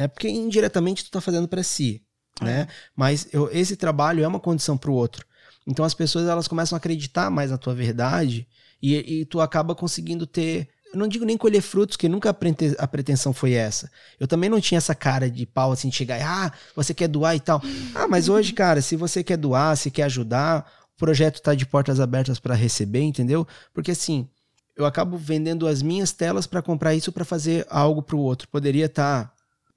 né? 0.00 0.08
Porque 0.08 0.30
indiretamente 0.30 1.04
tu 1.04 1.08
está 1.08 1.20
fazendo 1.20 1.46
para 1.46 1.62
si, 1.62 2.02
é. 2.40 2.44
né? 2.44 2.68
Mas 2.96 3.28
eu, 3.34 3.50
esse 3.52 3.76
trabalho 3.76 4.24
é 4.24 4.26
uma 4.26 4.40
condição 4.40 4.78
para 4.78 4.90
o 4.90 4.94
outro. 4.94 5.26
Então 5.66 5.84
as 5.84 5.92
pessoas 5.92 6.26
elas 6.26 6.48
começam 6.48 6.74
a 6.74 6.78
acreditar 6.78 7.30
mais 7.30 7.50
na 7.50 7.58
tua 7.58 7.74
verdade 7.74 8.48
e, 8.82 9.20
e 9.20 9.24
tu 9.26 9.42
acaba 9.42 9.74
conseguindo 9.74 10.26
ter 10.26 10.68
eu 10.90 10.98
não 10.98 11.06
digo 11.06 11.24
nem 11.24 11.36
colher 11.36 11.60
frutos, 11.60 11.96
que 11.96 12.08
nunca 12.08 12.30
a 12.30 12.88
pretensão 12.88 13.32
foi 13.32 13.52
essa. 13.52 13.88
Eu 14.18 14.26
também 14.26 14.50
não 14.50 14.60
tinha 14.60 14.78
essa 14.78 14.92
cara 14.92 15.30
de 15.30 15.46
pau 15.46 15.70
assim, 15.70 15.88
de 15.88 15.94
chegar 15.94 16.18
e, 16.18 16.22
ah, 16.22 16.52
você 16.74 16.92
quer 16.92 17.06
doar 17.06 17.36
e 17.36 17.38
tal. 17.38 17.62
Ah, 17.94 18.08
mas 18.08 18.28
hoje, 18.28 18.52
cara, 18.52 18.82
se 18.82 18.96
você 18.96 19.22
quer 19.22 19.36
doar, 19.36 19.76
se 19.76 19.88
quer 19.88 20.04
ajudar, 20.04 20.68
o 20.96 20.98
projeto 20.98 21.40
tá 21.40 21.54
de 21.54 21.64
portas 21.64 22.00
abertas 22.00 22.40
para 22.40 22.56
receber, 22.56 23.02
entendeu? 23.02 23.46
Porque 23.72 23.92
assim, 23.92 24.28
eu 24.76 24.84
acabo 24.84 25.16
vendendo 25.16 25.68
as 25.68 25.80
minhas 25.80 26.10
telas 26.10 26.44
para 26.44 26.60
comprar 26.60 26.92
isso 26.92 27.12
para 27.12 27.24
fazer 27.24 27.64
algo 27.70 28.02
para 28.02 28.16
o 28.16 28.20
outro. 28.20 28.48
Poderia 28.48 28.86
estar 28.86 29.26
tá 29.26 29.32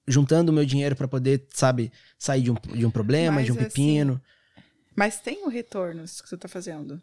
juntando 0.07 0.51
o 0.51 0.55
meu 0.55 0.65
dinheiro 0.65 0.95
para 0.95 1.07
poder, 1.07 1.47
sabe, 1.53 1.91
sair 2.17 2.41
de 2.41 2.51
um, 2.51 2.55
de 2.75 2.85
um 2.85 2.91
problema, 2.91 3.35
mas, 3.35 3.45
de 3.45 3.51
um 3.51 3.55
assim, 3.55 3.63
pepino. 3.63 4.21
mas 4.95 5.19
tem 5.19 5.45
o 5.45 5.49
retorno 5.49 6.03
isso 6.03 6.21
que 6.21 6.29
você 6.29 6.35
está 6.35 6.47
fazendo? 6.47 7.01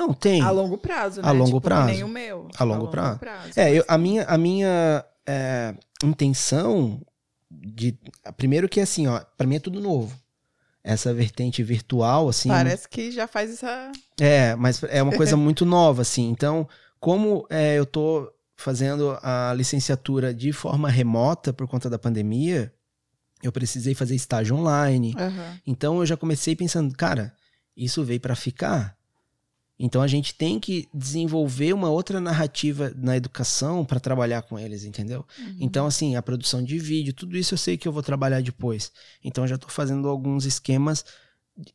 Não, 0.00 0.14
tem. 0.14 0.40
A 0.40 0.50
longo 0.50 0.78
prazo, 0.78 1.20
né? 1.20 1.28
A 1.28 1.32
longo 1.32 1.50
tipo, 1.50 1.60
prazo. 1.60 1.86
Nem 1.88 2.02
o 2.02 2.08
meu. 2.08 2.48
A 2.56 2.64
longo, 2.64 2.74
a 2.74 2.78
longo 2.78 2.90
prazo. 2.90 3.18
prazo. 3.18 3.52
É, 3.54 3.70
eu, 3.70 3.84
a 3.86 3.98
minha, 3.98 4.24
a 4.24 4.38
minha 4.38 5.04
é, 5.26 5.74
intenção 6.02 7.02
de. 7.50 7.98
Primeiro 8.36 8.66
que 8.66 8.80
assim, 8.80 9.06
ó, 9.06 9.20
pra 9.36 9.46
mim 9.46 9.56
é 9.56 9.60
tudo 9.60 9.78
novo. 9.78 10.18
Essa 10.82 11.12
vertente 11.12 11.62
virtual, 11.62 12.30
assim. 12.30 12.48
Parece 12.48 12.88
que 12.88 13.10
já 13.10 13.26
faz 13.26 13.50
essa. 13.50 13.92
É, 14.18 14.54
mas 14.56 14.82
é 14.84 15.02
uma 15.02 15.14
coisa 15.14 15.36
muito 15.38 15.66
nova, 15.66 16.00
assim. 16.00 16.30
Então, 16.30 16.66
como 16.98 17.46
é, 17.50 17.78
eu 17.78 17.84
tô 17.84 18.32
fazendo 18.60 19.18
a 19.22 19.52
licenciatura 19.56 20.34
de 20.34 20.52
forma 20.52 20.88
remota 20.88 21.52
por 21.52 21.66
conta 21.66 21.88
da 21.88 21.98
pandemia, 21.98 22.72
eu 23.42 23.50
precisei 23.50 23.94
fazer 23.94 24.14
estágio 24.14 24.54
online. 24.56 25.14
Uhum. 25.18 25.58
Então 25.66 25.98
eu 25.98 26.06
já 26.06 26.16
comecei 26.16 26.54
pensando, 26.54 26.94
cara, 26.94 27.34
isso 27.76 28.04
veio 28.04 28.20
para 28.20 28.36
ficar. 28.36 28.96
Então 29.78 30.02
a 30.02 30.06
gente 30.06 30.34
tem 30.34 30.60
que 30.60 30.86
desenvolver 30.92 31.72
uma 31.72 31.88
outra 31.88 32.20
narrativa 32.20 32.92
na 32.94 33.16
educação 33.16 33.82
para 33.82 33.98
trabalhar 33.98 34.42
com 34.42 34.58
eles, 34.58 34.84
entendeu? 34.84 35.24
Uhum. 35.38 35.56
Então 35.58 35.86
assim, 35.86 36.16
a 36.16 36.22
produção 36.22 36.62
de 36.62 36.78
vídeo, 36.78 37.14
tudo 37.14 37.38
isso 37.38 37.54
eu 37.54 37.58
sei 37.58 37.78
que 37.78 37.88
eu 37.88 37.92
vou 37.92 38.02
trabalhar 38.02 38.42
depois. 38.42 38.92
Então 39.24 39.44
eu 39.44 39.48
já 39.48 39.54
estou 39.54 39.70
fazendo 39.70 40.06
alguns 40.06 40.44
esquemas 40.44 41.02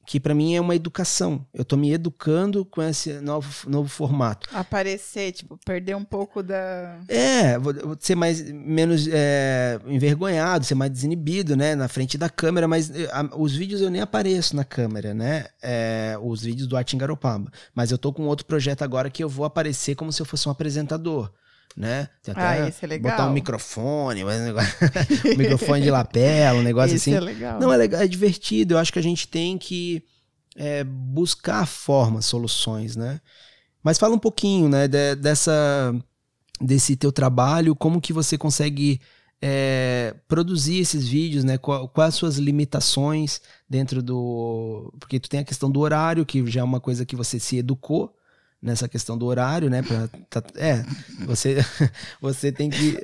que 0.06 0.19
para 0.19 0.34
mim 0.34 0.56
é 0.56 0.62
uma 0.62 0.76
educação. 0.76 1.45
Eu 1.54 1.65
tô 1.65 1.78
me 1.78 1.91
educando 1.91 2.65
com 2.65 2.82
esse 2.82 3.19
novo, 3.21 3.69
novo 3.69 3.89
formato. 3.89 4.50
Aparecer, 4.54 5.32
tipo, 5.32 5.58
perder 5.65 5.95
um 5.95 6.04
pouco 6.04 6.41
da. 6.41 7.00
É, 7.08 7.58
vou, 7.58 7.74
vou 7.74 7.98
ser 8.00 8.15
mais 8.15 8.41
menos 8.52 9.08
é, 9.12 9.80
envergonhado, 9.86 10.65
ser 10.65 10.76
mais 10.76 10.91
desinibido, 10.91 11.56
né, 11.56 11.76
na 11.76 11.88
frente 11.88 12.17
da 12.17 12.30
câmera, 12.30 12.67
mas 12.67 12.89
eh, 12.89 13.10
a, 13.12 13.24
os 13.38 13.56
vídeos 13.56 13.82
eu 13.82 13.89
nem 13.89 14.02
apareço 14.02 14.56
na 14.56 14.63
câmera, 14.63 15.13
né? 15.13 15.45
É, 15.62 16.17
os 16.21 16.43
vídeos 16.43 16.67
do 16.67 16.78
Arte 16.78 16.95
em 16.95 17.00
Garopaba. 17.00 17.52
Mas 17.74 17.91
eu 17.91 17.98
tô 17.98 18.12
com 18.12 18.24
outro 18.24 18.45
projeto 18.45 18.84
agora 18.84 19.10
que 19.10 19.24
eu 19.24 19.30
vou 19.30 19.45
aparecer 19.45 19.95
como 19.95 20.12
se 20.12 20.21
eu 20.21 20.26
fosse 20.26 20.48
um 20.48 20.52
apresentador 20.52 21.32
né? 21.75 22.07
Tem 22.23 22.31
até 22.31 22.41
ah, 22.41 22.67
esse 22.69 22.85
é 22.85 22.88
legal. 22.88 23.11
botar 23.11 23.29
um 23.29 23.33
microfone, 23.33 24.23
um 24.23 25.38
microfone 25.38 25.81
de 25.81 25.91
lapela, 25.91 26.59
um 26.59 26.63
negócio 26.63 26.95
esse 26.95 27.09
assim. 27.09 27.17
É 27.17 27.19
legal. 27.19 27.59
Não, 27.59 27.73
é 27.73 27.77
legal, 27.77 28.01
é 28.01 28.07
divertido. 28.07 28.75
Eu 28.75 28.77
acho 28.77 28.93
que 28.93 28.99
a 28.99 29.03
gente 29.03 29.27
tem 29.27 29.57
que 29.57 30.03
é, 30.55 30.83
buscar 30.83 31.65
formas, 31.65 32.25
soluções, 32.25 32.95
né? 32.95 33.19
Mas 33.83 33.97
fala 33.97 34.15
um 34.15 34.19
pouquinho, 34.19 34.69
né, 34.69 34.88
de, 34.88 35.15
dessa 35.15 35.93
desse 36.59 36.95
teu 36.95 37.11
trabalho, 37.11 37.75
como 37.75 37.99
que 37.99 38.13
você 38.13 38.38
consegue 38.38 39.01
é, 39.41 40.15
produzir 40.27 40.79
esses 40.79 41.05
vídeos, 41.07 41.43
né? 41.43 41.57
Quais, 41.57 41.89
quais 41.93 42.07
as 42.09 42.15
suas 42.15 42.38
limitações 42.38 43.41
dentro 43.69 44.01
do. 44.01 44.93
Porque 44.99 45.19
tu 45.19 45.29
tem 45.29 45.41
a 45.41 45.43
questão 45.43 45.69
do 45.69 45.81
horário, 45.81 46.25
que 46.25 46.45
já 46.49 46.61
é 46.61 46.63
uma 46.63 46.79
coisa 46.79 47.05
que 47.05 47.15
você 47.15 47.39
se 47.39 47.57
educou, 47.57 48.14
nessa 48.65 48.89
questão 48.89 49.15
do 49.15 49.28
horário, 49.28 49.69
né? 49.69 49.84
Pra, 49.84 50.10
tá, 50.28 50.43
é, 50.56 50.84
você, 51.25 51.58
você 52.19 52.51
tem 52.51 52.69
que 52.69 52.97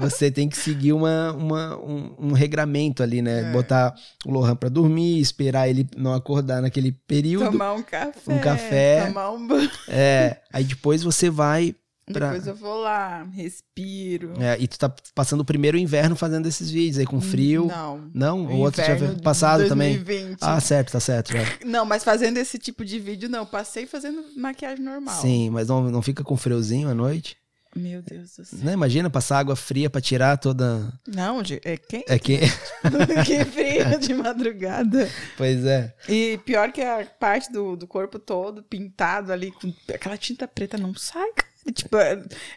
você 0.00 0.30
tem 0.30 0.48
que 0.48 0.56
seguir 0.56 0.92
uma, 0.92 1.32
uma 1.32 1.76
um, 1.76 2.14
um 2.18 2.32
regramento 2.32 3.02
ali, 3.02 3.20
né? 3.20 3.40
É. 3.40 3.52
Botar 3.52 3.92
o 4.24 4.30
Lohan 4.30 4.54
para 4.54 4.68
dormir, 4.68 5.20
esperar 5.20 5.68
ele 5.68 5.86
não 5.96 6.14
acordar 6.14 6.62
naquele 6.62 6.92
período. 6.92 7.50
Tomar 7.50 7.72
um 7.72 7.82
café. 7.82 8.32
Um 8.32 8.38
café. 8.38 9.06
Tomar 9.06 9.30
um 9.32 9.46
banho. 9.46 9.70
É, 9.88 10.38
aí 10.52 10.62
depois 10.62 11.02
você 11.02 11.28
vai 11.28 11.74
Pra... 12.12 12.26
Depois 12.28 12.46
eu 12.46 12.54
vou 12.54 12.80
lá, 12.80 13.24
respiro. 13.24 14.34
É, 14.40 14.56
e 14.60 14.66
tu 14.66 14.78
tá 14.78 14.92
passando 15.14 15.40
o 15.40 15.44
primeiro 15.44 15.76
inverno 15.76 16.16
fazendo 16.16 16.46
esses 16.46 16.70
vídeos 16.70 16.98
aí 16.98 17.06
com 17.06 17.20
frio. 17.20 17.66
Não. 17.66 18.10
Não? 18.12 18.44
O, 18.44 18.52
o 18.54 18.58
outro 18.58 18.82
já 18.82 18.96
passado 19.22 19.66
2020. 19.66 19.68
também? 19.68 20.36
Ah, 20.40 20.60
certo, 20.60 20.92
tá 20.92 21.00
certo. 21.00 21.32
Já. 21.32 21.42
Não, 21.64 21.84
mas 21.84 22.04
fazendo 22.04 22.36
esse 22.36 22.58
tipo 22.58 22.84
de 22.84 22.98
vídeo, 22.98 23.28
não. 23.28 23.46
Passei 23.46 23.86
fazendo 23.86 24.24
maquiagem 24.36 24.84
normal. 24.84 25.20
Sim, 25.20 25.50
mas 25.50 25.68
não, 25.68 25.90
não 25.90 26.02
fica 26.02 26.22
com 26.22 26.36
friozinho 26.36 26.88
à 26.88 26.94
noite? 26.94 27.36
Meu 27.74 28.02
Deus 28.02 28.36
do 28.36 28.44
céu. 28.44 28.58
Não, 28.62 28.72
imagina 28.72 29.08
passar 29.08 29.38
água 29.38 29.56
fria 29.56 29.88
pra 29.88 30.00
tirar 30.00 30.36
toda. 30.36 30.92
Não, 31.06 31.40
é 31.64 31.76
quente. 31.76 32.04
É 32.06 32.18
que... 32.18 32.38
que 33.24 33.44
frio 33.46 33.98
de 33.98 34.12
madrugada. 34.12 35.08
Pois 35.36 35.64
é. 35.64 35.94
E 36.06 36.38
pior 36.44 36.70
que 36.70 36.82
a 36.82 37.06
parte 37.18 37.50
do, 37.50 37.74
do 37.74 37.86
corpo 37.86 38.18
todo 38.18 38.62
pintado 38.62 39.32
ali, 39.32 39.50
com 39.50 39.72
aquela 39.92 40.18
tinta 40.18 40.46
preta 40.46 40.76
não 40.76 40.94
sai, 40.94 41.30
cara. 41.32 41.51
Tipo, 41.72 41.96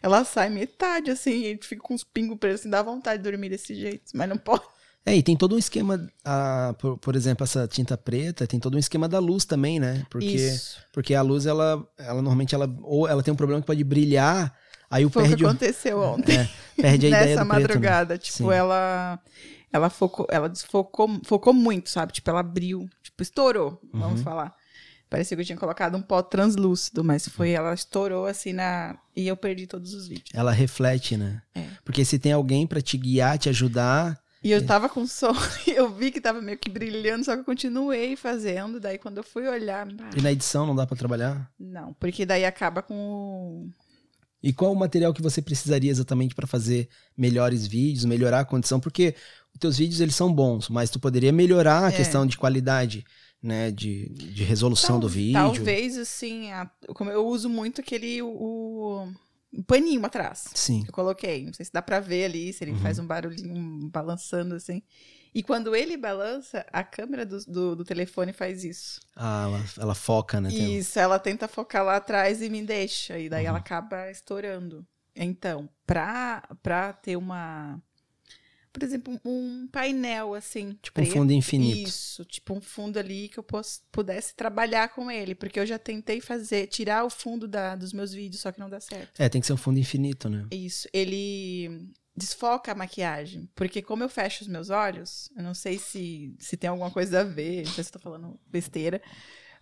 ela 0.02 0.24
sai 0.26 0.50
metade, 0.50 1.12
assim, 1.12 1.42
e 1.42 1.46
a 1.46 1.50
gente 1.50 1.68
fica 1.68 1.82
com 1.82 1.94
uns 1.94 2.04
pingos 2.04 2.38
presos, 2.38 2.62
assim, 2.62 2.70
dá 2.70 2.82
vontade 2.82 3.22
de 3.22 3.30
dormir 3.30 3.50
desse 3.50 3.76
jeito, 3.76 4.04
mas 4.14 4.28
não 4.28 4.38
pode. 4.38 4.64
É, 5.06 5.16
e 5.16 5.22
tem 5.22 5.38
todo 5.38 5.54
um 5.54 5.60
esquema, 5.60 6.10
ah, 6.24 6.74
por, 6.80 6.98
por 6.98 7.16
exemplo, 7.16 7.44
essa 7.44 7.68
tinta 7.68 7.96
preta, 7.96 8.48
tem 8.48 8.60
todo 8.60 8.74
um 8.76 8.80
esquema 8.80 9.08
da 9.08 9.20
luz 9.20 9.46
também, 9.46 9.80
né? 9.80 10.04
Porque, 10.10 10.26
Isso. 10.36 10.80
porque 10.92 11.14
a 11.14 11.22
luz, 11.22 11.46
ela, 11.46 11.88
ela 11.98 12.16
normalmente, 12.16 12.56
ela, 12.56 12.68
ou 12.82 13.08
ela 13.08 13.22
tem 13.22 13.32
um 13.32 13.38
problema 13.38 13.62
que 13.62 13.68
pode 13.68 13.84
brilhar, 13.84 14.58
aí 14.90 15.06
o 15.06 15.10
Foi 15.12 15.22
o 15.22 15.26
que 15.28 15.32
perde, 15.32 15.46
aconteceu 15.46 16.00
ontem. 16.00 16.36
é, 16.36 16.48
perde 16.82 17.06
a 17.06 17.10
ideia 17.10 17.26
Nessa 17.28 17.44
do 17.44 17.50
preto, 17.50 17.62
né? 17.62 17.68
madrugada. 17.68 18.18
Tipo, 18.18 18.38
Sim. 18.38 18.52
ela. 18.52 19.20
Ela 19.72 19.90
focou, 19.90 20.26
ela 20.30 20.48
desfocou, 20.50 21.20
focou 21.26 21.54
muito, 21.54 21.90
sabe? 21.90 22.14
Tipo, 22.14 22.30
ela 22.30 22.40
abriu, 22.40 22.90
tipo, 23.04 23.22
estourou, 23.22 23.80
vamos 23.92 24.20
Uhum. 24.20 24.24
falar. 24.24 24.56
Parecia 25.10 25.38
que 25.38 25.42
eu 25.42 25.46
tinha 25.46 25.58
colocado 25.58 25.96
um 25.96 26.02
pó 26.02 26.22
translúcido, 26.22 27.04
mas 27.04 27.28
foi, 27.28 27.52
ela 27.52 27.74
estourou 27.74 28.26
assim 28.26 28.54
na. 28.54 28.98
E 29.16 29.28
eu 29.28 29.38
perdi 29.38 29.68
todos 29.68 29.94
os 29.94 30.08
vídeos. 30.08 30.30
Ela 30.34 30.52
reflete, 30.52 31.16
né? 31.16 31.42
É. 31.54 31.68
Porque 31.84 32.04
se 32.04 32.18
tem 32.20 32.32
alguém 32.32 32.66
pra 32.68 32.82
te 32.82 32.98
guiar, 32.98 33.38
te 33.38 33.48
ajudar, 33.50 34.20
E 34.44 34.52
eu 34.52 34.66
tava 34.66 34.90
com 34.90 35.08
sono 35.08 35.40
e 35.68 35.72
eu 35.72 35.90
vi 35.90 36.12
que 36.12 36.20
tava 36.20 36.42
meio 36.42 36.58
que 36.58 36.70
brilhando, 36.70 37.24
só 37.24 37.34
que 37.34 37.42
eu 37.42 37.46
continuei 37.46 38.16
fazendo. 38.16 38.80
Daí 38.80 38.98
quando 38.98 39.18
eu 39.18 39.24
fui 39.24 39.48
olhar. 39.48 39.88
e 40.18 40.22
na 40.22 40.32
edição 40.32 40.66
não 40.68 40.76
dá 40.76 40.86
pra 40.86 40.98
trabalhar? 40.98 41.50
Não, 41.60 41.94
porque 41.94 42.26
daí 42.26 42.44
acaba 42.46 42.82
com 42.82 42.96
o. 42.96 43.70
E 44.44 44.54
qual 44.54 44.72
o 44.72 44.76
material 44.76 45.12
que 45.14 45.22
você 45.24 45.42
precisaria 45.42 45.90
exatamente 45.90 46.36
pra 46.36 46.46
fazer 46.46 46.88
melhores 47.18 47.66
vídeos, 47.66 48.06
melhorar 48.06 48.42
a 48.42 48.46
condição? 48.46 48.80
Porque 48.80 49.16
os 49.54 49.60
teus 49.60 49.78
vídeos 49.78 50.02
eles 50.02 50.14
são 50.16 50.32
bons, 50.32 50.70
mas 50.70 50.90
tu 50.92 51.00
poderia 51.00 51.32
melhorar 51.32 51.86
a 51.86 51.90
É. 51.90 51.92
questão 51.92 52.28
de 52.28 52.38
qualidade, 52.38 53.04
né, 53.46 53.72
de, 53.72 54.10
de 54.10 54.44
resolução 54.44 55.00
do 55.00 55.08
Tal- 55.08 55.16
vídeo. 55.16 55.34
Talvez, 55.34 55.98
assim, 55.98 56.52
a- 56.52 56.70
como 56.96 57.10
eu 57.12 57.26
uso 57.26 57.48
muito 57.50 57.82
aquele 57.82 58.22
o, 58.22 59.08
o 59.54 59.64
paninho 59.64 60.06
atrás. 60.06 60.46
Sim. 60.54 60.84
Eu 60.88 60.92
coloquei. 60.94 61.46
Não 61.46 61.54
sei 61.54 61.66
se 61.66 61.72
dá 61.72 61.82
pra 61.82 62.00
ver 62.00 62.26
ali, 62.26 62.52
se 62.52 62.64
ele 62.64 62.72
Uhum. 62.72 62.80
faz 62.80 62.98
um 63.00 63.06
barulhinho 63.08 63.88
balançando 63.90 64.56
assim. 64.56 64.82
E 65.34 65.44
quando 65.44 65.76
ele 65.76 65.98
balança, 65.98 66.66
a 66.72 66.82
câmera 66.84 67.26
do, 67.26 67.38
do, 67.46 67.76
do 67.76 67.84
telefone 67.84 68.32
faz 68.32 68.64
isso. 68.64 69.02
Ah, 69.16 69.44
ela, 69.48 69.66
ela 69.80 69.96
foca, 69.96 70.40
né? 70.40 70.50
Tem- 70.50 70.78
Isso, 70.78 70.98
ela 70.98 71.20
tenta 71.20 71.46
focar 71.48 71.84
lá 71.84 71.98
atrás 71.98 72.42
e 72.42 72.50
me 72.50 72.64
deixa. 72.64 73.20
E 73.20 73.28
daí 73.30 73.44
Uhum. 73.44 73.50
ela 73.50 73.58
acaba 73.58 74.10
estourando. 74.10 74.86
Então, 75.16 75.70
pra, 75.86 76.44
pra 76.64 76.94
ter 76.94 77.16
uma. 77.18 77.82
Por 78.76 78.84
exemplo, 78.84 79.18
um 79.24 79.70
painel 79.72 80.34
assim. 80.34 80.78
Tipo 80.82 81.02
um 81.02 81.06
fundo 81.06 81.32
infinito. 81.32 81.88
Isso, 81.88 82.26
tipo 82.26 82.54
um 82.54 82.60
fundo 82.60 83.00
ali 83.00 83.30
que 83.30 83.38
eu 83.40 83.46
pudesse 83.90 84.36
trabalhar 84.36 84.90
com 84.90 85.10
ele. 85.10 85.34
Porque 85.34 85.58
eu 85.58 85.66
já 85.66 85.80
tentei 85.80 86.20
fazer, 86.20 86.68
tirar 86.68 87.06
o 87.06 87.10
fundo 87.10 87.48
da, 87.48 87.74
dos 87.74 87.94
meus 87.94 88.14
vídeos, 88.14 88.42
só 88.42 88.52
que 88.52 88.60
não 88.60 88.70
dá 88.70 88.82
certo. 88.82 89.18
É, 89.18 89.30
tem 89.30 89.40
que 89.40 89.48
ser 89.48 89.54
um 89.54 89.58
fundo 89.58 89.80
infinito, 89.80 90.28
né? 90.28 90.46
Isso, 90.52 90.90
ele 90.92 91.90
desfoca 92.14 92.74
a 92.74 92.76
maquiagem. 92.76 93.50
Porque 93.56 93.82
como 93.82 94.04
eu 94.04 94.10
fecho 94.10 94.44
os 94.44 94.50
meus 94.50 94.70
olhos, 94.70 95.30
eu 95.38 95.42
não 95.42 95.54
sei 95.54 95.78
se, 95.78 96.36
se 96.38 96.58
tem 96.58 96.70
alguma 96.70 96.92
coisa 96.92 97.22
a 97.22 97.24
ver, 97.24 97.66
não 97.66 97.72
sei 97.72 97.84
se 97.86 97.90
eu 97.90 97.94
tô 97.94 98.00
falando 98.00 98.38
besteira. 98.46 99.02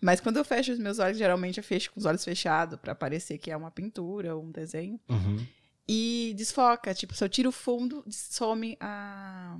Mas 0.01 0.19
quando 0.19 0.37
eu 0.37 0.43
fecho 0.43 0.71
os 0.71 0.79
meus 0.79 0.97
olhos, 0.97 1.19
geralmente 1.19 1.59
eu 1.59 1.63
fecho 1.63 1.91
com 1.91 1.99
os 1.99 2.07
olhos 2.07 2.23
fechados 2.23 2.79
pra 2.79 2.95
parecer 2.95 3.37
que 3.37 3.51
é 3.51 3.55
uma 3.55 3.69
pintura 3.69 4.35
ou 4.35 4.43
um 4.43 4.51
desenho. 4.51 4.99
Uhum. 5.07 5.45
E 5.87 6.33
desfoca, 6.37 6.93
tipo, 6.93 7.13
se 7.13 7.23
eu 7.23 7.29
tiro 7.29 7.49
o 7.49 7.51
fundo, 7.51 8.03
some 8.09 8.77
a, 8.79 9.57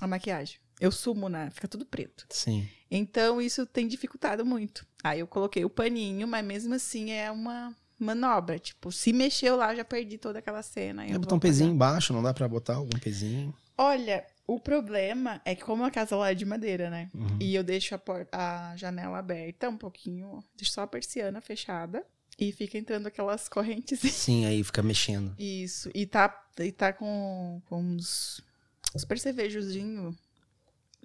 a 0.00 0.06
maquiagem. 0.06 0.56
Eu 0.80 0.90
sumo, 0.90 1.28
né? 1.28 1.50
Fica 1.52 1.68
tudo 1.68 1.84
preto. 1.86 2.26
Sim. 2.30 2.68
Então, 2.90 3.40
isso 3.40 3.64
tem 3.66 3.86
dificultado 3.86 4.44
muito. 4.44 4.86
Aí 5.04 5.20
eu 5.20 5.26
coloquei 5.26 5.64
o 5.64 5.70
paninho, 5.70 6.26
mas 6.26 6.44
mesmo 6.44 6.74
assim 6.74 7.10
é 7.12 7.30
uma 7.30 7.74
manobra. 7.98 8.58
Tipo, 8.58 8.90
se 8.90 9.12
mexeu 9.12 9.56
lá, 9.56 9.74
já 9.74 9.84
perdi 9.84 10.18
toda 10.18 10.38
aquela 10.40 10.62
cena. 10.62 11.06
Dá 11.06 11.18
botar 11.18 11.34
um 11.36 11.38
pezinho 11.38 11.70
embaixo, 11.70 12.12
não 12.12 12.22
dá 12.22 12.34
pra 12.34 12.48
botar 12.48 12.76
algum 12.76 12.98
pezinho? 12.98 13.54
Olha, 13.78 14.26
o 14.46 14.58
problema 14.58 15.40
é 15.44 15.54
que 15.54 15.62
como 15.62 15.84
a 15.84 15.90
casa 15.90 16.16
lá 16.16 16.30
é 16.30 16.34
de 16.34 16.44
madeira, 16.44 16.90
né? 16.90 17.08
Uhum. 17.14 17.38
E 17.40 17.54
eu 17.54 17.62
deixo 17.62 17.94
a, 17.94 17.98
por- 17.98 18.26
a 18.32 18.74
janela 18.76 19.18
aberta 19.18 19.68
um 19.68 19.76
pouquinho, 19.76 20.42
deixo 20.56 20.72
só 20.72 20.82
a 20.82 20.86
persiana 20.86 21.40
fechada 21.40 22.04
e 22.38 22.52
fica 22.52 22.78
entrando 22.78 23.06
aquelas 23.06 23.48
correntes. 23.48 24.00
Sim, 24.12 24.46
aí 24.46 24.62
fica 24.64 24.82
mexendo. 24.82 25.34
Isso. 25.38 25.90
E 25.94 26.06
tá, 26.06 26.44
e 26.58 26.72
tá 26.72 26.92
com, 26.92 27.60
com 27.66 27.80
uns, 27.80 28.40
uns 28.94 29.04
percevejozinhos. 29.04 30.14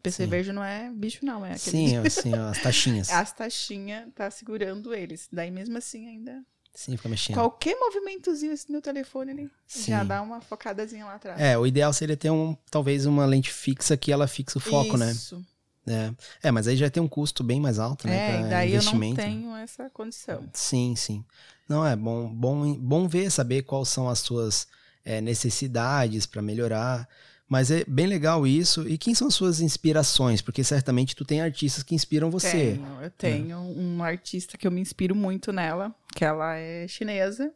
Percevejo 0.01 0.53
não 0.53 0.63
é 0.63 0.91
bicho, 0.91 1.25
não. 1.25 1.45
É 1.45 1.53
aquele... 1.53 1.89
Sim, 1.89 1.97
assim, 1.97 2.33
ó, 2.33 2.49
as 2.49 2.61
taxinhas. 2.61 3.09
As 3.11 3.33
taxinhas 3.33 4.07
tá 4.13 4.29
segurando 4.29 4.93
eles. 4.93 5.27
Daí 5.31 5.51
mesmo 5.51 5.77
assim 5.77 6.07
ainda. 6.07 6.45
Sim, 6.73 6.95
fica 6.95 7.09
mexendo. 7.09 7.35
Qualquer 7.35 7.75
movimentozinho 7.75 8.53
esse 8.53 8.71
meu 8.71 8.81
telefone, 8.81 9.31
ele 9.31 9.51
Sim. 9.65 9.91
já 9.91 10.03
dá 10.03 10.21
uma 10.21 10.39
focadazinha 10.39 11.05
lá 11.05 11.15
atrás. 11.15 11.41
É, 11.41 11.57
o 11.57 11.65
ideal 11.65 11.91
seria 11.91 12.15
ter 12.15 12.29
um, 12.29 12.55
talvez 12.69 13.07
uma 13.07 13.25
lente 13.25 13.51
fixa 13.51 13.97
que 13.97 14.11
ela 14.11 14.27
fixa 14.27 14.59
o 14.59 14.61
foco, 14.61 14.95
né? 14.95 15.11
Isso. 15.11 15.43
É. 15.87 16.47
é, 16.49 16.51
mas 16.51 16.67
aí 16.67 16.75
já 16.75 16.89
tem 16.89 17.01
um 17.01 17.07
custo 17.07 17.43
bem 17.43 17.59
mais 17.59 17.79
alto, 17.79 18.07
né? 18.07 18.41
É, 18.41 18.49
daí 18.49 18.73
eu 18.73 18.83
não 18.83 18.93
investimento. 18.93 19.21
tenho 19.21 19.55
essa 19.55 19.89
condição. 19.89 20.43
Sim, 20.53 20.95
sim. 20.95 21.23
Não, 21.67 21.85
é 21.85 21.95
bom, 21.95 22.27
bom, 22.27 22.73
bom 22.75 23.07
ver, 23.07 23.31
saber 23.31 23.63
quais 23.63 23.89
são 23.89 24.09
as 24.09 24.19
suas 24.19 24.67
é, 25.03 25.21
necessidades 25.21 26.25
para 26.25 26.41
melhorar. 26.41 27.07
Mas 27.47 27.71
é 27.71 27.85
bem 27.87 28.07
legal 28.07 28.45
isso. 28.45 28.87
E 28.87 28.97
quem 28.97 29.15
são 29.15 29.29
as 29.29 29.33
suas 29.33 29.61
inspirações? 29.61 30.41
Porque 30.41 30.63
certamente 30.63 31.15
tu 31.15 31.23
tem 31.23 31.41
artistas 31.41 31.81
que 31.81 31.95
inspiram 31.95 32.29
você. 32.29 32.73
Tenho, 32.73 33.01
eu 33.01 33.11
tenho 33.11 33.57
um 33.57 34.03
artista 34.03 34.57
que 34.57 34.67
eu 34.67 34.71
me 34.71 34.81
inspiro 34.81 35.15
muito 35.15 35.53
nela, 35.53 35.95
que 36.13 36.25
ela 36.25 36.55
é 36.55 36.87
chinesa. 36.87 37.53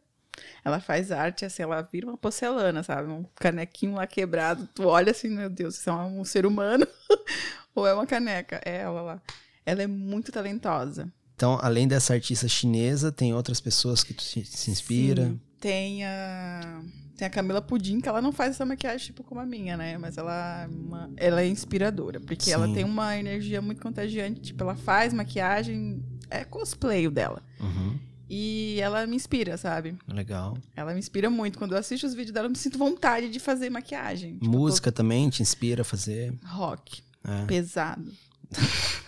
Ela 0.64 0.80
faz 0.80 1.12
arte, 1.12 1.44
assim, 1.44 1.62
ela 1.62 1.82
vira 1.82 2.06
uma 2.06 2.16
porcelana, 2.16 2.82
sabe? 2.82 3.10
Um 3.10 3.24
canequinho 3.34 3.96
lá 3.96 4.06
quebrado. 4.06 4.66
Tu 4.74 4.86
olha 4.86 5.10
assim, 5.10 5.28
meu 5.28 5.50
Deus, 5.50 5.76
isso 5.76 5.90
é 5.90 5.92
um 5.92 6.24
ser 6.24 6.46
humano 6.46 6.86
ou 7.74 7.86
é 7.86 7.94
uma 7.94 8.06
caneca? 8.06 8.60
É 8.64 8.78
ela 8.78 9.00
lá. 9.02 9.22
Ela 9.64 9.82
é 9.82 9.86
muito 9.86 10.32
talentosa. 10.32 11.12
Então, 11.34 11.58
além 11.62 11.88
dessa 11.88 12.14
artista 12.14 12.46
chinesa, 12.48 13.10
tem 13.10 13.34
outras 13.34 13.60
pessoas 13.60 14.04
que 14.04 14.14
tu 14.14 14.22
se, 14.22 14.44
se 14.44 14.70
inspira. 14.70 15.26
Sim. 15.26 15.40
Tem 15.60 16.04
a, 16.04 16.82
tem 17.16 17.26
a 17.26 17.30
Camila 17.30 17.62
Pudim, 17.62 18.00
que 18.00 18.08
ela 18.08 18.20
não 18.20 18.32
faz 18.32 18.50
essa 18.50 18.64
maquiagem 18.66 19.06
tipo 19.06 19.22
como 19.22 19.40
a 19.40 19.46
minha, 19.46 19.76
né? 19.76 19.96
Mas 19.96 20.18
ela 20.18 20.64
é, 20.64 20.66
uma- 20.66 21.10
ela 21.16 21.40
é 21.42 21.46
inspiradora, 21.48 22.20
porque 22.20 22.50
ela 22.50 22.66
Sim. 22.66 22.74
tem 22.74 22.84
uma 22.84 23.16
energia 23.16 23.62
muito 23.62 23.80
contagiante. 23.80 24.40
Tipo, 24.40 24.64
ela 24.64 24.74
faz 24.74 25.12
maquiagem, 25.12 26.02
é 26.30 26.44
cosplay 26.44 27.08
dela. 27.08 27.40
Uhum, 27.60 27.96
E 28.28 28.78
ela 28.80 29.06
me 29.06 29.14
inspira, 29.16 29.56
sabe? 29.56 29.96
legal. 30.08 30.56
Ela 30.74 30.92
me 30.92 30.98
inspira 30.98 31.28
muito. 31.30 31.58
Quando 31.58 31.72
eu 31.72 31.78
assisto 31.78 32.06
os 32.06 32.14
vídeos 32.14 32.32
dela, 32.32 32.46
eu 32.46 32.50
me 32.50 32.56
sinto 32.56 32.76
vontade 32.78 33.28
de 33.28 33.38
fazer 33.38 33.70
maquiagem. 33.70 34.34
Tipo, 34.38 34.50
Música 34.50 34.90
também 34.90 35.28
te 35.30 35.42
inspira 35.42 35.82
a 35.82 35.84
fazer. 35.84 36.32
tô- 36.40 36.46
Rock. 36.48 37.02
É. 37.24 37.46
Pesado. 37.46 38.12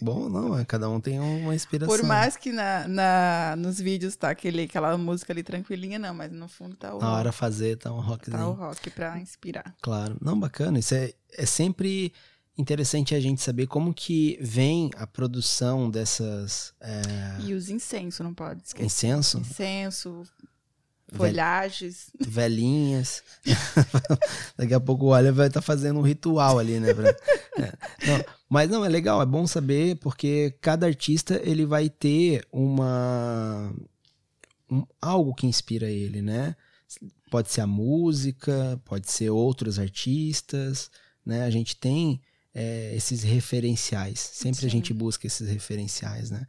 Bom, 0.00 0.28
não, 0.30 0.58
é, 0.58 0.64
cada 0.64 0.88
um 0.88 0.98
tem 1.00 1.20
uma 1.20 1.54
inspiração. 1.54 1.94
Por 1.94 2.04
mais 2.06 2.36
que 2.36 2.50
na, 2.52 2.88
na- 2.88 3.54
nos 3.58 3.78
vídeos 3.78 4.16
tá 4.16 4.30
aquele, 4.30 4.62
aquela 4.62 4.96
música 4.96 5.32
ali 5.32 5.42
tranquilinha, 5.42 5.98
não, 5.98 6.14
mas 6.14 6.32
no 6.32 6.48
fundo 6.48 6.74
tá 6.76 6.94
o, 6.94 6.98
Na 6.98 7.12
hora 7.12 7.32
fazer, 7.32 7.76
tá 7.76 7.92
um 7.92 8.00
rockzinho. 8.00 8.38
tá 8.38 8.48
o 8.48 8.52
rock 8.54 8.88
pra 8.90 9.18
inspirar. 9.18 9.74
Claro. 9.82 10.16
Não, 10.22 10.38
bacana. 10.38 10.78
Isso 10.78 10.94
é, 10.94 11.12
é 11.36 11.44
sempre 11.44 12.14
interessante 12.56 13.14
a 13.14 13.20
gente 13.20 13.42
saber 13.42 13.66
como 13.66 13.92
que 13.92 14.38
vem 14.40 14.90
a 14.96 15.06
produção 15.06 15.90
dessas 15.90 16.72
é, 16.80 17.02
E 17.44 17.52
os 17.52 17.68
incensos, 17.68 18.20
não 18.24 18.32
pode 18.32 18.62
esquecer. 18.64 18.86
incenso, 18.86 19.38
Incenso, 19.38 20.22
folhagens. 21.12 22.10
velhinhas. 22.20 23.22
Daqui 24.56 24.74
a 24.74 24.80
pouco 24.80 25.06
o 25.06 25.08
Olha 25.08 25.32
vai 25.32 25.46
estar 25.48 25.62
fazendo 25.62 25.98
um 25.98 26.02
ritual 26.02 26.58
ali, 26.58 26.78
né? 26.80 26.92
pra- 26.94 27.08
é. 27.58 27.72
Não, 28.06 28.24
mas 28.48 28.70
não, 28.70 28.84
é 28.84 28.88
legal, 28.88 29.20
é 29.22 29.26
bom 29.26 29.46
saber, 29.46 29.96
porque 29.96 30.56
cada 30.60 30.86
artista 30.86 31.40
ele 31.44 31.64
vai 31.66 31.88
ter 31.88 32.46
uma 32.52 33.72
um- 34.70 34.84
algo 35.00 35.34
que 35.34 35.46
inspira 35.46 35.90
ele, 35.90 36.20
né? 36.22 36.54
Pode 37.30 37.50
ser 37.50 37.60
a 37.60 37.66
música, 37.66 38.80
pode 38.84 39.10
ser 39.10 39.30
outros 39.30 39.78
artistas, 39.78 40.90
né? 41.24 41.44
A 41.44 41.50
gente 41.50 41.76
tem 41.76 42.20
é, 42.54 42.94
esses 42.96 43.22
referenciais. 43.22 44.18
Sempre 44.18 44.60
a 44.60 44.62
Sim. 44.62 44.68
gente 44.70 44.94
busca 44.94 45.26
esses 45.26 45.48
referenciais, 45.48 46.30
né? 46.30 46.46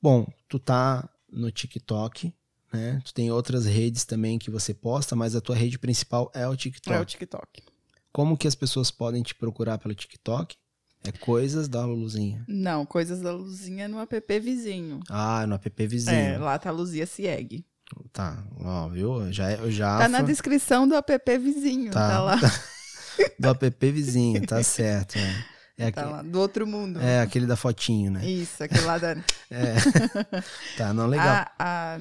Bom, 0.00 0.26
tu 0.48 0.58
tá 0.58 1.08
no 1.32 1.50
TikTok, 1.50 2.32
né? 2.74 3.00
Tu 3.04 3.14
tem 3.14 3.30
outras 3.30 3.64
redes 3.66 4.04
também 4.04 4.38
que 4.38 4.50
você 4.50 4.74
posta, 4.74 5.14
mas 5.16 5.34
a 5.34 5.40
tua 5.40 5.54
rede 5.56 5.78
principal 5.78 6.30
é 6.34 6.46
o 6.46 6.56
TikTok. 6.56 6.96
É 6.96 7.00
o 7.00 7.04
TikTok. 7.04 7.62
Como 8.12 8.36
que 8.36 8.46
as 8.46 8.54
pessoas 8.54 8.90
podem 8.90 9.22
te 9.22 9.34
procurar 9.34 9.78
pelo 9.78 9.94
TikTok? 9.94 10.56
É 11.06 11.12
coisas 11.12 11.68
da 11.68 11.84
Luluzinha. 11.84 12.44
Não, 12.48 12.86
coisas 12.86 13.20
da 13.20 13.30
Luzinha 13.32 13.86
no 13.88 13.98
app 14.00 14.40
vizinho. 14.40 15.00
Ah, 15.10 15.46
no 15.46 15.54
app 15.54 15.86
vizinho. 15.86 16.16
É, 16.16 16.38
lá 16.38 16.58
tá 16.58 16.70
Luzia 16.70 17.06
Cieg. 17.06 17.64
Tá, 18.12 18.42
ó, 18.60 18.88
viu? 18.88 19.30
Já, 19.32 19.52
eu 19.52 19.70
já 19.70 19.98
Tá 19.98 20.08
na 20.08 20.22
descrição 20.22 20.88
do 20.88 20.94
app 20.94 21.38
vizinho. 21.38 21.90
Tá. 21.92 22.08
Tá, 22.08 22.20
lá. 22.22 22.36
do 23.38 23.48
app 23.66 23.90
vizinho, 23.92 24.46
tá 24.46 24.62
certo. 24.62 25.18
É, 25.18 25.34
é, 25.76 25.90
Tá 25.90 26.00
aque- 26.02 26.10
lá. 26.10 26.22
Do 26.22 26.40
outro 26.40 26.66
mundo. 26.66 26.98
é 27.00 27.20
aquele 27.20 27.44
da 27.46 27.56
fotinho, 27.56 28.10
né? 28.10 28.24
Isso, 28.26 28.62
aquele 28.64 28.80
lá 28.82 28.96
da. 28.96 29.14
É. 29.50 29.74
tá, 30.78 30.94
não, 30.94 31.06
legal. 31.06 31.28
A, 31.28 31.52
a, 31.58 32.00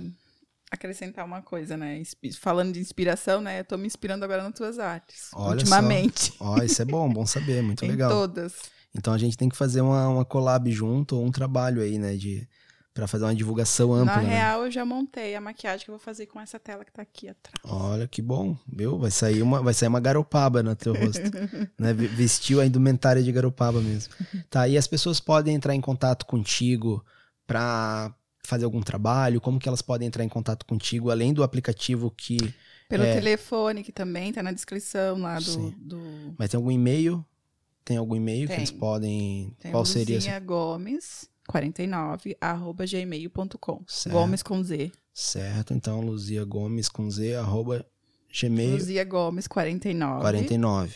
acrescentar 0.73 1.23
uma 1.23 1.41
coisa, 1.41 1.77
né? 1.77 2.01
Falando 2.39 2.73
de 2.73 2.79
inspiração, 2.79 3.39
né? 3.41 3.59
Eu 3.59 3.65
tô 3.65 3.77
me 3.77 3.85
inspirando 3.85 4.25
agora 4.25 4.43
nas 4.43 4.53
tuas 4.53 4.79
artes. 4.79 5.29
Olha 5.33 5.57
ultimamente. 5.57 6.33
Ó, 6.39 6.57
isso 6.63 6.81
é 6.81 6.85
bom, 6.85 7.07
bom 7.11 7.25
saber, 7.25 7.61
muito 7.63 7.85
em 7.85 7.89
legal. 7.89 8.09
todas. 8.09 8.53
Então 8.95 9.13
a 9.13 9.17
gente 9.17 9.37
tem 9.37 9.49
que 9.49 9.55
fazer 9.55 9.81
uma, 9.81 10.07
uma 10.07 10.25
collab 10.25 10.71
junto, 10.71 11.15
ou 11.15 11.25
um 11.25 11.31
trabalho 11.31 11.81
aí, 11.81 11.97
né, 11.97 12.15
de 12.15 12.47
para 12.93 13.07
fazer 13.07 13.23
uma 13.23 13.33
divulgação 13.33 13.91
ampla, 13.91 14.17
Na 14.17 14.21
né? 14.21 14.35
real, 14.35 14.65
eu 14.65 14.71
já 14.71 14.85
montei 14.85 15.33
a 15.33 15.41
maquiagem 15.41 15.83
que 15.83 15.89
eu 15.89 15.95
vou 15.95 15.99
fazer 15.99 16.27
com 16.27 16.39
essa 16.39 16.59
tela 16.59 16.85
que 16.85 16.91
tá 16.91 17.01
aqui 17.01 17.27
atrás. 17.27 17.55
Olha 17.63 18.07
que 18.07 18.21
bom, 18.21 18.55
viu? 18.71 18.99
Vai 18.99 19.09
sair 19.09 19.41
uma, 19.41 19.63
vai 19.63 19.73
sair 19.73 19.89
uma 19.89 19.99
garopaba 19.99 20.61
no 20.61 20.75
teu 20.75 20.93
rosto, 20.93 21.23
né? 21.79 21.91
Vestiu 21.91 22.61
a 22.61 22.65
indumentária 22.67 23.23
de 23.23 23.31
garopaba 23.31 23.81
mesmo. 23.81 24.13
Tá, 24.47 24.67
e 24.67 24.77
as 24.77 24.85
pessoas 24.85 25.19
podem 25.19 25.55
entrar 25.55 25.73
em 25.73 25.81
contato 25.81 26.27
contigo 26.27 27.03
para 27.47 28.13
fazer 28.43 28.65
algum 28.65 28.81
trabalho? 28.81 29.39
Como 29.41 29.59
que 29.59 29.67
elas 29.67 29.81
podem 29.81 30.07
entrar 30.07 30.23
em 30.23 30.29
contato 30.29 30.65
contigo 30.65 31.09
além 31.09 31.33
do 31.33 31.43
aplicativo 31.43 32.11
que 32.11 32.37
Pelo 32.89 33.03
É. 33.03 33.13
telefone, 33.15 33.83
que 33.83 33.91
também 33.91 34.31
tá 34.33 34.43
na 34.43 34.51
descrição 34.51 35.19
lá 35.19 35.39
do. 35.39 35.71
Do... 35.71 36.35
mas 36.37 36.49
tem 36.49 36.57
algum 36.57 36.71
e-mail? 36.71 37.25
Tem 37.85 37.97
algum 37.97 38.15
e-mail 38.15 38.47
que 38.47 38.53
eles 38.53 38.71
podem 38.71 39.55
Tem 39.59 39.71
Qual 39.71 39.83
seria? 39.85 40.15
Luzinha 40.15 40.39
Gomes 40.39 41.29
49 41.47 42.37
arroba 42.39 42.85
gmail.com. 42.85 43.83
Gomes 44.09 44.43
com 44.43 44.63
Z. 44.63 44.91
Certo, 45.13 45.73
então 45.73 46.01
Luzia 46.01 46.43
Gomes 46.45 46.87
com 46.89 47.09
Z 47.09 47.35
arroba 47.35 47.85
gmail 48.41 48.71
Luzia 48.71 49.03
Gomes 49.03 49.47
49 49.47 50.21
49 50.21 50.95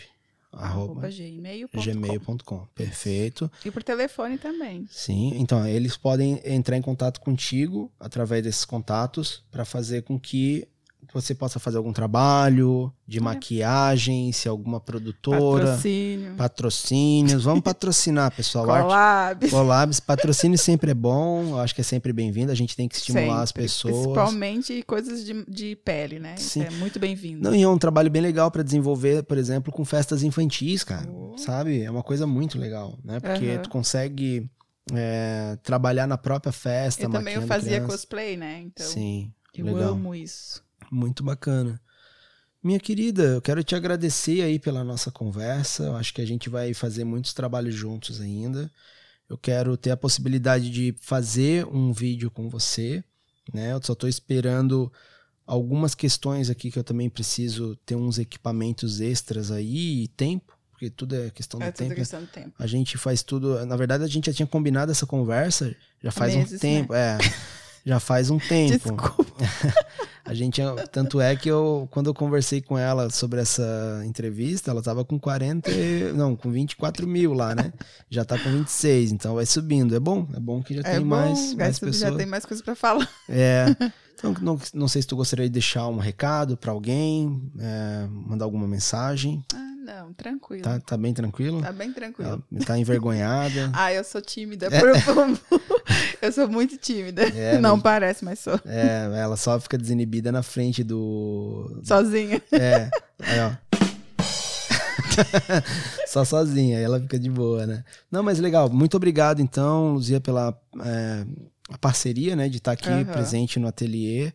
arroba 0.52 1.10
gmail.com. 1.10 2.68
Perfeito. 2.74 3.52
E 3.66 3.72
por 3.72 3.84
telefone 3.84 4.38
também. 4.38 4.88
Sim, 4.90 5.34
então 5.36 5.66
eles 5.68 5.98
podem 5.98 6.42
entrar 6.44 6.78
em 6.78 6.82
contato 6.82 7.20
contigo 7.20 7.92
através 8.00 8.44
desses 8.44 8.66
contatos 8.66 9.44
para 9.52 9.66
fazer 9.66 10.04
com 10.04 10.20
que 10.20 10.68
você 11.14 11.34
possa 11.34 11.60
fazer 11.60 11.78
algum 11.78 11.94
trabalho 11.94 12.92
de 13.08 13.18
É. 13.20 13.22
maquiagem, 13.22 14.32
se 14.32 14.48
alguma 14.48 14.80
produtora, 14.80 15.66
Patrocínio. 15.66 16.36
patrocínios. 16.36 17.44
Vamos 17.44 17.62
patrocinar, 17.64 18.32
pessoal. 18.36 18.70
Arte- 18.70 18.84
Collab. 18.88 19.50
Collabs, 19.50 20.00
patrocínio 20.00 20.58
sempre 20.58 20.92
é 20.92 20.94
bom, 20.94 21.50
eu 21.52 21.60
acho 21.60 21.74
que 21.74 21.82
é 21.82 21.84
sempre 21.84 22.12
bem-vindo, 22.14 22.52
a 22.52 22.56
gente 22.56 22.76
tem 22.76 22.88
que 22.88 22.96
estimular 22.96 23.42
as 23.42 23.50
Sempre, 23.50 23.64
pessoas. 23.64 23.94
Principalmente 23.96 24.84
coisas 24.84 25.26
de, 25.26 25.46
de 25.46 25.76
pele, 25.78 26.20
né? 26.20 26.36
Isso 26.38 26.50
Sim. 26.50 26.64
é 26.64 26.70
muito 26.72 27.00
bem-vindo. 27.00 27.42
Não, 27.44 27.56
e 27.56 27.62
é 27.64 27.68
um 27.68 27.78
trabalho 27.78 28.10
bem 28.12 28.22
legal 28.22 28.52
para 28.52 28.64
desenvolver, 28.64 29.24
por 29.24 29.38
exemplo, 29.38 29.72
com 29.72 29.84
festas 29.86 30.24
infantis, 30.24 30.84
cara. 30.84 31.08
Oh. 31.10 31.38
Sabe? 31.38 31.82
É 31.84 31.90
uma 31.92 32.04
coisa 32.04 32.28
muito 32.28 32.58
legal, 32.60 32.98
né? 33.04 33.20
Porque 33.20 33.46
Aham. 33.52 33.62
tu 33.62 33.70
consegue 33.70 34.50
é, 34.94 35.58
trabalhar 35.64 36.08
na 36.08 36.18
própria 36.18 36.52
festa, 36.52 37.04
eu 37.04 37.10
também 37.10 37.36
eu 37.36 37.42
fazia 37.44 37.72
criança. 37.78 37.88
cosplay, 37.92 38.38
né? 38.38 38.62
Então, 38.66 38.86
Sim, 38.86 39.32
eu 39.56 39.66
legal. 39.66 39.90
amo 39.92 40.16
isso. 40.16 40.64
Muito 40.92 41.24
bacana. 41.24 41.80
Minha 42.64 42.80
querida, 42.80 43.24
eu 43.24 43.42
quero 43.42 43.64
te 43.64 43.76
agradecer 43.76 44.42
aí 44.42 44.60
pela 44.60 44.84
nossa 44.84 45.12
conversa. 45.12 45.84
Eu 45.84 45.96
acho 45.96 46.14
que 46.14 46.22
a 46.22 46.26
gente 46.26 46.50
vai 46.50 46.74
fazer 46.74 47.04
muitos 47.04 47.34
trabalhos 47.34 47.76
juntos 47.76 48.20
ainda. 48.20 48.70
Eu 49.30 49.38
quero 49.38 49.78
ter 49.78 49.92
a 49.92 49.98
possibilidade 49.98 50.70
de 50.70 50.96
fazer 51.00 51.66
um 51.68 51.94
vídeo 51.94 52.32
com 52.32 52.50
você, 52.50 53.04
né? 53.54 53.74
Eu 53.74 53.80
só 53.84 53.94
estou 53.94 54.10
esperando 54.10 54.92
algumas 55.46 55.94
questões 55.94 56.50
aqui 56.50 56.72
que 56.72 56.80
eu 56.80 56.84
também 56.84 57.10
preciso 57.10 57.76
ter 57.86 57.96
uns 57.96 58.18
equipamentos 58.18 59.00
extras 59.00 59.52
aí 59.52 60.04
e 60.04 60.08
tempo, 60.10 60.58
porque 60.72 60.90
tudo 60.90 61.16
é 61.16 61.30
questão 61.30 61.60
do 61.60 61.64
É 61.64 61.72
tudo 61.72 61.78
tempo. 61.80 61.90
né? 61.90 61.96
questão 61.96 62.22
de 62.22 62.28
tempo. 62.28 62.54
A 62.58 62.68
gente 62.68 62.98
faz 62.98 63.22
tudo. 63.22 63.66
Na 63.66 63.76
verdade, 63.76 64.04
a 64.04 64.08
gente 64.08 64.26
já 64.28 64.34
tinha 64.34 64.48
combinado 64.48 64.92
essa 64.92 65.06
conversa 65.06 65.76
já 66.02 66.12
faz 66.12 66.34
um 66.36 66.40
meses, 66.40 66.60
tempo. 66.60 66.94
É. 66.94 67.18
Já 67.88 68.00
faz 68.02 68.30
um 68.30 68.38
tempo. 68.38 68.74
Desculpa. 68.74 69.26
A 70.26 70.34
gente, 70.34 70.62
tanto 70.92 71.22
é 71.22 71.34
que 71.38 71.48
eu, 71.50 71.88
quando 71.90 72.08
eu 72.08 72.14
conversei 72.14 72.62
com 72.62 72.78
ela 72.78 73.10
sobre 73.10 73.40
essa 73.40 74.04
entrevista, 74.06 74.70
ela 74.72 74.82
tava 74.82 75.06
com 75.06 75.18
40, 75.18 75.72
e- 75.72 76.12
não, 76.12 76.36
com 76.36 76.52
24 76.52 77.08
mil 77.08 77.32
lá, 77.34 77.56
né? 77.56 77.72
Já 78.10 78.26
tá 78.26 78.38
com 78.38 78.52
26, 78.52 79.14
então 79.14 79.36
vai 79.36 79.46
subindo. 79.46 79.96
É 79.96 80.02
bom, 80.02 80.28
é 80.36 80.40
bom 80.42 80.62
que 80.62 80.74
já 80.74 80.82
É 80.82 80.96
tem 80.96 81.00
bom, 81.00 81.06
mais, 81.06 81.54
mais 81.54 81.80
pessoas. 81.80 82.00
já 82.00 82.14
tem 82.14 82.26
mais 82.26 82.46
coisas 82.46 82.62
pra 82.64 82.76
falar. 82.76 83.08
É. 83.30 83.68
Então, 84.20 84.34
não, 84.42 84.60
não 84.74 84.88
sei 84.88 85.00
se 85.04 85.08
tu 85.08 85.16
gostaria 85.16 85.46
de 85.46 85.52
deixar 85.52 85.88
um 85.90 85.98
recado 86.00 86.58
pra 86.58 86.72
alguém, 86.72 87.40
é, 87.60 88.08
mandar 88.10 88.46
alguma 88.46 88.68
mensagem. 88.68 89.46
Ah, 89.54 89.67
não, 89.88 90.14
tranquilo. 90.14 90.64
Tá, 90.64 90.80
tá 90.82 90.98
bem 90.98 91.14
tranquilo? 91.14 91.62
Tá 91.62 91.72
bem 91.72 91.94
tranquilo. 91.94 92.44
Ela 92.52 92.66
tá 92.66 92.78
envergonhada. 92.78 93.72
Ah, 93.74 93.94
eu 93.94 94.04
sou 94.04 94.22
tímida. 94.22 94.68
por- 94.70 94.90
eu 96.22 96.32
sou 96.32 96.48
muito 96.50 96.78
tímida. 96.78 97.24
É, 97.30 97.58
não 97.58 97.76
mas- 97.78 97.84
parece, 97.84 98.26
mas 98.26 98.40
sou. 98.40 98.60
É, 98.66 99.10
ela 99.20 99.38
só 99.38 99.60
fica 99.60 99.78
desinibida 99.78 100.32
na 100.32 100.44
frente 100.44 100.84
do. 100.84 101.82
Sozinha. 101.84 102.42
É, 102.52 102.90
aí 103.22 103.40
ó. 103.40 103.52
Só 106.08 106.24
sozinha, 106.24 106.78
aí 106.78 106.84
ela 106.84 107.00
fica 107.00 107.18
de 107.20 107.30
boa, 107.30 107.66
né? 107.66 107.84
Não, 108.12 108.22
mas 108.24 108.40
legal. 108.40 108.70
Muito 108.70 108.96
obrigado, 108.98 109.42
então, 109.42 109.94
Luzia, 109.94 110.20
pela 110.22 110.56
é, 110.84 111.26
a 111.70 111.78
parceria, 111.78 112.36
né? 112.36 112.48
De 112.50 112.58
estar 112.58 112.74
aqui 112.74 112.90
Aham. 112.90 113.06
presente 113.06 113.60
no 113.60 113.68
ateliê. 113.68 114.32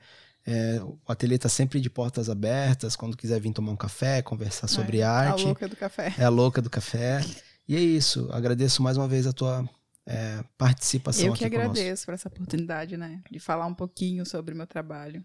É, 0.46 0.80
o 0.82 0.98
ateliê 1.06 1.38
tá 1.38 1.48
sempre 1.48 1.80
de 1.80 1.88
portas 1.88 2.28
abertas. 2.28 2.96
Quando 2.96 3.16
quiser 3.16 3.40
vir 3.40 3.52
tomar 3.52 3.72
um 3.72 3.76
café, 3.76 4.22
conversar 4.22 4.66
sobre 4.66 4.98
É, 4.98 5.02
arte. 5.04 5.42
A 5.42 5.46
louca 5.46 5.68
do 5.68 5.76
café. 5.76 6.14
É 6.18 6.24
a 6.24 6.28
louca 6.28 6.60
do 6.60 6.70
café. 6.70 7.24
E 7.68 7.76
é 7.76 7.80
isso. 7.80 8.28
Agradeço 8.32 8.82
mais 8.82 8.96
uma 8.96 9.06
vez 9.06 9.26
a 9.26 9.32
tua 9.32 9.68
é, 10.04 10.42
participação 10.58 11.26
Eu 11.26 11.32
que 11.34 11.44
agradeço 11.44 12.04
por 12.04 12.14
essa 12.14 12.28
oportunidade, 12.28 12.96
né? 12.96 13.20
De 13.30 13.38
falar 13.38 13.66
um 13.66 13.74
pouquinho 13.74 14.26
sobre 14.26 14.52
o 14.52 14.56
meu 14.56 14.66
trabalho. 14.66 15.24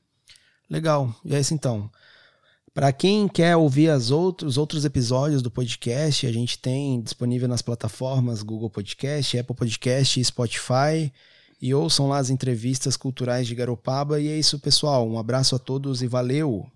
Legal. 0.69 1.15
E 1.25 1.35
é 1.35 1.39
isso 1.39 1.53
então. 1.53 1.89
Para 2.73 2.93
quem 2.93 3.27
quer 3.27 3.55
ouvir 3.55 3.89
as 3.89 4.11
outros, 4.11 4.51
os 4.51 4.57
outros 4.57 4.85
episódios 4.85 5.41
do 5.41 5.49
podcast, 5.49 6.27
a 6.27 6.31
gente 6.31 6.59
tem 6.59 7.01
disponível 7.01 7.47
nas 7.47 7.63
plataformas 7.63 8.43
Google 8.43 8.69
Podcast, 8.69 9.35
Apple 9.35 9.55
Podcast 9.55 10.19
e 10.19 10.23
Spotify. 10.23 11.11
E 11.61 11.73
ouçam 11.73 12.07
lá 12.07 12.17
as 12.17 12.29
entrevistas 12.29 12.95
culturais 12.95 13.47
de 13.47 13.55
Garopaba. 13.55 14.19
E 14.19 14.27
é 14.27 14.37
isso, 14.37 14.59
pessoal. 14.59 15.07
Um 15.07 15.17
abraço 15.17 15.55
a 15.55 15.59
todos 15.59 16.01
e 16.01 16.07
valeu! 16.07 16.67